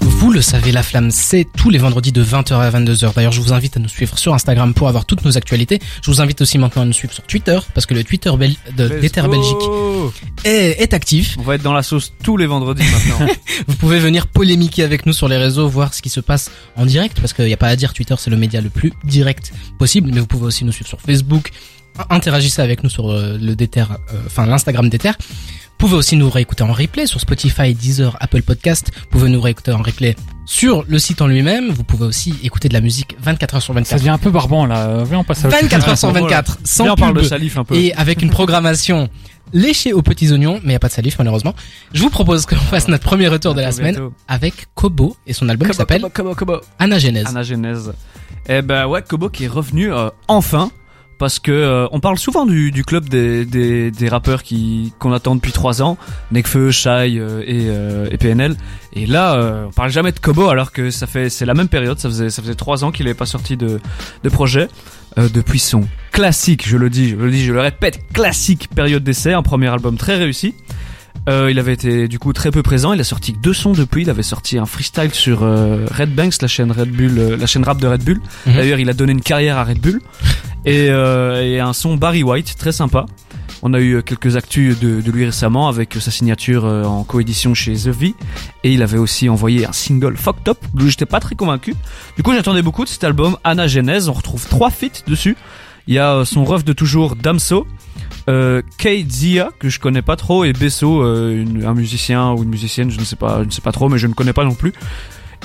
Vous 0.00 0.32
le 0.32 0.42
savez, 0.42 0.70
La 0.72 0.82
Flamme, 0.82 1.10
c'est 1.10 1.46
tous 1.56 1.70
les 1.70 1.78
vendredis 1.78 2.12
de 2.12 2.22
20h 2.22 2.54
à 2.54 2.70
22h. 2.70 3.14
D'ailleurs, 3.14 3.32
je 3.32 3.40
vous 3.40 3.52
invite 3.52 3.76
à 3.76 3.80
nous 3.80 3.88
suivre 3.88 4.18
sur 4.18 4.34
Instagram 4.34 4.74
pour 4.74 4.88
avoir 4.88 5.04
toutes 5.06 5.24
nos 5.24 5.36
actualités. 5.36 5.78
Je 6.02 6.10
vous 6.10 6.20
invite 6.20 6.40
aussi 6.42 6.58
maintenant 6.58 6.82
à 6.82 6.84
nous 6.84 6.92
suivre 6.92 7.12
sur 7.12 7.24
Twitter, 7.24 7.58
parce 7.74 7.86
que 7.86 7.94
le 7.94 8.04
Twitter 8.04 8.30
bel- 8.38 8.54
de 8.76 8.84
Let's 8.84 9.00
d'Ether 9.00 9.22
go. 9.22 9.28
Belgique 9.28 10.44
est, 10.44 10.82
est 10.82 10.94
actif. 10.94 11.36
On 11.38 11.42
va 11.42 11.54
être 11.54 11.62
dans 11.62 11.72
la 11.72 11.82
sauce 11.82 12.12
tous 12.22 12.36
les 12.36 12.46
vendredis 12.46 12.82
maintenant. 12.84 13.32
Vous 13.68 13.76
pouvez 13.76 13.98
venir 13.98 14.26
polémiquer 14.26 14.82
avec 14.84 15.06
nous 15.06 15.12
sur 15.12 15.28
les 15.28 15.36
réseaux, 15.36 15.68
voir 15.68 15.94
ce 15.94 16.02
qui 16.02 16.10
se 16.10 16.20
passe 16.20 16.50
en 16.76 16.86
direct, 16.86 17.18
parce 17.20 17.32
qu'il 17.32 17.46
n'y 17.46 17.52
a 17.54 17.58
pas 17.58 17.68
à 17.68 17.76
dire, 17.76 17.92
Twitter 17.94 18.14
c'est 18.18 18.30
le 18.30 18.36
média 18.36 18.60
le 18.60 18.70
plus 18.70 18.92
direct 19.04 19.52
possible, 19.78 20.10
mais 20.12 20.20
vous 20.20 20.26
pouvez 20.26 20.46
aussi 20.46 20.64
nous 20.64 20.72
suivre 20.72 20.88
sur 20.88 21.00
Facebook, 21.00 21.50
interagissez 22.08 22.62
avec 22.62 22.82
nous 22.84 22.90
sur 22.90 23.10
euh, 23.10 23.36
le 23.40 23.54
Déter, 23.56 23.80
euh, 23.90 24.16
enfin 24.26 24.46
l'Instagram 24.46 24.88
Déter. 24.88 25.12
Vous 25.80 25.86
pouvez 25.86 25.96
aussi 25.98 26.16
nous 26.16 26.28
réécouter 26.28 26.62
en 26.62 26.74
replay 26.74 27.06
sur 27.06 27.20
Spotify, 27.22 27.72
Deezer, 27.72 28.14
Apple 28.20 28.42
Podcast. 28.42 28.90
Vous 28.94 29.06
pouvez 29.08 29.30
nous 29.30 29.40
réécouter 29.40 29.72
en 29.72 29.78
replay 29.80 30.14
sur 30.44 30.84
le 30.86 30.98
site 30.98 31.22
en 31.22 31.26
lui-même. 31.26 31.70
Vous 31.70 31.84
pouvez 31.84 32.04
aussi 32.04 32.34
écouter 32.42 32.68
de 32.68 32.74
la 32.74 32.82
musique 32.82 33.16
24 33.22 33.54
heures 33.54 33.62
sur 33.62 33.72
Ça 33.72 33.80
24. 33.80 33.98
devient 33.98 34.10
un 34.10 34.18
peu 34.18 34.30
barbant 34.30 34.66
là. 34.66 34.88
Euh, 34.88 35.04
Viens, 35.08 35.20
on 35.20 35.24
passe 35.24 35.42
à 35.42 35.48
autre 35.48 35.56
chose. 35.56 35.62
24 35.70 35.88
heures 35.88 35.96
sur 35.98 36.10
24, 36.12 36.58
sans 36.64 36.84
Viens, 36.84 36.92
on 36.92 36.96
parle 36.96 37.14
de 37.14 37.20
pub. 37.20 37.28
salif 37.30 37.56
un 37.56 37.64
peu. 37.64 37.74
Et 37.76 37.94
avec 37.94 38.20
une 38.20 38.28
programmation 38.28 39.08
léchée 39.54 39.94
aux 39.94 40.02
petits 40.02 40.30
oignons, 40.32 40.56
mais 40.56 40.60
il 40.64 40.68
n'y 40.68 40.74
a 40.74 40.80
pas 40.80 40.88
de 40.88 40.92
salif 40.92 41.16
malheureusement. 41.18 41.54
Je 41.94 42.02
vous 42.02 42.10
propose 42.10 42.44
qu'on 42.44 42.56
fasse 42.56 42.86
notre 42.88 43.04
premier 43.04 43.28
retour 43.28 43.54
de 43.54 43.62
la 43.62 43.72
semaine 43.72 43.94
bientôt. 43.94 44.12
avec 44.28 44.66
Kobo 44.74 45.16
et 45.26 45.32
son 45.32 45.48
album 45.48 45.70
qui 45.70 45.76
s'appelle 45.78 46.02
Kobo, 46.02 46.34
Kobo, 46.34 46.34
Kobo. 46.34 46.60
Anagenèse. 46.78 47.26
Anagenèse. 47.26 47.94
Eh 48.50 48.60
ben 48.60 48.86
ouais, 48.86 49.00
Kobo 49.00 49.30
qui 49.30 49.44
est 49.44 49.48
revenu 49.48 49.90
euh, 49.94 50.10
enfin 50.28 50.70
parce 51.20 51.38
que 51.38 51.52
euh, 51.52 51.86
on 51.92 52.00
parle 52.00 52.18
souvent 52.18 52.46
du, 52.46 52.82
club 52.84 53.08
des, 53.10 54.08
rappeurs 54.08 54.42
qu'on 54.98 55.12
attend 55.12 55.36
depuis 55.36 55.52
trois 55.52 55.82
ans, 55.82 55.98
Nekfeu, 56.32 56.70
Shai 56.70 57.18
euh, 57.18 57.42
et, 57.46 57.66
euh, 57.68 58.16
PNL. 58.18 58.56
Et 58.94 59.04
là, 59.06 59.66
on 59.68 59.70
parle 59.70 59.90
jamais 59.90 60.12
de 60.12 60.18
Kobo 60.18 60.48
alors 60.48 60.72
que 60.72 60.90
ça 60.90 61.06
fait 61.06 61.28
c'est 61.28 61.44
la 61.44 61.54
même 61.54 61.68
période. 61.68 61.98
Ça 61.98 62.08
faisait 62.08 62.30
ça 62.30 62.42
trois 62.56 62.82
ans 62.84 62.90
qu'il 62.90 63.06
est 63.06 63.14
pas 63.14 63.26
sorti 63.26 63.56
de 63.56 63.80
de 64.24 64.28
projet 64.30 64.68
depuis 65.16 65.58
son 65.58 65.84
classique. 66.10 66.66
Je 66.66 66.78
le 66.78 66.88
dis, 66.88 67.10
je 67.10 67.16
le 67.16 67.30
dis, 67.30 67.44
je 67.44 67.52
le 67.52 67.60
répète, 67.60 68.00
classique 68.12 68.68
période 68.74 69.04
d'essai, 69.04 69.34
un 69.34 69.42
premier 69.42 69.68
album 69.68 69.96
très 69.96 70.16
réussi. 70.16 70.54
Euh, 71.28 71.50
il 71.50 71.58
avait 71.58 71.74
été 71.74 72.08
du 72.08 72.18
coup 72.18 72.32
très 72.32 72.50
peu 72.50 72.62
présent. 72.62 72.92
Il 72.92 73.00
a 73.00 73.04
sorti 73.04 73.32
deux 73.32 73.52
sons 73.52 73.72
depuis. 73.72 74.02
Il 74.02 74.10
avait 74.10 74.22
sorti 74.22 74.58
un 74.58 74.66
freestyle 74.66 75.12
sur 75.12 75.42
euh, 75.42 75.86
Red 75.90 76.14
Banks, 76.14 76.40
la 76.40 76.48
chaîne 76.48 76.72
Red 76.72 76.90
Bull, 76.90 77.18
euh, 77.18 77.36
la 77.36 77.46
chaîne 77.46 77.64
rap 77.64 77.78
de 77.78 77.86
Red 77.86 78.02
Bull. 78.02 78.20
Mhm. 78.46 78.54
D'ailleurs, 78.54 78.78
il 78.78 78.88
a 78.88 78.94
donné 78.94 79.12
une 79.12 79.20
carrière 79.20 79.58
à 79.58 79.64
Red 79.64 79.80
Bull. 79.80 80.00
Et, 80.66 80.88
euh, 80.90 81.42
et 81.42 81.58
un 81.58 81.72
son 81.72 81.96
Barry 81.96 82.22
White, 82.22 82.56
très 82.58 82.72
sympa. 82.72 83.06
On 83.62 83.74
a 83.74 83.80
eu 83.80 83.94
euh, 83.94 84.02
quelques 84.02 84.36
actus 84.36 84.78
de, 84.78 85.00
de 85.00 85.10
lui 85.10 85.24
récemment 85.24 85.68
avec 85.68 85.96
euh, 85.96 86.00
sa 86.00 86.10
signature 86.10 86.64
en 86.64 87.02
coédition 87.04 87.54
chez 87.54 87.72
The 87.74 87.88
V. 87.88 88.14
Et 88.64 88.72
il 88.72 88.82
avait 88.82 88.98
aussi 88.98 89.28
envoyé 89.28 89.66
un 89.66 89.72
single 89.72 90.16
Fucked 90.16 90.48
Up, 90.48 90.58
d'où 90.74 90.88
j'étais 90.88 91.06
pas 91.06 91.20
très 91.20 91.34
convaincu. 91.34 91.74
Du 92.16 92.22
coup, 92.22 92.32
j'attendais 92.34 92.62
beaucoup 92.62 92.84
de 92.84 92.90
cet 92.90 93.04
album, 93.04 93.36
Anna 93.44 93.66
Genèse. 93.66 94.08
On 94.08 94.12
retrouve 94.12 94.46
trois 94.48 94.70
feats 94.70 95.02
dessus. 95.06 95.36
Il 95.90 95.94
y 95.96 95.98
a 95.98 96.14
euh, 96.14 96.24
son 96.24 96.44
ref 96.44 96.64
de 96.64 96.72
toujours, 96.72 97.16
Damso. 97.16 97.66
Euh, 98.28 98.62
Kate 98.78 99.10
Zia 99.10 99.48
que 99.58 99.68
je 99.68 99.78
connais 99.80 100.02
pas 100.02 100.14
trop 100.16 100.44
et 100.44 100.52
Besso 100.52 101.02
euh, 101.02 101.42
une- 101.42 101.64
un 101.64 101.74
musicien 101.74 102.32
ou 102.32 102.42
une 102.42 102.50
musicienne 102.50 102.90
je 102.90 103.00
ne 103.00 103.04
sais 103.04 103.16
pas 103.16 103.40
je 103.40 103.46
ne 103.46 103.50
sais 103.50 103.62
pas 103.62 103.72
trop 103.72 103.88
mais 103.88 103.96
je 103.98 104.06
ne 104.06 104.12
connais 104.12 104.34
pas 104.34 104.44
non 104.44 104.54
plus 104.54 104.72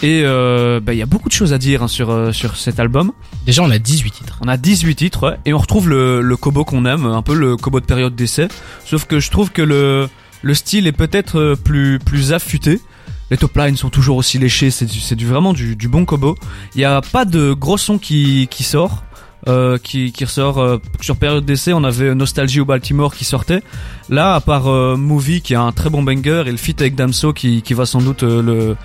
et 0.03 0.21
euh, 0.25 0.81
bah, 0.81 0.93
il 0.93 0.97
y 0.97 1.01
a 1.01 1.05
beaucoup 1.05 1.29
de 1.29 1.33
choses 1.33 1.53
à 1.53 1.57
dire 1.57 1.83
hein, 1.83 1.87
sur 1.87 2.09
euh, 2.11 2.33
sur 2.33 2.57
cet 2.57 2.79
album 2.81 3.13
Déjà, 3.45 3.63
on 3.63 3.69
a 3.71 3.79
18 3.79 4.11
titres. 4.11 4.39
on 4.43 4.47
a 4.49 4.57
18 4.57 4.93
titres 4.95 5.29
ouais, 5.31 5.37
et 5.45 5.53
on 5.53 5.57
retrouve 5.57 5.87
le, 5.89 6.21
le 6.21 6.37
Kobo 6.37 6.65
qu'on 6.65 6.85
aime, 6.85 7.05
un 7.05 7.21
peu 7.21 7.33
le 7.33 7.55
Kobo 7.55 7.79
de 7.79 7.85
période 7.85 8.13
d'essai. 8.15 8.49
Sauf 8.85 9.05
que 9.05 9.19
je 9.21 9.31
trouve 9.31 9.51
que 9.51 9.61
le, 9.61 10.09
le 10.41 10.53
style 10.53 10.85
est 10.85 10.91
peut-être 10.91 11.55
plus, 11.63 11.97
plus 11.99 12.33
affûté. 12.33 12.81
Les 13.31 13.37
top 13.37 13.55
lines 13.55 13.77
sont 13.77 13.89
toujours 13.89 14.17
aussi 14.17 14.37
léchés, 14.37 14.69
c'est 14.69 14.85
du, 14.85 14.99
c'est 14.99 15.15
du 15.15 15.25
vraiment 15.25 15.53
du, 15.53 15.75
du 15.77 15.87
bon 15.87 16.03
Kobo. 16.05 16.35
Il 16.75 16.79
n'y 16.79 16.85
a 16.85 16.99
pas 17.01 17.23
de 17.25 17.53
gros 17.53 17.77
son 17.77 17.97
qui, 17.97 18.47
qui 18.51 18.63
sort. 18.63 19.03
Euh, 19.47 19.77
qui, 19.77 20.11
qui 20.11 20.25
ressort 20.25 20.57
euh, 20.57 20.79
sur 21.01 21.17
période 21.17 21.45
d'essai 21.45 21.71
on 21.71 21.83
avait 21.83 22.15
Nostalgie 22.15 22.61
au 22.61 22.65
Baltimore 22.65 23.13
qui 23.13 23.25
sortait. 23.25 23.61
Là 24.09 24.33
à 24.33 24.41
part 24.41 24.67
euh, 24.67 24.95
Movie 24.97 25.41
qui 25.41 25.53
a 25.53 25.61
un 25.61 25.71
très 25.71 25.91
bon 25.91 26.01
banger 26.01 26.45
et 26.47 26.51
le 26.51 26.57
feat 26.57 26.81
avec 26.81 26.95
Damso 26.95 27.31
qui, 27.31 27.61
qui 27.61 27.75
va 27.75 27.85
sans 27.85 28.01
doute 28.01 28.23
euh, 28.23 28.41
le 28.41 28.75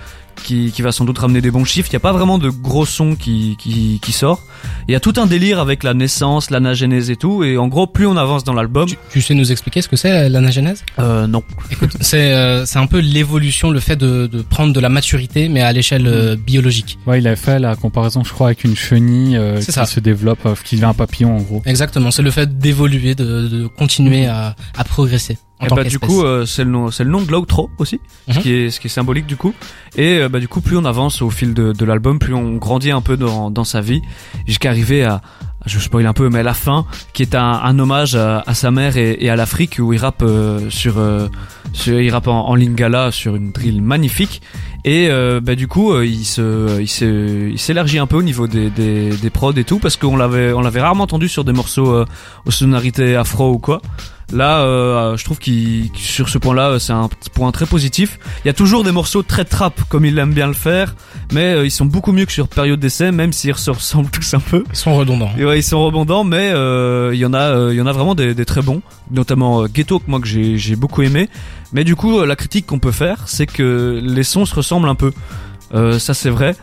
qui, 0.43 0.71
qui 0.71 0.81
va 0.81 0.91
sans 0.91 1.05
doute 1.05 1.19
ramener 1.19 1.41
des 1.41 1.51
bons 1.51 1.65
chiffres 1.65 1.89
il 1.91 1.93
n'y 1.93 1.97
a 1.97 2.01
pas 2.01 2.11
vraiment 2.13 2.37
de 2.37 2.49
gros 2.49 2.85
son 2.85 3.15
qui, 3.15 3.55
qui, 3.59 3.99
qui 4.01 4.11
sort 4.11 4.43
il 4.87 4.91
y 4.91 4.95
a 4.95 4.99
tout 4.99 5.13
un 5.17 5.25
délire 5.25 5.59
avec 5.59 5.83
la 5.83 5.93
naissance, 5.93 6.49
l'anagénèse 6.49 7.09
et 7.09 7.15
tout, 7.15 7.43
et 7.43 7.57
en 7.57 7.67
gros, 7.67 7.87
plus 7.87 8.05
on 8.07 8.17
avance 8.17 8.43
dans 8.43 8.53
l'album, 8.53 8.87
Tu, 8.87 8.97
tu 9.11 9.21
sais 9.21 9.33
nous 9.33 9.51
expliquer 9.51 9.81
ce 9.81 9.87
que 9.87 9.95
c'est 9.95 10.29
l'anagenèse 10.29 10.83
euh, 10.99 11.27
non. 11.27 11.43
Écoute, 11.71 11.91
c'est 12.01 12.33
euh, 12.33 12.65
c'est 12.65 12.79
un 12.79 12.87
peu 12.87 12.99
l'évolution, 12.99 13.71
le 13.71 13.79
fait 13.79 13.95
de, 13.95 14.27
de 14.27 14.41
prendre 14.41 14.73
de 14.73 14.79
la 14.79 14.89
maturité, 14.89 15.49
mais 15.49 15.61
à 15.61 15.71
l'échelle 15.71 16.07
euh, 16.07 16.35
biologique. 16.35 16.97
Ouais, 17.07 17.19
il 17.19 17.27
a 17.27 17.35
fait 17.35 17.59
la 17.59 17.75
comparaison, 17.75 18.23
je 18.23 18.31
crois, 18.31 18.47
avec 18.47 18.63
une 18.63 18.75
chenille 18.75 19.37
euh, 19.37 19.59
qui 19.59 19.71
ça. 19.71 19.85
se 19.85 19.99
développe, 19.99 20.45
euh, 20.45 20.55
qui 20.63 20.75
devient 20.75 20.85
un 20.85 20.93
papillon 20.93 21.37
en 21.37 21.41
gros. 21.41 21.61
Exactement, 21.65 22.11
c'est 22.11 22.21
le 22.21 22.31
fait 22.31 22.57
d'évoluer, 22.57 23.15
de, 23.15 23.47
de 23.47 23.67
continuer 23.67 24.25
à, 24.27 24.55
à 24.77 24.83
progresser 24.83 25.37
Et 25.63 25.67
tant 25.67 25.75
bah 25.75 25.83
du 25.83 25.99
coup, 25.99 26.23
euh, 26.23 26.45
c'est 26.45 26.63
le 26.63 26.71
nom, 26.71 26.89
c'est 26.91 27.03
le 27.03 27.09
nom 27.11 27.21
de 27.21 27.31
l'outro 27.31 27.69
aussi, 27.77 27.99
ce 28.29 28.35
Mhm. 28.37 28.41
qui 28.41 28.53
est 28.53 28.69
ce 28.71 28.79
qui 28.79 28.87
est 28.87 28.89
symbolique 28.89 29.25
du 29.27 29.35
coup. 29.35 29.53
Et 29.95 30.17
euh, 30.17 30.29
bah 30.29 30.39
du 30.39 30.47
coup, 30.47 30.61
plus 30.61 30.77
on 30.77 30.85
avance 30.85 31.21
au 31.21 31.29
fil 31.29 31.53
de, 31.53 31.71
de 31.71 31.85
l'album, 31.85 32.17
plus 32.19 32.33
on 32.33 32.55
grandit 32.55 32.91
un 32.91 33.01
peu 33.01 33.15
dans, 33.17 33.51
dans 33.51 33.63
sa 33.63 33.79
vie, 33.81 34.01
jusqu'à 34.47 34.69
arriver 34.69 35.03
à, 35.03 35.21
je 35.67 35.77
spoil 35.77 36.07
un 36.07 36.13
peu, 36.13 36.29
mais 36.29 36.39
à 36.39 36.43
la 36.43 36.55
fin, 36.55 36.85
qui 37.13 37.21
est 37.21 37.35
un, 37.35 37.59
un 37.63 37.77
hommage 37.77 38.15
à, 38.15 38.43
à 38.47 38.53
sa 38.55 38.71
mère 38.71 38.97
et, 38.97 39.17
et 39.19 39.29
à 39.29 39.35
l'Afrique 39.35 39.77
où 39.79 39.93
il 39.93 39.99
rappe 39.99 40.23
euh, 40.23 40.69
sur, 40.71 40.97
euh, 40.97 41.27
sur- 41.73 41.99
il 42.01 42.09
rappe 42.09 42.27
en, 42.27 42.47
en 42.47 42.55
lingala 42.55 43.11
sur 43.11 43.35
une 43.35 43.51
drill 43.51 43.81
magnifique. 43.83 44.41
Et 44.83 45.09
euh, 45.11 45.39
bah 45.41 45.53
du 45.53 45.67
coup, 45.67 46.01
il 46.01 46.25
se, 46.25 46.81
il 46.81 46.87
se, 46.87 47.49
il 47.51 47.59
s'élargit 47.59 47.99
un 47.99 48.07
peu 48.07 48.15
au 48.15 48.23
niveau 48.23 48.47
des, 48.47 48.71
des, 48.71 49.11
des 49.15 49.29
prods 49.29 49.51
et 49.53 49.63
tout 49.63 49.77
parce 49.77 49.95
qu'on 49.95 50.15
l'avait, 50.17 50.53
on 50.53 50.61
l'avait 50.61 50.81
rarement 50.81 51.03
entendu 51.03 51.29
sur 51.29 51.43
des 51.43 51.53
morceaux 51.53 51.91
euh, 51.93 52.05
aux 52.47 52.51
sonorités 52.51 53.15
afro 53.15 53.51
ou 53.51 53.59
quoi. 53.59 53.79
Là, 54.31 54.61
euh, 54.61 55.17
je 55.17 55.25
trouve 55.25 55.39
qu'il 55.39 55.89
sur 55.95 56.29
ce 56.29 56.37
point-là, 56.37 56.69
euh, 56.71 56.79
c'est 56.79 56.93
un 56.93 57.09
point 57.33 57.51
très 57.51 57.65
positif. 57.65 58.19
Il 58.43 58.47
y 58.47 58.49
a 58.49 58.53
toujours 58.53 58.83
des 58.83 58.91
morceaux 58.91 59.23
très 59.23 59.45
trap, 59.45 59.81
comme 59.89 60.05
il 60.05 60.17
aime 60.17 60.33
bien 60.33 60.47
le 60.47 60.53
faire, 60.53 60.95
mais 61.33 61.53
euh, 61.53 61.65
ils 61.65 61.71
sont 61.71 61.85
beaucoup 61.85 62.11
mieux 62.11 62.25
que 62.25 62.31
sur 62.31 62.47
période 62.47 62.79
d'essai, 62.79 63.11
même 63.11 63.33
s'ils 63.33 63.55
se 63.55 63.71
ressemblent 63.71 64.09
tous 64.11 64.33
un 64.33 64.39
peu. 64.39 64.63
Ils 64.69 64.75
sont 64.75 64.95
redondants. 64.95 65.31
Et 65.37 65.45
ouais, 65.45 65.59
ils 65.59 65.63
sont 65.63 65.83
rebondants, 65.83 66.23
mais 66.23 66.51
euh, 66.53 67.11
il 67.13 67.19
y 67.19 67.25
en 67.25 67.33
a, 67.33 67.71
il 67.71 67.75
y 67.75 67.81
en 67.81 67.87
a 67.87 67.91
vraiment 67.91 68.15
des, 68.15 68.33
des 68.33 68.45
très 68.45 68.61
bons, 68.61 68.81
notamment 69.09 69.65
Ghetto 69.65 69.99
que 69.99 70.09
moi 70.09 70.19
que 70.19 70.27
j'ai 70.27 70.57
j'ai 70.57 70.75
beaucoup 70.75 71.01
aimé. 71.01 71.29
Mais 71.73 71.83
du 71.83 71.95
coup, 71.95 72.23
la 72.23 72.35
critique 72.35 72.65
qu'on 72.65 72.79
peut 72.79 72.91
faire, 72.91 73.27
c'est 73.27 73.47
que 73.47 74.01
les 74.03 74.23
sons 74.23 74.45
se 74.45 74.55
ressemblent 74.55 74.89
un 74.89 74.95
peu. 74.95 75.11
Euh, 75.73 75.99
ça 75.99 76.13
c'est 76.13 76.29
vrai, 76.29 76.55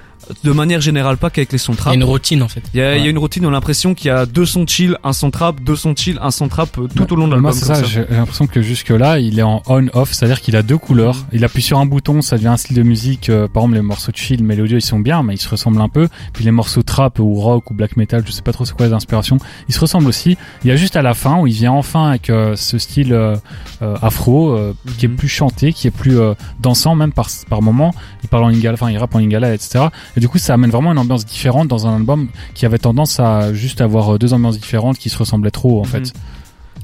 de 0.45 0.53
manière 0.53 0.81
générale 0.81 1.17
pas 1.17 1.31
qu'avec 1.31 1.53
les 1.53 1.59
sons 1.59 1.73
Il 1.73 1.77
y 1.77 1.79
trap. 1.79 1.93
a 1.93 1.95
une 1.95 2.05
routine 2.05 2.43
en 2.43 2.49
fait. 2.49 2.63
Il 2.75 2.81
y 2.81 2.83
a, 2.83 2.97
il 2.97 3.03
y 3.05 3.07
a 3.07 3.11
une 3.11 3.19
routine, 3.19 3.45
on 3.47 3.49
a 3.49 3.53
l'impression 3.53 3.95
qu'il 3.95 4.09
y 4.09 4.11
a 4.11 4.27
deux 4.27 4.47
sons 4.47 4.67
chill, 4.67 4.97
un 5.05 5.13
son 5.13 5.31
trap, 5.31 5.61
deux 5.63 5.77
sons 5.77 5.95
chill, 5.97 6.19
un 6.23 6.31
son 6.31 6.49
trap 6.49 6.77
euh, 6.79 6.89
tout 6.95 7.13
au 7.13 7.17
long 7.17 7.29
de 7.29 7.37
Moi, 7.37 7.51
l'album. 7.51 7.53
c'est 7.53 7.67
comme 7.67 7.75
ça, 7.77 7.83
ça. 7.83 7.87
j'ai 7.87 8.05
l'impression 8.15 8.47
que 8.47 8.61
jusque 8.63 8.91
là, 8.91 9.19
il 9.19 9.39
est 9.39 9.43
en 9.43 9.63
on-off, 9.67 10.13
c'est-à-dire 10.13 10.41
qu'il 10.41 10.57
a 10.57 10.63
deux 10.63 10.79
couleurs. 10.79 11.17
Il 11.33 11.45
appuie 11.45 11.63
sur 11.63 11.79
un 11.79 11.87
bouton, 11.87 12.23
ça 12.23 12.37
devient 12.37 12.49
un 12.49 12.57
style 12.57 12.77
de 12.77 12.83
musique. 12.83 13.29
euh, 13.31 13.49
par 13.49 13.63
exemple, 13.63 13.77
les 13.77 13.83
morceaux 13.83 14.13
de 14.13 14.17
chill, 14.17 14.43
mélodieux, 14.45 14.79
ils 14.79 14.83
sont 14.83 15.01
bien, 15.01 15.23
mais 15.23 15.35
ils 15.35 15.39
se 15.41 15.49
ressemblent 15.49 15.81
un 15.81 15.89
peu. 15.89 16.09
Puis 16.33 16.45
les 16.45 16.51
morceaux 16.51 16.83
trap 16.83 17.19
ou 17.19 17.35
rock 17.35 17.71
ou 17.71 17.75
black 17.75 17.97
metal, 17.97 18.23
je 18.27 18.33
sais 18.33 18.43
pas 18.43 18.53
trop 18.53 18.65
c'est 18.65 18.75
quoi 18.77 18.87
les 18.87 18.93
inspirations, 18.93 19.39
ils 19.69 19.75
se 19.75 19.81
ressemblent 19.81 20.09
aussi. 20.09 20.37
Il 20.65 20.69
y 20.69 20.73
a 20.73 20.77
juste 20.77 20.97
à 20.97 21.03
la 21.03 21.15
fin 21.15 21.39
où 21.41 21.47
il 21.47 21.55
vient 21.55 21.73
enfin 21.73 22.09
avec 22.09 22.31
euh, 22.31 22.57
ce 22.57 22.79
style 22.79 23.13
euh, 23.13 23.37
euh, 23.83 23.97
afro, 24.03 24.51
euh, 24.51 24.75
qui 24.99 25.07
est 25.07 25.09
Mhm. 25.09 25.17
plus 25.17 25.29
chanté, 25.29 25.73
qui 25.73 25.87
est 25.87 25.91
plus 25.91 26.19
euh, 26.19 26.35
dansant 26.61 26.95
même 26.95 27.13
par 27.13 27.29
par 27.49 27.63
moment. 27.63 27.95
Il 28.23 28.29
parle 28.29 28.45
en 28.45 28.49
lingala, 28.49 28.75
enfin 28.75 28.91
il 28.91 28.99
rappe 28.99 29.15
en 29.15 29.19
lingala, 29.19 29.55
etc. 29.55 29.87
Et 30.17 30.18
du 30.19 30.29
coup, 30.29 30.39
ça 30.39 30.55
amène 30.55 30.71
vraiment 30.71 30.93
une 30.93 30.99
ambiance 30.99 31.25
différente 31.27 31.69
dans 31.69 31.87
un 31.87 31.97
album 31.97 32.29
qui 32.55 32.67
avait 32.67 32.79
tendance 32.79 33.21
à 33.21 33.53
juste 33.55 33.81
avoir 33.81 34.15
euh, 34.15 34.19
deux 34.19 34.33
ambiances 34.33 34.59
différentes 34.59 34.99
qui 34.99 35.09
se 35.11 35.19
ressemblaient 35.19 35.51
trop 35.51 35.81
en 35.81 35.85
Mhm. 35.85 35.89
fait. 35.91 36.13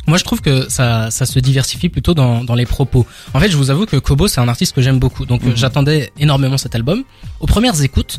Moi, 0.06 0.18
je 0.18 0.24
trouve 0.24 0.42
que 0.42 0.68
ça, 0.68 1.10
ça 1.10 1.24
se 1.24 1.38
diversifie 1.38 1.88
plutôt 1.88 2.12
dans, 2.12 2.44
dans 2.44 2.54
les 2.54 2.66
propos. 2.66 3.06
En 3.32 3.40
fait, 3.40 3.48
je 3.48 3.56
vous 3.56 3.70
avoue 3.70 3.86
que 3.86 3.96
Kobo, 3.96 4.28
c'est 4.28 4.40
un 4.40 4.48
artiste 4.48 4.74
que 4.74 4.82
j'aime 4.82 4.98
beaucoup. 4.98 5.24
Donc, 5.24 5.42
euh, 5.44 5.50
Mhm. 5.50 5.56
j'attendais 5.56 6.12
énormément 6.18 6.58
cet 6.58 6.74
album. 6.74 7.04
Aux 7.40 7.46
premières 7.46 7.80
écoutes, 7.82 8.18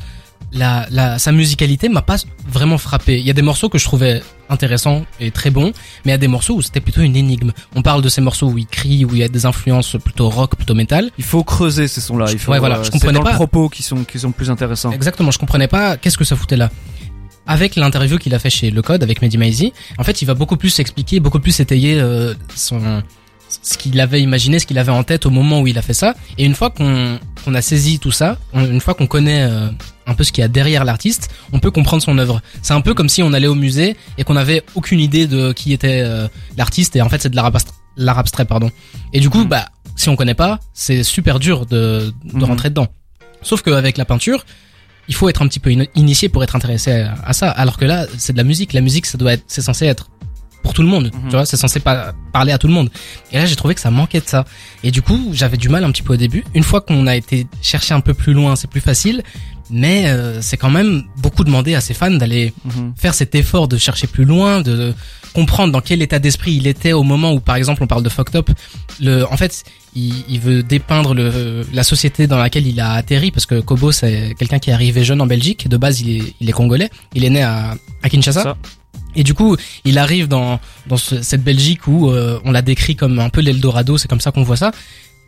la, 0.51 0.85
la, 0.89 1.19
sa 1.19 1.31
musicalité 1.31 1.89
m'a 1.89 2.01
pas 2.01 2.17
vraiment 2.47 2.77
frappé. 2.77 3.19
Il 3.19 3.25
y 3.25 3.29
a 3.29 3.33
des 3.33 3.41
morceaux 3.41 3.67
que 3.69 3.77
je 3.77 3.83
trouvais 3.83 4.21
intéressants 4.49 5.05
et 5.19 5.31
très 5.31 5.49
bons, 5.49 5.73
mais 6.05 6.05
il 6.05 6.09
y 6.11 6.13
a 6.13 6.17
des 6.17 6.27
morceaux 6.27 6.53
où 6.55 6.61
c'était 6.61 6.79
plutôt 6.79 7.01
une 7.01 7.15
énigme. 7.15 7.51
On 7.75 7.81
parle 7.81 8.01
de 8.01 8.09
ces 8.09 8.21
morceaux 8.21 8.47
où 8.47 8.57
il 8.57 8.67
crie, 8.67 9.03
où 9.05 9.09
il 9.13 9.17
y 9.19 9.23
a 9.23 9.27
des 9.27 9.45
influences 9.45 9.97
plutôt 10.03 10.29
rock, 10.29 10.55
plutôt 10.55 10.75
métal. 10.75 11.09
Il 11.17 11.23
faut 11.23 11.43
creuser 11.43 11.87
ces 11.87 11.99
sons-là. 11.99 12.27
Il 12.31 12.39
faut, 12.39 12.51
Ouais, 12.51 12.59
voilà, 12.59 12.75
euh, 12.75 12.79
je 12.79 12.85
c'est 12.85 12.91
comprenais 12.91 13.17
dans 13.17 13.23
pas. 13.23 13.31
le 13.31 13.35
propos 13.35 13.69
qui 13.69 13.83
sont 13.83 14.03
qui 14.05 14.19
sont 14.19 14.31
plus 14.31 14.49
intéressants. 14.49 14.91
Exactement, 14.91 15.31
je 15.31 15.39
comprenais 15.39 15.67
pas 15.67 15.97
qu'est-ce 15.97 16.17
que 16.17 16.23
ça 16.23 16.35
foutait 16.35 16.57
là. 16.57 16.69
Avec 17.47 17.75
l'interview 17.75 18.17
qu'il 18.17 18.33
a 18.33 18.39
fait 18.39 18.49
chez 18.49 18.71
Le 18.71 18.81
Code 18.81 19.03
avec 19.03 19.21
Mehdi 19.21 19.37
Maizi, 19.37 19.73
en 19.99 20.03
fait, 20.03 20.21
il 20.21 20.25
va 20.25 20.33
beaucoup 20.33 20.57
plus 20.57 20.79
expliquer, 20.79 21.19
beaucoup 21.19 21.39
plus 21.39 21.59
étayer 21.59 21.99
euh, 21.99 22.33
son 22.55 23.03
ce 23.61 23.77
qu'il 23.77 23.99
avait 23.99 24.21
imaginé, 24.21 24.59
ce 24.59 24.65
qu'il 24.65 24.77
avait 24.77 24.91
en 24.91 25.03
tête 25.03 25.25
au 25.25 25.29
moment 25.29 25.61
où 25.61 25.67
il 25.67 25.77
a 25.77 25.81
fait 25.81 25.93
ça. 25.93 26.13
Et 26.37 26.45
une 26.45 26.55
fois 26.55 26.69
qu'on 26.69 27.19
a 27.53 27.61
saisi 27.61 27.99
tout 27.99 28.11
ça, 28.11 28.37
on- 28.53 28.65
une 28.65 28.81
fois 28.81 28.93
qu'on 28.93 29.07
connaît 29.07 29.43
euh, 29.43 29.69
un 30.07 30.13
peu 30.13 30.23
ce 30.23 30.31
qu'il 30.31 30.41
y 30.41 30.45
a 30.45 30.47
derrière 30.47 30.85
l'artiste, 30.85 31.29
on 31.53 31.59
peut 31.59 31.71
comprendre 31.71 32.01
son 32.03 32.17
œuvre. 32.17 32.41
C'est 32.61 32.73
un 32.73 32.81
peu 32.81 32.93
comme 32.93 33.09
si 33.09 33.23
on 33.23 33.33
allait 33.33 33.47
au 33.47 33.55
musée 33.55 33.95
et 34.17 34.23
qu'on 34.23 34.35
avait 34.35 34.63
aucune 34.75 34.99
idée 34.99 35.27
de 35.27 35.51
qui 35.53 35.73
était 35.73 36.01
euh, 36.03 36.27
l'artiste 36.57 36.95
et 36.95 37.01
en 37.01 37.09
fait 37.09 37.21
c'est 37.21 37.29
de 37.29 37.35
l'art 37.35 38.17
abstrait, 38.17 38.45
pardon. 38.45 38.71
Et 39.13 39.19
du 39.19 39.29
coup, 39.29 39.39
Mhm. 39.39 39.47
bah 39.47 39.65
si 39.95 40.09
on 40.09 40.15
connaît 40.15 40.33
pas, 40.35 40.59
c'est 40.73 41.03
super 41.03 41.39
dur 41.39 41.65
de, 41.65 42.13
de 42.25 42.35
Mhm. 42.37 42.43
rentrer 42.43 42.69
dedans. 42.69 42.87
Sauf 43.41 43.61
qu'avec 43.61 43.97
la 43.97 44.05
peinture, 44.05 44.45
il 45.07 45.13
faut 45.15 45.29
être 45.29 45.41
un 45.43 45.47
petit 45.47 45.59
peu 45.59 45.69
in- 45.69 45.85
initié 45.95 46.29
pour 46.29 46.43
être 46.43 46.55
intéressé 46.55 46.91
à, 46.91 47.13
à 47.23 47.33
ça. 47.33 47.49
Alors 47.51 47.77
que 47.77 47.85
là, 47.85 48.07
c'est 48.17 48.33
de 48.33 48.37
la 48.37 48.43
musique. 48.43 48.73
La 48.73 48.81
musique, 48.81 49.05
ça 49.05 49.17
doit 49.17 49.33
être, 49.33 49.43
c'est 49.47 49.61
censé 49.61 49.85
être 49.85 50.09
pour 50.65 50.73
tout 50.73 50.81
le 50.81 50.87
monde. 50.87 51.11
Mhm. 51.13 51.29
Tu 51.29 51.35
vois, 51.35 51.45
c'est 51.45 51.57
censé 51.57 51.79
pas 51.79 52.13
parler 52.33 52.51
à 52.51 52.57
tout 52.57 52.65
le 52.67 52.73
monde. 52.73 52.89
Et 53.31 53.37
là, 53.37 53.45
j'ai 53.45 53.55
trouvé 53.55 53.75
que 53.75 53.81
ça 53.81 53.91
manquait 53.91 54.19
de 54.19 54.27
ça. 54.27 54.43
Et 54.83 54.89
du 54.89 55.03
coup, 55.03 55.29
j'avais 55.31 55.57
du 55.57 55.69
mal 55.69 55.83
un 55.83 55.91
petit 55.91 56.01
peu 56.01 56.13
au 56.13 56.17
début. 56.17 56.43
Une 56.55 56.63
fois 56.63 56.81
qu'on 56.81 57.05
a 57.05 57.15
été 57.15 57.45
chercher 57.61 57.93
un 57.93 58.01
peu 58.01 58.15
plus 58.15 58.33
loin, 58.33 58.55
c'est 58.55 58.69
plus 58.69 58.81
facile. 58.81 59.21
Mais 59.69 60.07
euh, 60.07 60.41
c'est 60.41 60.57
quand 60.57 60.69
même 60.69 61.03
beaucoup 61.17 61.43
demandé 61.43 61.73
à 61.75 61.81
ses 61.81 61.93
fans 61.93 62.11
d'aller 62.11 62.53
Mhm. 62.65 62.93
faire 62.97 63.13
cet 63.13 63.33
effort 63.35 63.67
de 63.67 63.77
chercher 63.77 64.07
plus 64.07 64.25
loin, 64.25 64.61
de 64.61 64.93
comprendre 65.33 65.71
dans 65.73 65.81
quel 65.81 66.01
état 66.01 66.19
d'esprit 66.19 66.53
il 66.53 66.65
était 66.67 66.93
au 66.93 67.03
moment 67.03 67.31
où, 67.33 67.39
par 67.39 67.55
exemple, 67.57 67.83
on 67.83 67.87
parle 67.87 68.03
de 68.03 68.09
Fucked 68.09 68.35
Up. 68.35 68.49
Le, 69.01 69.23
en 69.31 69.37
fait, 69.37 69.63
il, 69.95 70.13
il 70.29 70.39
veut 70.39 70.61
dépeindre 70.63 71.13
le, 71.13 71.65
la 71.73 71.83
société 71.83 72.25
dans 72.27 72.37
laquelle 72.37 72.67
il 72.67 72.79
a 72.79 72.91
atterri, 72.93 73.31
parce 73.31 73.45
que 73.45 73.59
Kobo, 73.59 73.91
c'est 73.91 74.35
quelqu'un 74.39 74.59
qui 74.59 74.69
est 74.69 74.73
arrivé 74.73 75.03
jeune 75.03 75.19
en 75.21 75.27
Belgique. 75.27 75.67
De 75.67 75.77
base, 75.77 75.99
il 76.01 76.09
est, 76.17 76.33
il 76.41 76.47
est 76.49 76.53
congolais. 76.53 76.89
Il 77.15 77.23
est 77.25 77.29
né 77.31 77.41
à, 77.43 77.75
à 78.03 78.09
Kinshasa. 78.09 78.43
Ça. 78.43 78.57
Et 79.15 79.23
du 79.23 79.33
coup, 79.33 79.55
il 79.85 79.97
arrive 79.97 80.27
dans, 80.27 80.59
dans 80.87 80.97
ce- 80.97 81.21
cette 81.21 81.43
Belgique 81.43 81.87
où 81.87 82.09
euh, 82.09 82.39
on 82.43 82.51
l'a 82.51 82.61
décrit 82.61 82.95
comme 82.95 83.19
un 83.19 83.29
peu 83.29 83.41
l'Eldorado, 83.41 83.97
c'est 83.97 84.07
comme 84.09 84.19
ça 84.21 84.31
qu'on 84.31 84.43
voit 84.43 84.57
ça. 84.57 84.71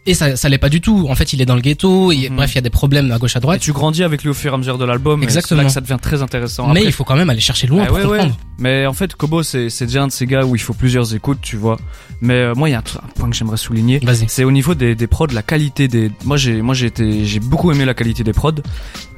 Et 0.08 0.14
ça, 0.14 0.36
ça 0.38 0.48
l'est 0.50 0.58
pas 0.58 0.70
du 0.70 0.82
tout. 0.82 1.06
En 1.10 1.16
fait, 1.16 1.34
il 1.34 1.42
est 1.42 1.46
dans 1.46 1.54
le 1.56 1.62
ghetto. 1.62 2.12
Et, 2.12 2.30
Mhm. 2.30 2.38
Bref, 2.38 2.52
il 2.54 2.56
y 2.56 2.58
a 2.58 2.62
des 2.62 2.70
problèmes 2.70 3.12
à 3.12 3.20
gauche 3.20 3.36
à 3.36 3.40
Et 3.40 3.42
droite. 3.42 3.60
tu 3.60 3.74
grandis 3.74 4.04
avec 4.04 4.24
lui 4.24 4.30
au 4.30 4.34
fur 4.34 4.52
et 4.52 4.56
à 4.56 4.58
mesure 4.58 4.78
de 4.78 4.86
l'album. 4.86 5.22
et 5.22 5.26
Exactement. 5.26 5.60
C'est 5.60 5.64
là 5.64 5.68
que 5.70 5.74
ça 5.74 5.82
devient 5.82 5.98
très 6.02 6.22
intéressant. 6.22 6.66
mais 6.68 6.80
Après, 6.80 6.84
il 6.86 6.92
faut 6.94 7.04
quand 7.04 7.16
même 7.16 7.30
aller 7.30 7.42
chercher 7.42 7.68
loin 7.68 7.84
Ah 7.84 7.88
pour 7.88 7.98
ouais, 7.98 8.06
ouais. 8.06 8.18
comprendre. 8.20 8.38
Mais 8.60 8.88
en 8.88 8.94
fait, 8.94 9.14
Kobo, 9.16 9.44
c'est 9.44 9.70
c'est 9.70 9.86
déjà 9.86 10.02
un 10.04 10.08
de 10.08 10.12
ces 10.12 10.26
gars 10.26 10.44
où 10.46 10.56
il 10.56 10.60
faut 10.62 10.74
plusieurs 10.74 11.14
écoutes, 11.14 11.40
tu 11.42 11.58
vois. 11.58 11.78
Mais 12.22 12.34
euh, 12.36 12.54
moi, 12.56 12.70
il 12.70 12.72
y 12.72 12.76
a 12.76 12.80
un, 12.80 12.84
point 13.16 13.30
que 13.30 13.36
j'aimerais 13.36 13.58
souligner. 13.58 14.00
Vas-y. 14.02 14.26
C'est 14.30 14.44
au 14.46 14.52
niveau 14.52 14.74
des, 14.74 14.96
des 14.96 15.06
prods, 15.08 15.28
la 15.32 15.44
qualité 15.44 15.88
des. 15.88 16.10
Moi, 16.26 16.38
j'ai 16.38 16.62
moi 16.64 16.74
j'ai 16.74 16.88
été 16.88 17.26
j'ai 17.26 17.40
beaucoup 17.40 17.72
aimé 17.72 17.86
la 17.86 17.94
qualité 17.94 18.24
des 18.24 18.34
prods. 18.34 18.54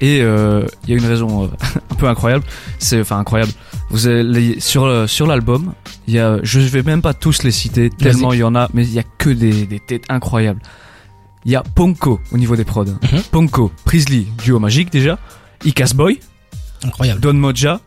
Et 0.02 0.22
euh, 0.22 0.66
il 0.86 0.90
y 0.90 0.94
a 0.94 0.98
une 0.98 1.06
raison 1.06 1.44
euh, 1.44 1.48
un 1.92 1.96
peu 1.96 2.08
incroyable. 2.08 2.44
C'est 2.80 3.00
enfin 3.02 3.20
incroyable. 3.20 3.52
Vous 3.92 4.08
avez 4.08 4.24
les- 4.24 4.60
sur 4.60 4.84
euh, 4.86 5.08
sur 5.08 5.28
l'album, 5.28 5.74
il 6.08 6.16
y 6.16 6.20
a 6.20 6.40
je 6.44 6.60
vais 6.60 6.84
même 6.84 7.02
pas 7.02 7.14
tous 7.14 7.44
les 7.44 7.52
citer 7.52 7.90
tellement 7.90 8.34
il 8.34 8.40
y 8.40 8.44
en 8.44 8.56
a, 8.56 8.70
mais 8.74 8.86
il 8.86 8.94
y 8.94 9.00
a 9.00 9.04
que 9.18 9.30
des 9.30 9.66
des 9.66 9.80
têtes 9.80 10.04
incroyables. 10.10 10.62
Il 11.46 11.52
y 11.52 11.56
a 11.56 11.64
Ponko 11.64 12.20
au 12.32 12.38
niveau 12.38 12.56
des 12.56 12.66
prods. 12.66 12.86
Mhm. 12.86 13.22
Ponko, 13.32 13.72
Priestley, 13.86 14.28
duo 14.44 14.60
magique 14.60 14.92
déjà. 14.92 15.18
Icas 15.66 15.94
Boy, 15.96 16.20
Incroyable. 16.84 17.20
Don 17.22 17.34
Moja, 17.34 17.82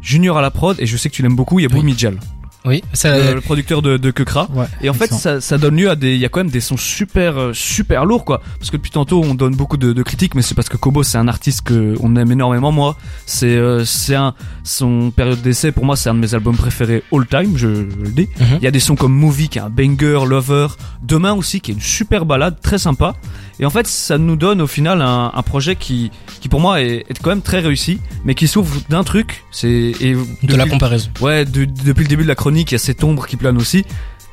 Junior 0.00 0.38
à 0.38 0.42
la 0.42 0.50
prod, 0.50 0.76
et 0.80 0.86
je 0.86 0.96
sais 0.96 1.10
que 1.10 1.14
tu 1.14 1.22
l'aimes 1.22 1.36
beaucoup, 1.36 1.58
il 1.58 1.62
y 1.62 1.66
a 1.66 1.68
Oui. 1.68 1.80
Bou 1.80 1.82
Midjal, 1.82 2.18
Oui, 2.64 2.82
ça, 2.92 3.18
le, 3.18 3.34
le 3.34 3.40
producteur 3.40 3.82
de, 3.82 3.96
de 3.96 4.10
Kekra. 4.12 4.48
Ouais. 4.54 4.66
Et 4.82 4.88
en 4.88 4.94
fait, 4.94 5.12
ça, 5.12 5.40
ça 5.40 5.58
donne 5.58 5.76
lieu 5.76 5.90
à 5.90 5.96
des, 5.96 6.14
il 6.14 6.20
y 6.20 6.24
a 6.24 6.28
quand 6.28 6.40
même 6.40 6.50
des 6.50 6.60
sons 6.60 6.76
super, 6.76 7.36
euh, 7.36 7.52
super 7.52 8.04
lourds, 8.04 8.24
quoi. 8.24 8.40
Parce 8.58 8.70
que 8.70 8.76
depuis 8.76 8.92
tantôt, 8.92 9.20
on 9.24 9.34
donne 9.34 9.56
beaucoup 9.56 9.76
de, 9.76 9.92
de 9.92 10.02
critiques, 10.04 10.34
mais 10.36 10.42
c'est 10.42 10.54
parce 10.54 10.68
que 10.68 10.76
Kobo, 10.76 11.02
c'est 11.02 11.18
un 11.18 11.26
artiste 11.26 11.62
que 11.62 11.96
on 12.00 12.14
aime 12.14 12.30
énormément, 12.30 12.70
moi. 12.70 12.96
C'est, 13.26 13.46
euh, 13.56 13.84
c'est 13.84 14.14
un, 14.14 14.34
son 14.62 15.10
période 15.10 15.42
d'essai, 15.42 15.72
pour 15.72 15.84
moi, 15.84 15.96
c'est 15.96 16.08
un 16.08 16.14
de 16.14 16.20
mes 16.20 16.34
albums 16.34 16.56
préférés 16.56 17.02
all 17.12 17.26
time, 17.26 17.56
je, 17.56 17.74
je 17.74 17.96
le 18.04 18.10
dis. 18.10 18.28
Mhm. 18.38 18.58
Il 18.58 18.64
y 18.64 18.68
a 18.68 18.70
des 18.70 18.80
sons 18.80 18.94
comme 18.94 19.12
Movie, 19.12 19.48
qui 19.48 19.58
est 19.58 19.62
un 19.62 19.68
banger, 19.70 20.20
Lover, 20.26 20.68
Demain 21.02 21.32
aussi, 21.32 21.60
qui 21.60 21.72
est 21.72 21.74
une 21.74 21.80
super 21.80 22.26
balade, 22.26 22.60
très 22.62 22.78
sympa. 22.78 23.14
Et 23.58 23.66
en 23.66 23.70
fait, 23.70 23.86
ça 23.86 24.18
nous 24.18 24.36
donne 24.36 24.60
au 24.60 24.66
final 24.66 25.02
un, 25.02 25.30
un 25.34 25.42
projet 25.42 25.74
qui, 25.76 26.10
qui 26.40 26.48
pour 26.48 26.60
moi 26.60 26.80
est, 26.80 27.04
est 27.08 27.18
quand 27.20 27.30
même 27.30 27.42
très 27.42 27.60
réussi, 27.60 27.98
mais 28.24 28.34
qui 28.34 28.46
souffre 28.48 28.76
d'un 28.88 29.02
truc, 29.04 29.44
c'est, 29.50 29.68
et 30.00 30.16
de 30.42 30.54
la 30.56 30.66
comparaison. 30.66 31.10
Ouais, 31.20 31.44
de- 31.44 31.64
depuis 31.64 32.02
le 32.04 32.08
début 32.08 32.22
de 32.22 32.28
la 32.28 32.34
chronique, 32.34 32.51
il 32.60 32.72
y 32.72 32.76
a 32.76 32.78
cette 32.78 33.02
ombre 33.02 33.26
qui 33.26 33.36
plane 33.36 33.56
aussi. 33.56 33.84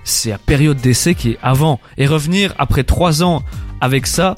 C'est 0.03 0.29
la 0.29 0.38
période 0.38 0.77
d'essai 0.77 1.15
qui 1.15 1.32
est 1.32 1.38
avant. 1.41 1.79
Et 1.97 2.05
revenir 2.05 2.53
après 2.58 2.84
trois 2.84 3.23
ans 3.23 3.43
avec 3.82 4.08
ça, 4.08 4.36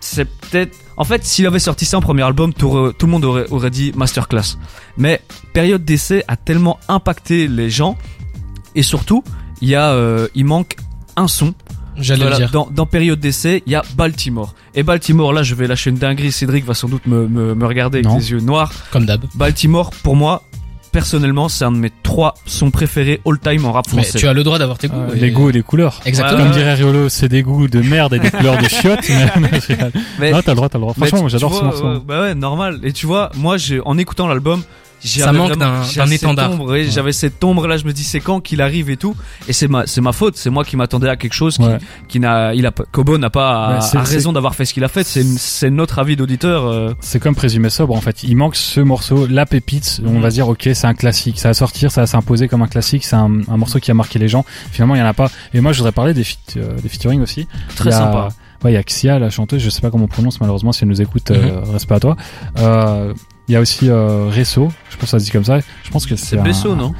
c'est 0.00 0.24
peut-être... 0.24 0.76
En 0.98 1.04
fait, 1.04 1.24
s'il 1.24 1.46
avait 1.46 1.58
sorti 1.58 1.84
ça 1.84 1.98
en 1.98 2.00
premier 2.00 2.22
album, 2.22 2.54
tout, 2.54 2.92
tout 2.98 3.06
le 3.06 3.12
monde 3.12 3.24
aurait, 3.24 3.46
aurait 3.50 3.70
dit 3.70 3.92
masterclass. 3.96 4.56
Mais 4.96 5.20
période 5.52 5.84
d'essai 5.84 6.24
a 6.26 6.36
tellement 6.36 6.78
impacté 6.88 7.48
les 7.48 7.68
gens. 7.68 7.98
Et 8.74 8.82
surtout, 8.82 9.22
il 9.60 9.68
y 9.68 9.74
a, 9.74 9.90
euh, 9.90 10.28
il 10.34 10.44
manque 10.46 10.76
un 11.16 11.28
son. 11.28 11.54
J'allais 11.98 12.22
Voilà, 12.22 12.36
dire. 12.36 12.50
dans, 12.50 12.68
dans 12.70 12.84
période 12.84 13.18
d'essai, 13.20 13.62
il 13.66 13.72
y 13.72 13.74
a 13.74 13.82
Baltimore. 13.94 14.54
Et 14.74 14.82
Baltimore, 14.82 15.32
là, 15.32 15.42
je 15.42 15.54
vais 15.54 15.66
lâcher 15.66 15.88
une 15.90 15.96
dinguerie. 15.96 16.30
Cédric 16.32 16.64
va 16.64 16.74
sans 16.74 16.88
doute 16.88 17.06
me, 17.06 17.26
me, 17.26 17.54
me 17.54 17.66
regarder 17.66 17.98
avec 18.04 18.18
les 18.18 18.30
yeux 18.32 18.40
noirs. 18.40 18.72
Comme 18.90 19.06
d'hab. 19.06 19.22
Baltimore, 19.34 19.90
pour 20.02 20.14
moi, 20.16 20.42
personnellement, 20.96 21.50
c'est 21.50 21.66
un 21.66 21.72
de 21.72 21.76
mes 21.76 21.90
trois 22.02 22.32
sons 22.46 22.70
préférés 22.70 23.20
all 23.26 23.38
time 23.38 23.66
en 23.66 23.72
rap 23.72 23.84
Mais 23.92 24.02
français. 24.02 24.18
tu 24.18 24.26
as 24.26 24.32
le 24.32 24.42
droit 24.42 24.58
d'avoir 24.58 24.78
tes 24.78 24.88
goûts. 24.88 24.96
Euh, 24.96 25.14
et- 25.14 25.18
les 25.20 25.30
goûts 25.30 25.50
et 25.50 25.52
les 25.52 25.62
couleurs. 25.62 26.00
Exactement. 26.06 26.44
Comme 26.44 26.52
dirait 26.52 26.72
Riolo, 26.72 27.10
c'est 27.10 27.28
des 27.28 27.42
goûts 27.42 27.68
de 27.68 27.82
merde 27.82 28.14
et 28.14 28.18
des 28.18 28.30
couleurs 28.30 28.56
de 28.56 28.66
chiottes. 28.66 29.06
Mais, 29.10 29.30
mais. 29.38 29.50
Mais- 30.18 30.30
non, 30.32 30.40
t'as 30.40 30.52
le 30.52 30.56
droit, 30.56 30.70
t'as 30.70 30.78
le 30.78 30.82
droit. 30.84 30.94
mais 30.96 31.06
Franchement, 31.08 31.28
j'adore 31.28 31.54
ce 31.54 31.62
morceau. 31.64 31.84
ouais, 31.86 31.98
bah 32.02 32.20
ouais, 32.22 32.34
normal. 32.34 32.80
Et 32.82 32.94
tu 32.94 33.04
vois, 33.04 33.30
moi, 33.36 33.58
j'ai, 33.58 33.78
en 33.84 33.98
écoutant 33.98 34.26
l'album, 34.26 34.62
Ça 35.04 35.32
manque 35.32 35.56
d'un- 35.56 35.82
étendard. 36.10 36.60
ouais, 36.62 36.84
J'avais 36.84 37.12
cette 37.12 37.42
ombre 37.44 37.66
là, 37.68 37.76
je 37.76 37.84
me 37.84 37.92
dis 37.92 38.02
c'est 38.02 38.20
quand 38.20 38.40
qu'il 38.40 38.60
arrive 38.60 38.90
et 38.90 38.96
tout. 38.96 39.14
Et 39.48 39.52
c'est 39.52 39.68
ma, 39.68 39.86
c'est 39.86 40.00
ma 40.00 40.12
faute. 40.12 40.36
C'est 40.36 40.50
moi 40.50 40.64
qui 40.64 40.76
m'attendais 40.76 41.08
à 41.08 41.16
quelque 41.16 41.32
chose 41.34 41.56
qui, 41.58 41.62
Ouais. 41.64 41.78
qui 42.08 42.18
n'a, 42.20 42.54
il 42.54 42.64
a, 42.66 42.72
pas- 42.72 42.84
Kobo 42.90 43.18
n'a 43.18 43.30
pas 43.30 43.78
Ouais, 43.94 44.00
raison 44.00 44.32
d'avoir 44.32 44.54
fait 44.54 44.64
ce 44.64 44.74
qu'il 44.74 44.84
a 44.84 44.88
fait. 44.88 45.04
C'est, 45.06 45.70
notre 45.70 45.98
avis 45.98 46.16
d'auditeur. 46.16 46.64
euh, 46.66 46.94
C'est 47.00 47.20
comme 47.20 47.34
présumé 47.34 47.70
sobre 47.70 47.94
en 47.94 48.00
fait. 48.00 48.22
Il 48.24 48.36
manque 48.36 48.56
ce 48.56 48.80
morceau, 48.80 49.26
la 49.26 49.46
pépite. 49.46 50.00
On 50.04 50.20
va 50.20 50.30
se 50.30 50.34
dire 50.36 50.48
ok, 50.48 50.62
c'est 50.74 50.86
un 50.86 50.94
classique. 50.94 51.38
Ça 51.38 51.48
va 51.48 51.54
sortir, 51.54 51.90
ça 51.92 52.00
va 52.02 52.06
s'imposer 52.06 52.48
comme 52.48 52.62
un 52.62 52.66
classique. 52.68 53.04
C'est 53.04 53.16
un, 53.16 53.40
un 53.48 53.56
morceau 53.56 53.78
qui 53.78 53.90
a 53.90 53.94
marqué 53.94 54.18
les 54.18 54.28
gens. 54.28 54.44
Finalement, 54.72 54.94
il 54.94 54.98
y 54.98 55.02
en 55.02 55.06
a 55.06 55.14
pas. 55.14 55.30
Et 55.54 55.60
moi, 55.60 55.72
je 55.72 55.78
voudrais 55.78 55.92
parler 55.92 56.14
des, 56.14 56.24
feat- 56.24 56.56
euh, 56.56 56.76
des 56.82 56.88
featuring 56.88 57.20
aussi. 57.22 57.46
très 57.76 57.90
a- 57.94 57.98
sympa. 57.98 58.28
Ouais, 58.64 58.72
il 58.72 58.74
y 58.74 58.78
a 58.78 58.82
Xia, 58.82 59.18
la 59.18 59.28
chanteuse. 59.30 59.62
Je 59.62 59.68
sais 59.70 59.82
pas 59.82 59.90
comment 59.90 60.04
on 60.04 60.08
prononce 60.08 60.40
malheureusement. 60.40 60.72
Si 60.72 60.82
elle 60.82 60.88
nous 60.88 61.02
écoute, 61.02 61.30
euh, 61.30 61.60
Mhm. 61.66 61.70
respect 61.72 61.94
à 61.94 62.00
toi. 62.00 62.16
Euh, 62.58 63.12
il 63.48 63.52
y 63.52 63.56
a 63.56 63.60
aussi 63.60 63.88
euh, 63.88 64.28
Resso. 64.30 64.68
Je 64.90 64.96
pense 64.96 65.00
que 65.02 65.06
ça 65.06 65.18
se 65.18 65.24
dit 65.24 65.30
comme 65.30 65.44
ça. 65.44 65.58
Je 65.84 65.90
pense 65.90 66.06
que 66.06 66.16
c'est 66.16 66.26
C'est 66.26 66.38
un- 66.38 66.42
Besso, 66.42 66.74
non? 66.74 66.94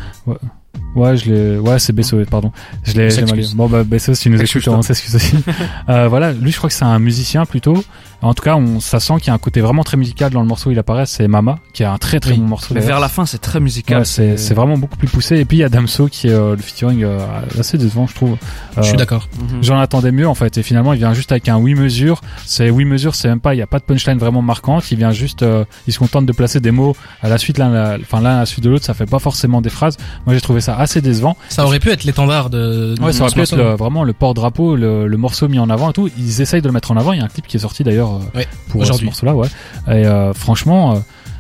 Ouais, 0.94 1.16
je 1.16 1.30
l'ai. 1.30 1.58
Ouais, 1.58 1.78
c'est 1.78 1.92
Besso, 1.92 2.16
pardon. 2.30 2.52
Je 2.84 2.94
l'ai. 2.94 3.08
Bon 3.54 3.68
bah 3.68 3.84
Besso, 3.84 4.14
si 4.14 4.22
tu 4.24 4.28
nous 4.30 4.36
écoutes, 4.36 4.44
Excuse-toi. 4.44 4.76
on 4.76 4.82
s'excuse 4.82 5.14
aussi. 5.16 5.36
euh, 5.88 6.08
voilà, 6.08 6.32
lui, 6.32 6.50
je 6.52 6.56
crois 6.56 6.68
que 6.68 6.74
c'est 6.74 6.84
un 6.84 6.98
musicien 6.98 7.44
plutôt. 7.44 7.82
En 8.22 8.34
tout 8.34 8.42
cas, 8.42 8.56
on, 8.56 8.80
ça 8.80 8.98
sent 8.98 9.14
qu'il 9.18 9.26
y 9.28 9.30
a 9.30 9.34
un 9.34 9.38
côté 9.38 9.60
vraiment 9.60 9.84
très 9.84 9.96
musical 9.96 10.32
dans 10.32 10.40
le 10.40 10.46
morceau. 10.46 10.70
où 10.70 10.72
Il 10.72 10.78
apparaît, 10.78 11.06
c'est 11.06 11.28
Mama, 11.28 11.58
qui 11.72 11.84
a 11.84 11.92
un 11.92 11.98
très 11.98 12.18
très 12.18 12.32
Oui. 12.32 12.38
bon 12.38 12.46
morceau. 12.48 12.74
Mais 12.74 12.80
vers 12.80 12.98
la 13.00 13.08
fin, 13.08 13.26
c'est 13.26 13.38
très 13.38 13.60
musical. 13.60 13.98
Ouais, 13.98 14.04
c'est 14.04 14.54
vraiment 14.54 14.76
beaucoup 14.78 14.96
plus 14.96 15.08
poussé. 15.08 15.36
Et 15.38 15.44
puis 15.44 15.58
il 15.58 15.60
y 15.60 15.64
a 15.64 15.68
Damso 15.68 16.08
qui 16.08 16.28
est 16.28 16.32
euh, 16.32 16.56
le 16.56 16.62
featuring 16.62 17.04
euh, 17.04 17.18
assez 17.58 17.78
décevant, 17.78 18.06
je 18.06 18.14
trouve. 18.14 18.36
Je 18.76 18.82
suis 18.82 18.94
Euh, 18.94 18.96
d'accord. 18.96 19.28
Mhm. 19.38 19.62
J'en 19.62 19.78
attendais 19.78 20.12
mieux 20.12 20.28
en 20.28 20.34
fait 20.34 20.56
et 20.58 20.62
finalement 20.62 20.92
il 20.92 20.98
vient 20.98 21.12
juste 21.14 21.30
avec 21.32 21.48
un 21.48 21.56
oui 21.58 21.74
mesure. 21.74 22.20
C'est 22.44 22.70
oui 22.70 22.84
mesure, 22.84 23.14
c'est 23.14 23.28
même 23.28 23.40
pas, 23.40 23.54
il 23.54 23.58
y 23.58 23.62
a 23.62 23.66
pas 23.66 23.78
de 23.78 23.84
punchline 23.84 24.18
vraiment 24.18 24.42
marquante. 24.42 24.90
Il 24.90 24.98
vient 24.98 25.12
juste, 25.12 25.42
euh, 25.42 25.64
il 25.86 25.92
se 25.92 25.98
contente 25.98 26.26
de 26.26 26.32
placer 26.32 26.60
des 26.60 26.70
mots 26.70 26.96
à 27.22 27.28
la 27.28 27.38
suite 27.38 27.58
l'un, 27.58 27.98
enfin 28.00 28.20
l'un 28.20 28.36
à 28.36 28.40
la 28.40 28.46
suite 28.46 28.64
de 28.64 28.70
l'autre. 28.70 28.84
Ça 28.84 28.94
fait 28.94 29.06
pas 29.06 29.18
forcément 29.18 29.60
des 29.60 29.70
phrases. 29.70 29.96
Moi 30.26 30.34
j'ai 30.34 30.40
trouvé 30.40 30.60
ça 30.60 30.76
assez 30.76 31.00
décevant. 31.00 31.36
Ça 31.48 31.64
aurait 31.64 31.78
pu 31.80 31.90
être 31.90 32.04
l'étendard 32.04 32.50
de. 32.50 32.94
Ouais, 33.00 33.08
de 33.08 33.12
ça 33.12 33.24
aurait 33.24 33.32
pu 33.34 33.40
être 33.40 33.56
le- 33.56 33.74
vraiment 33.74 34.04
le 34.04 34.12
porte-drapeau, 34.12 34.74
le, 34.76 35.06
le 35.06 35.16
morceau 35.16 35.48
mis 35.48 35.58
en 35.58 35.68
avant 35.70 35.90
et 35.90 35.92
tout. 35.92 36.08
Ils 36.18 36.40
essayent 36.40 36.62
de 36.62 36.68
le 36.68 36.72
mettre 36.72 36.90
en 36.90 36.96
avant. 36.96 37.12
Il 37.12 37.18
y 37.18 37.22
a 37.22 37.24
un 37.24 37.28
clip 37.28 37.46
qui 37.46 37.56
est 37.56 37.60
sorti 37.60 37.84
d'ailleurs 37.84 38.05
euh, 38.06 38.38
Ouais, 38.38 38.48
pour 38.68 38.82
euh, 38.82 38.84
ce 38.92 39.04
morceau-là, 39.04 39.34
ouais. 39.34 39.48
Et 39.88 39.90
euh, 40.06 40.32
franchement. 40.32 40.96
euh, 40.96 40.98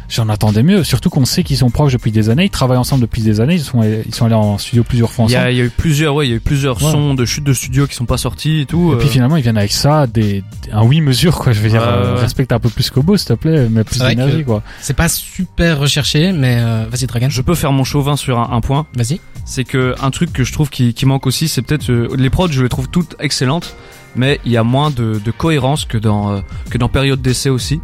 J'en 0.08 0.28
attendais 0.28 0.62
mieux, 0.62 0.84
surtout 0.84 1.10
qu'on 1.10 1.24
sait 1.24 1.42
qu'ils 1.42 1.56
sont 1.56 1.68
proches 1.70 1.94
depuis 1.94 2.12
des 2.12 2.30
années, 2.30 2.44
ils 2.44 2.50
travaillent 2.50 2.78
ensemble 2.78 3.00
depuis 3.02 3.22
des 3.22 3.40
années, 3.40 3.54
ils 3.54 3.60
sont, 3.60 3.82
ils 3.82 4.14
sont 4.14 4.26
allés 4.26 4.36
en 4.36 4.56
studio 4.56 4.84
plusieurs 4.84 5.10
fois 5.10 5.24
Il 5.28 5.32
y, 5.32 5.34
ensemble. 5.34 5.48
a, 5.48 5.50
il 5.50 5.56
y 5.56 5.60
a 5.60 5.64
eu 5.64 5.70
plusieurs, 5.70 6.14
ouais, 6.14 6.28
il 6.28 6.30
y 6.30 6.32
a 6.32 6.36
eu 6.36 6.40
plusieurs 6.40 6.80
Ouais. 6.80 6.92
sons 6.92 7.14
de 7.14 7.24
chutes 7.24 7.42
de 7.42 7.52
studio 7.52 7.88
qui 7.88 7.96
sont 7.96 8.04
pas 8.04 8.16
sortis 8.16 8.60
et 8.60 8.66
tout. 8.66 8.92
Et 8.94 8.98
puis 8.98 9.08
finalement, 9.08 9.34
ils 9.36 9.42
viennent 9.42 9.58
avec 9.58 9.72
ça, 9.72 10.06
des, 10.06 10.44
des- 10.62 10.70
un 10.72 10.84
oui 10.84 11.00
mesure, 11.00 11.36
quoi. 11.36 11.50
Je 11.52 11.58
veux 11.60 11.68
dire, 11.70 11.82
euh, 11.82 12.14
respecte 12.14 12.52
un 12.52 12.60
peu 12.60 12.68
plus 12.68 12.88
Kobo, 12.88 13.16
s'il 13.16 13.26
te 13.26 13.32
plaît, 13.32 13.66
mais 13.68 13.82
plus 13.82 13.98
d'énergie, 13.98 14.44
quoi. 14.44 14.62
C'est 14.80 14.94
pas 14.94 15.08
super 15.08 15.80
recherché, 15.80 16.30
mais 16.30 16.58
euh, 16.60 16.84
vas-y 16.88 17.06
Dragan. 17.06 17.28
je 17.28 17.42
peux 17.42 17.56
faire 17.56 17.72
mon 17.72 17.82
chauvin 17.82 18.14
sur 18.14 18.38
un, 18.38 18.50
un 18.52 18.60
point. 18.60 18.86
Vas-y. 18.94 19.18
c'est 19.44 19.64
que 19.64 19.96
un 20.00 20.12
truc 20.12 20.32
que 20.32 20.44
je 20.44 20.52
trouve 20.52 20.70
qui, 20.70 20.94
qui 20.94 21.04
manque 21.04 21.26
aussi, 21.26 21.48
c'est 21.48 21.62
peut-être 21.62 21.90
euh, 21.90 22.10
les 22.16 22.30
prods, 22.30 22.46
je 22.52 22.62
les 22.62 22.68
trouve 22.68 22.88
toutes 22.88 23.16
excellentes, 23.18 23.74
mais 24.16 24.40
il 24.44 24.52
y 24.52 24.56
a 24.56 24.64
moins 24.64 24.90
de, 24.90 25.20
cohérence 25.36 25.86
euh, 25.94 26.40
que 26.70 26.78
dans 26.78 26.88
période 26.88 27.20
d'essai 27.20 27.50
aussi. 27.50 27.80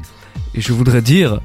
Et 0.54 0.60
je 0.60 0.72
voudrais 0.72 1.02
dire 1.02 1.40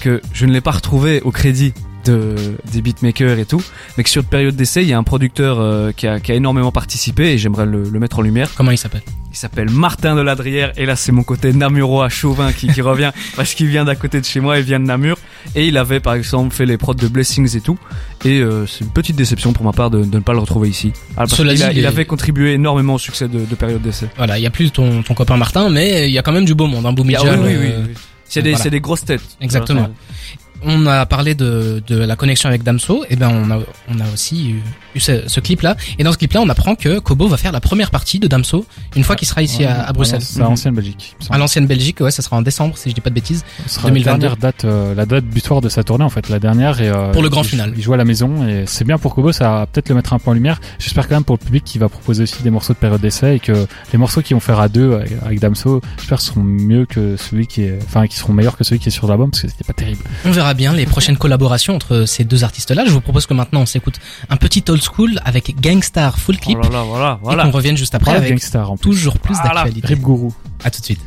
que 0.00 0.20
je 0.32 0.46
ne 0.46 0.52
l'ai 0.52 0.60
pas 0.60 0.70
retrouvé 0.70 1.20
au 1.22 1.30
crédit 1.30 1.74
de 2.10 2.34
des 2.72 2.80
beatmakers 2.82 3.38
et 3.38 3.44
tout, 3.44 3.62
mais 3.96 4.04
que 4.04 4.10
sur 4.10 4.24
période 4.24 4.56
d'essai, 4.56 4.82
il 4.82 4.88
y 4.88 4.92
a 4.92 4.98
un 4.98 5.02
producteur 5.02 5.58
euh, 5.60 5.92
qui, 5.92 6.06
a, 6.06 6.20
qui 6.20 6.32
a 6.32 6.34
énormément 6.34 6.72
participé 6.72 7.32
et 7.32 7.38
j'aimerais 7.38 7.66
le, 7.66 7.82
le 7.84 7.98
mettre 8.00 8.18
en 8.18 8.22
lumière. 8.22 8.50
Comment 8.56 8.70
il 8.70 8.78
s'appelle? 8.78 9.02
Il 9.30 9.36
s'appelle 9.36 9.70
Martin 9.70 10.16
de 10.16 10.20
Ladrière 10.22 10.72
et 10.76 10.86
là 10.86 10.96
c'est 10.96 11.12
mon 11.12 11.22
côté 11.22 11.52
namurois 11.52 12.08
chauvin 12.08 12.50
qui, 12.52 12.66
qui 12.68 12.80
revient 12.80 13.12
parce 13.36 13.54
qu'il 13.54 13.66
vient 13.68 13.84
d'à 13.84 13.94
côté 13.94 14.20
de 14.20 14.24
chez 14.24 14.40
moi, 14.40 14.58
il 14.58 14.64
vient 14.64 14.80
de 14.80 14.86
Namur 14.86 15.16
et 15.54 15.66
il 15.68 15.76
avait 15.76 16.00
par 16.00 16.14
exemple 16.14 16.54
fait 16.54 16.66
les 16.66 16.78
prods 16.78 16.94
de 16.94 17.08
Blessings 17.08 17.56
et 17.56 17.60
tout 17.60 17.78
et 18.24 18.40
euh, 18.40 18.66
c'est 18.66 18.84
une 18.84 18.90
petite 18.90 19.16
déception 19.16 19.52
pour 19.52 19.64
ma 19.64 19.72
part 19.72 19.90
de, 19.90 20.02
de 20.02 20.16
ne 20.16 20.22
pas 20.22 20.32
le 20.32 20.38
retrouver 20.40 20.68
ici. 20.68 20.92
Ah, 21.12 21.20
parce 21.20 21.34
Cela 21.36 21.52
qu'il 21.54 21.62
a- 21.62 21.72
dit, 21.72 21.78
il 21.80 21.86
avait 21.86 22.06
contribué 22.06 22.54
énormément 22.54 22.94
au 22.94 22.98
succès 22.98 23.28
de, 23.28 23.44
de 23.44 23.54
période 23.54 23.82
d'essai. 23.82 24.08
Voilà, 24.16 24.38
il 24.38 24.42
y 24.42 24.46
a 24.46 24.50
plus 24.50 24.70
ton, 24.70 25.02
ton 25.02 25.14
copain 25.14 25.36
Martin, 25.36 25.68
mais 25.68 26.08
il 26.08 26.12
y 26.12 26.18
a 26.18 26.22
quand 26.22 26.32
même 26.32 26.44
du 26.46 26.54
beau 26.54 26.66
monde. 26.66 26.86
A- 26.86 26.88
Jam, 26.88 27.04
Ah 27.04 27.36
oui, 27.38 27.48
oui, 27.48 27.54
euh, 27.54 27.80
oui, 27.82 27.84
oui. 27.88 27.94
C'est 28.30 28.42
des, 28.42 28.52
voilà. 28.52 28.70
des 28.70 28.80
grosses 28.80 29.04
têtes. 29.04 29.22
Exactement. 29.40 29.80
Voilà. 29.80 29.94
On 30.62 30.86
a 30.86 31.06
parlé 31.06 31.34
de, 31.34 31.82
de 31.86 31.96
la 31.96 32.16
connexion 32.16 32.48
avec 32.48 32.62
Damso, 32.62 33.04
et 33.08 33.16
ben 33.16 33.28
on 33.28 33.50
a, 33.50 33.60
on 33.88 34.00
a 34.00 34.12
aussi 34.12 34.50
eu, 34.50 34.62
eu 34.87 34.87
ce, 35.00 35.28
ce 35.28 35.40
clip-là. 35.40 35.76
Et 35.98 36.04
dans 36.04 36.12
ce 36.12 36.18
clip-là, 36.18 36.40
on 36.40 36.48
apprend 36.48 36.74
que 36.74 36.98
Kobo 36.98 37.28
va 37.28 37.36
faire 37.36 37.52
la 37.52 37.60
première 37.60 37.90
partie 37.90 38.18
de 38.18 38.26
Damso 38.26 38.66
une 38.96 39.04
fois 39.04 39.16
qu'il 39.16 39.28
sera 39.28 39.42
ici 39.42 39.64
à, 39.64 39.84
à 39.84 39.92
Bruxelles. 39.92 40.22
À 40.40 40.48
ancienne 40.48 40.74
Belgique. 40.74 41.14
il 41.14 41.18
me 41.18 41.22
semble. 41.24 41.34
À 41.36 41.38
l'ancienne 41.38 41.66
Belgique, 41.66 42.00
ouais, 42.00 42.10
ça 42.10 42.22
sera 42.22 42.36
en 42.36 42.42
décembre, 42.42 42.76
si 42.78 42.88
je 42.90 42.94
dis 42.94 43.00
pas 43.00 43.10
de 43.10 43.14
bêtises. 43.14 43.44
Ce 43.66 43.74
sera 43.74 43.88
2022. 43.88 44.10
la 44.10 44.18
dernière 44.18 44.36
date, 44.36 44.64
euh, 44.64 44.94
la 44.94 45.06
date 45.06 45.24
butoir 45.24 45.60
de 45.60 45.68
sa 45.68 45.82
tournée 45.84 46.04
en 46.04 46.10
fait, 46.10 46.28
la 46.28 46.38
dernière 46.38 46.80
et 46.80 46.88
euh, 46.88 47.12
Pour 47.12 47.22
le 47.22 47.28
grand 47.28 47.42
il- 47.42 47.48
final. 47.48 47.72
Il 47.76 47.82
joue 47.82 47.92
à 47.94 47.96
la 47.96 48.04
maison 48.04 48.46
et 48.48 48.64
c'est 48.66 48.84
bien 48.84 48.98
pour 48.98 49.14
Kobo, 49.14 49.32
ça 49.32 49.48
va 49.50 49.66
peut-être 49.66 49.88
le 49.88 49.94
mettre 49.94 50.12
un 50.12 50.18
peu 50.18 50.30
en 50.30 50.34
lumière. 50.34 50.60
J'espère 50.78 51.08
quand 51.08 51.14
même 51.16 51.24
pour 51.24 51.36
le 51.38 51.44
public 51.44 51.64
qui 51.64 51.78
va 51.78 51.88
proposer 51.88 52.22
aussi 52.24 52.42
des 52.42 52.50
morceaux 52.50 52.72
de 52.72 52.78
période 52.78 53.00
d'essai 53.00 53.36
et 53.36 53.40
que 53.40 53.66
les 53.92 53.98
morceaux 53.98 54.22
qu'ils 54.22 54.34
vont 54.36 54.40
faire 54.40 54.60
à 54.60 54.68
deux 54.68 54.94
avec, 54.94 55.12
avec 55.24 55.40
Damso, 55.40 55.80
j'espère 55.98 56.20
seront 56.20 56.42
mieux 56.42 56.86
que 56.86 57.16
celui 57.16 57.46
qui 57.46 57.62
est, 57.62 57.78
enfin 57.84 58.06
qui 58.06 58.16
seront 58.16 58.32
meilleurs 58.32 58.56
que 58.56 58.64
celui 58.64 58.78
qui 58.80 58.88
est 58.88 58.92
sur 58.92 59.06
l'album 59.08 59.30
parce 59.30 59.42
que 59.42 59.48
c'était 59.48 59.64
pas 59.64 59.72
terrible. 59.72 60.02
On 60.24 60.30
verra 60.30 60.54
bien 60.54 60.72
les 60.72 60.86
prochaines 60.86 61.16
collaborations 61.16 61.74
entre 61.74 62.04
ces 62.06 62.24
deux 62.24 62.44
artistes-là. 62.44 62.84
Je 62.86 62.90
vous 62.90 63.00
propose 63.00 63.26
que 63.26 63.34
maintenant 63.34 63.60
on 63.60 63.66
s'écoute 63.66 63.98
un 64.30 64.36
petit 64.36 64.64
old 64.68 64.80
school 64.88 65.20
avec 65.24 65.60
Gangstar 65.60 66.18
Full 66.18 66.38
Clip 66.38 66.58
Oh 66.60 66.66
là 66.72 66.84
là, 66.98 67.18
voilà, 67.22 67.42
et 67.42 67.50
qu'on 67.50 67.56
revienne 67.56 67.76
juste 67.76 67.94
après 67.94 68.10
Voilà, 68.12 68.18
avec 68.26 68.30
Gangstar 68.30 68.70
en 68.72 68.76
plus. 68.76 68.90
toujours 68.90 69.18
plus 69.18 69.36
d'actualité. 69.42 69.86
Rip 69.86 70.00
Guru. 70.00 70.28
À 70.64 70.70
tout 70.70 70.80
de 70.80 70.84
suite. 70.84 71.00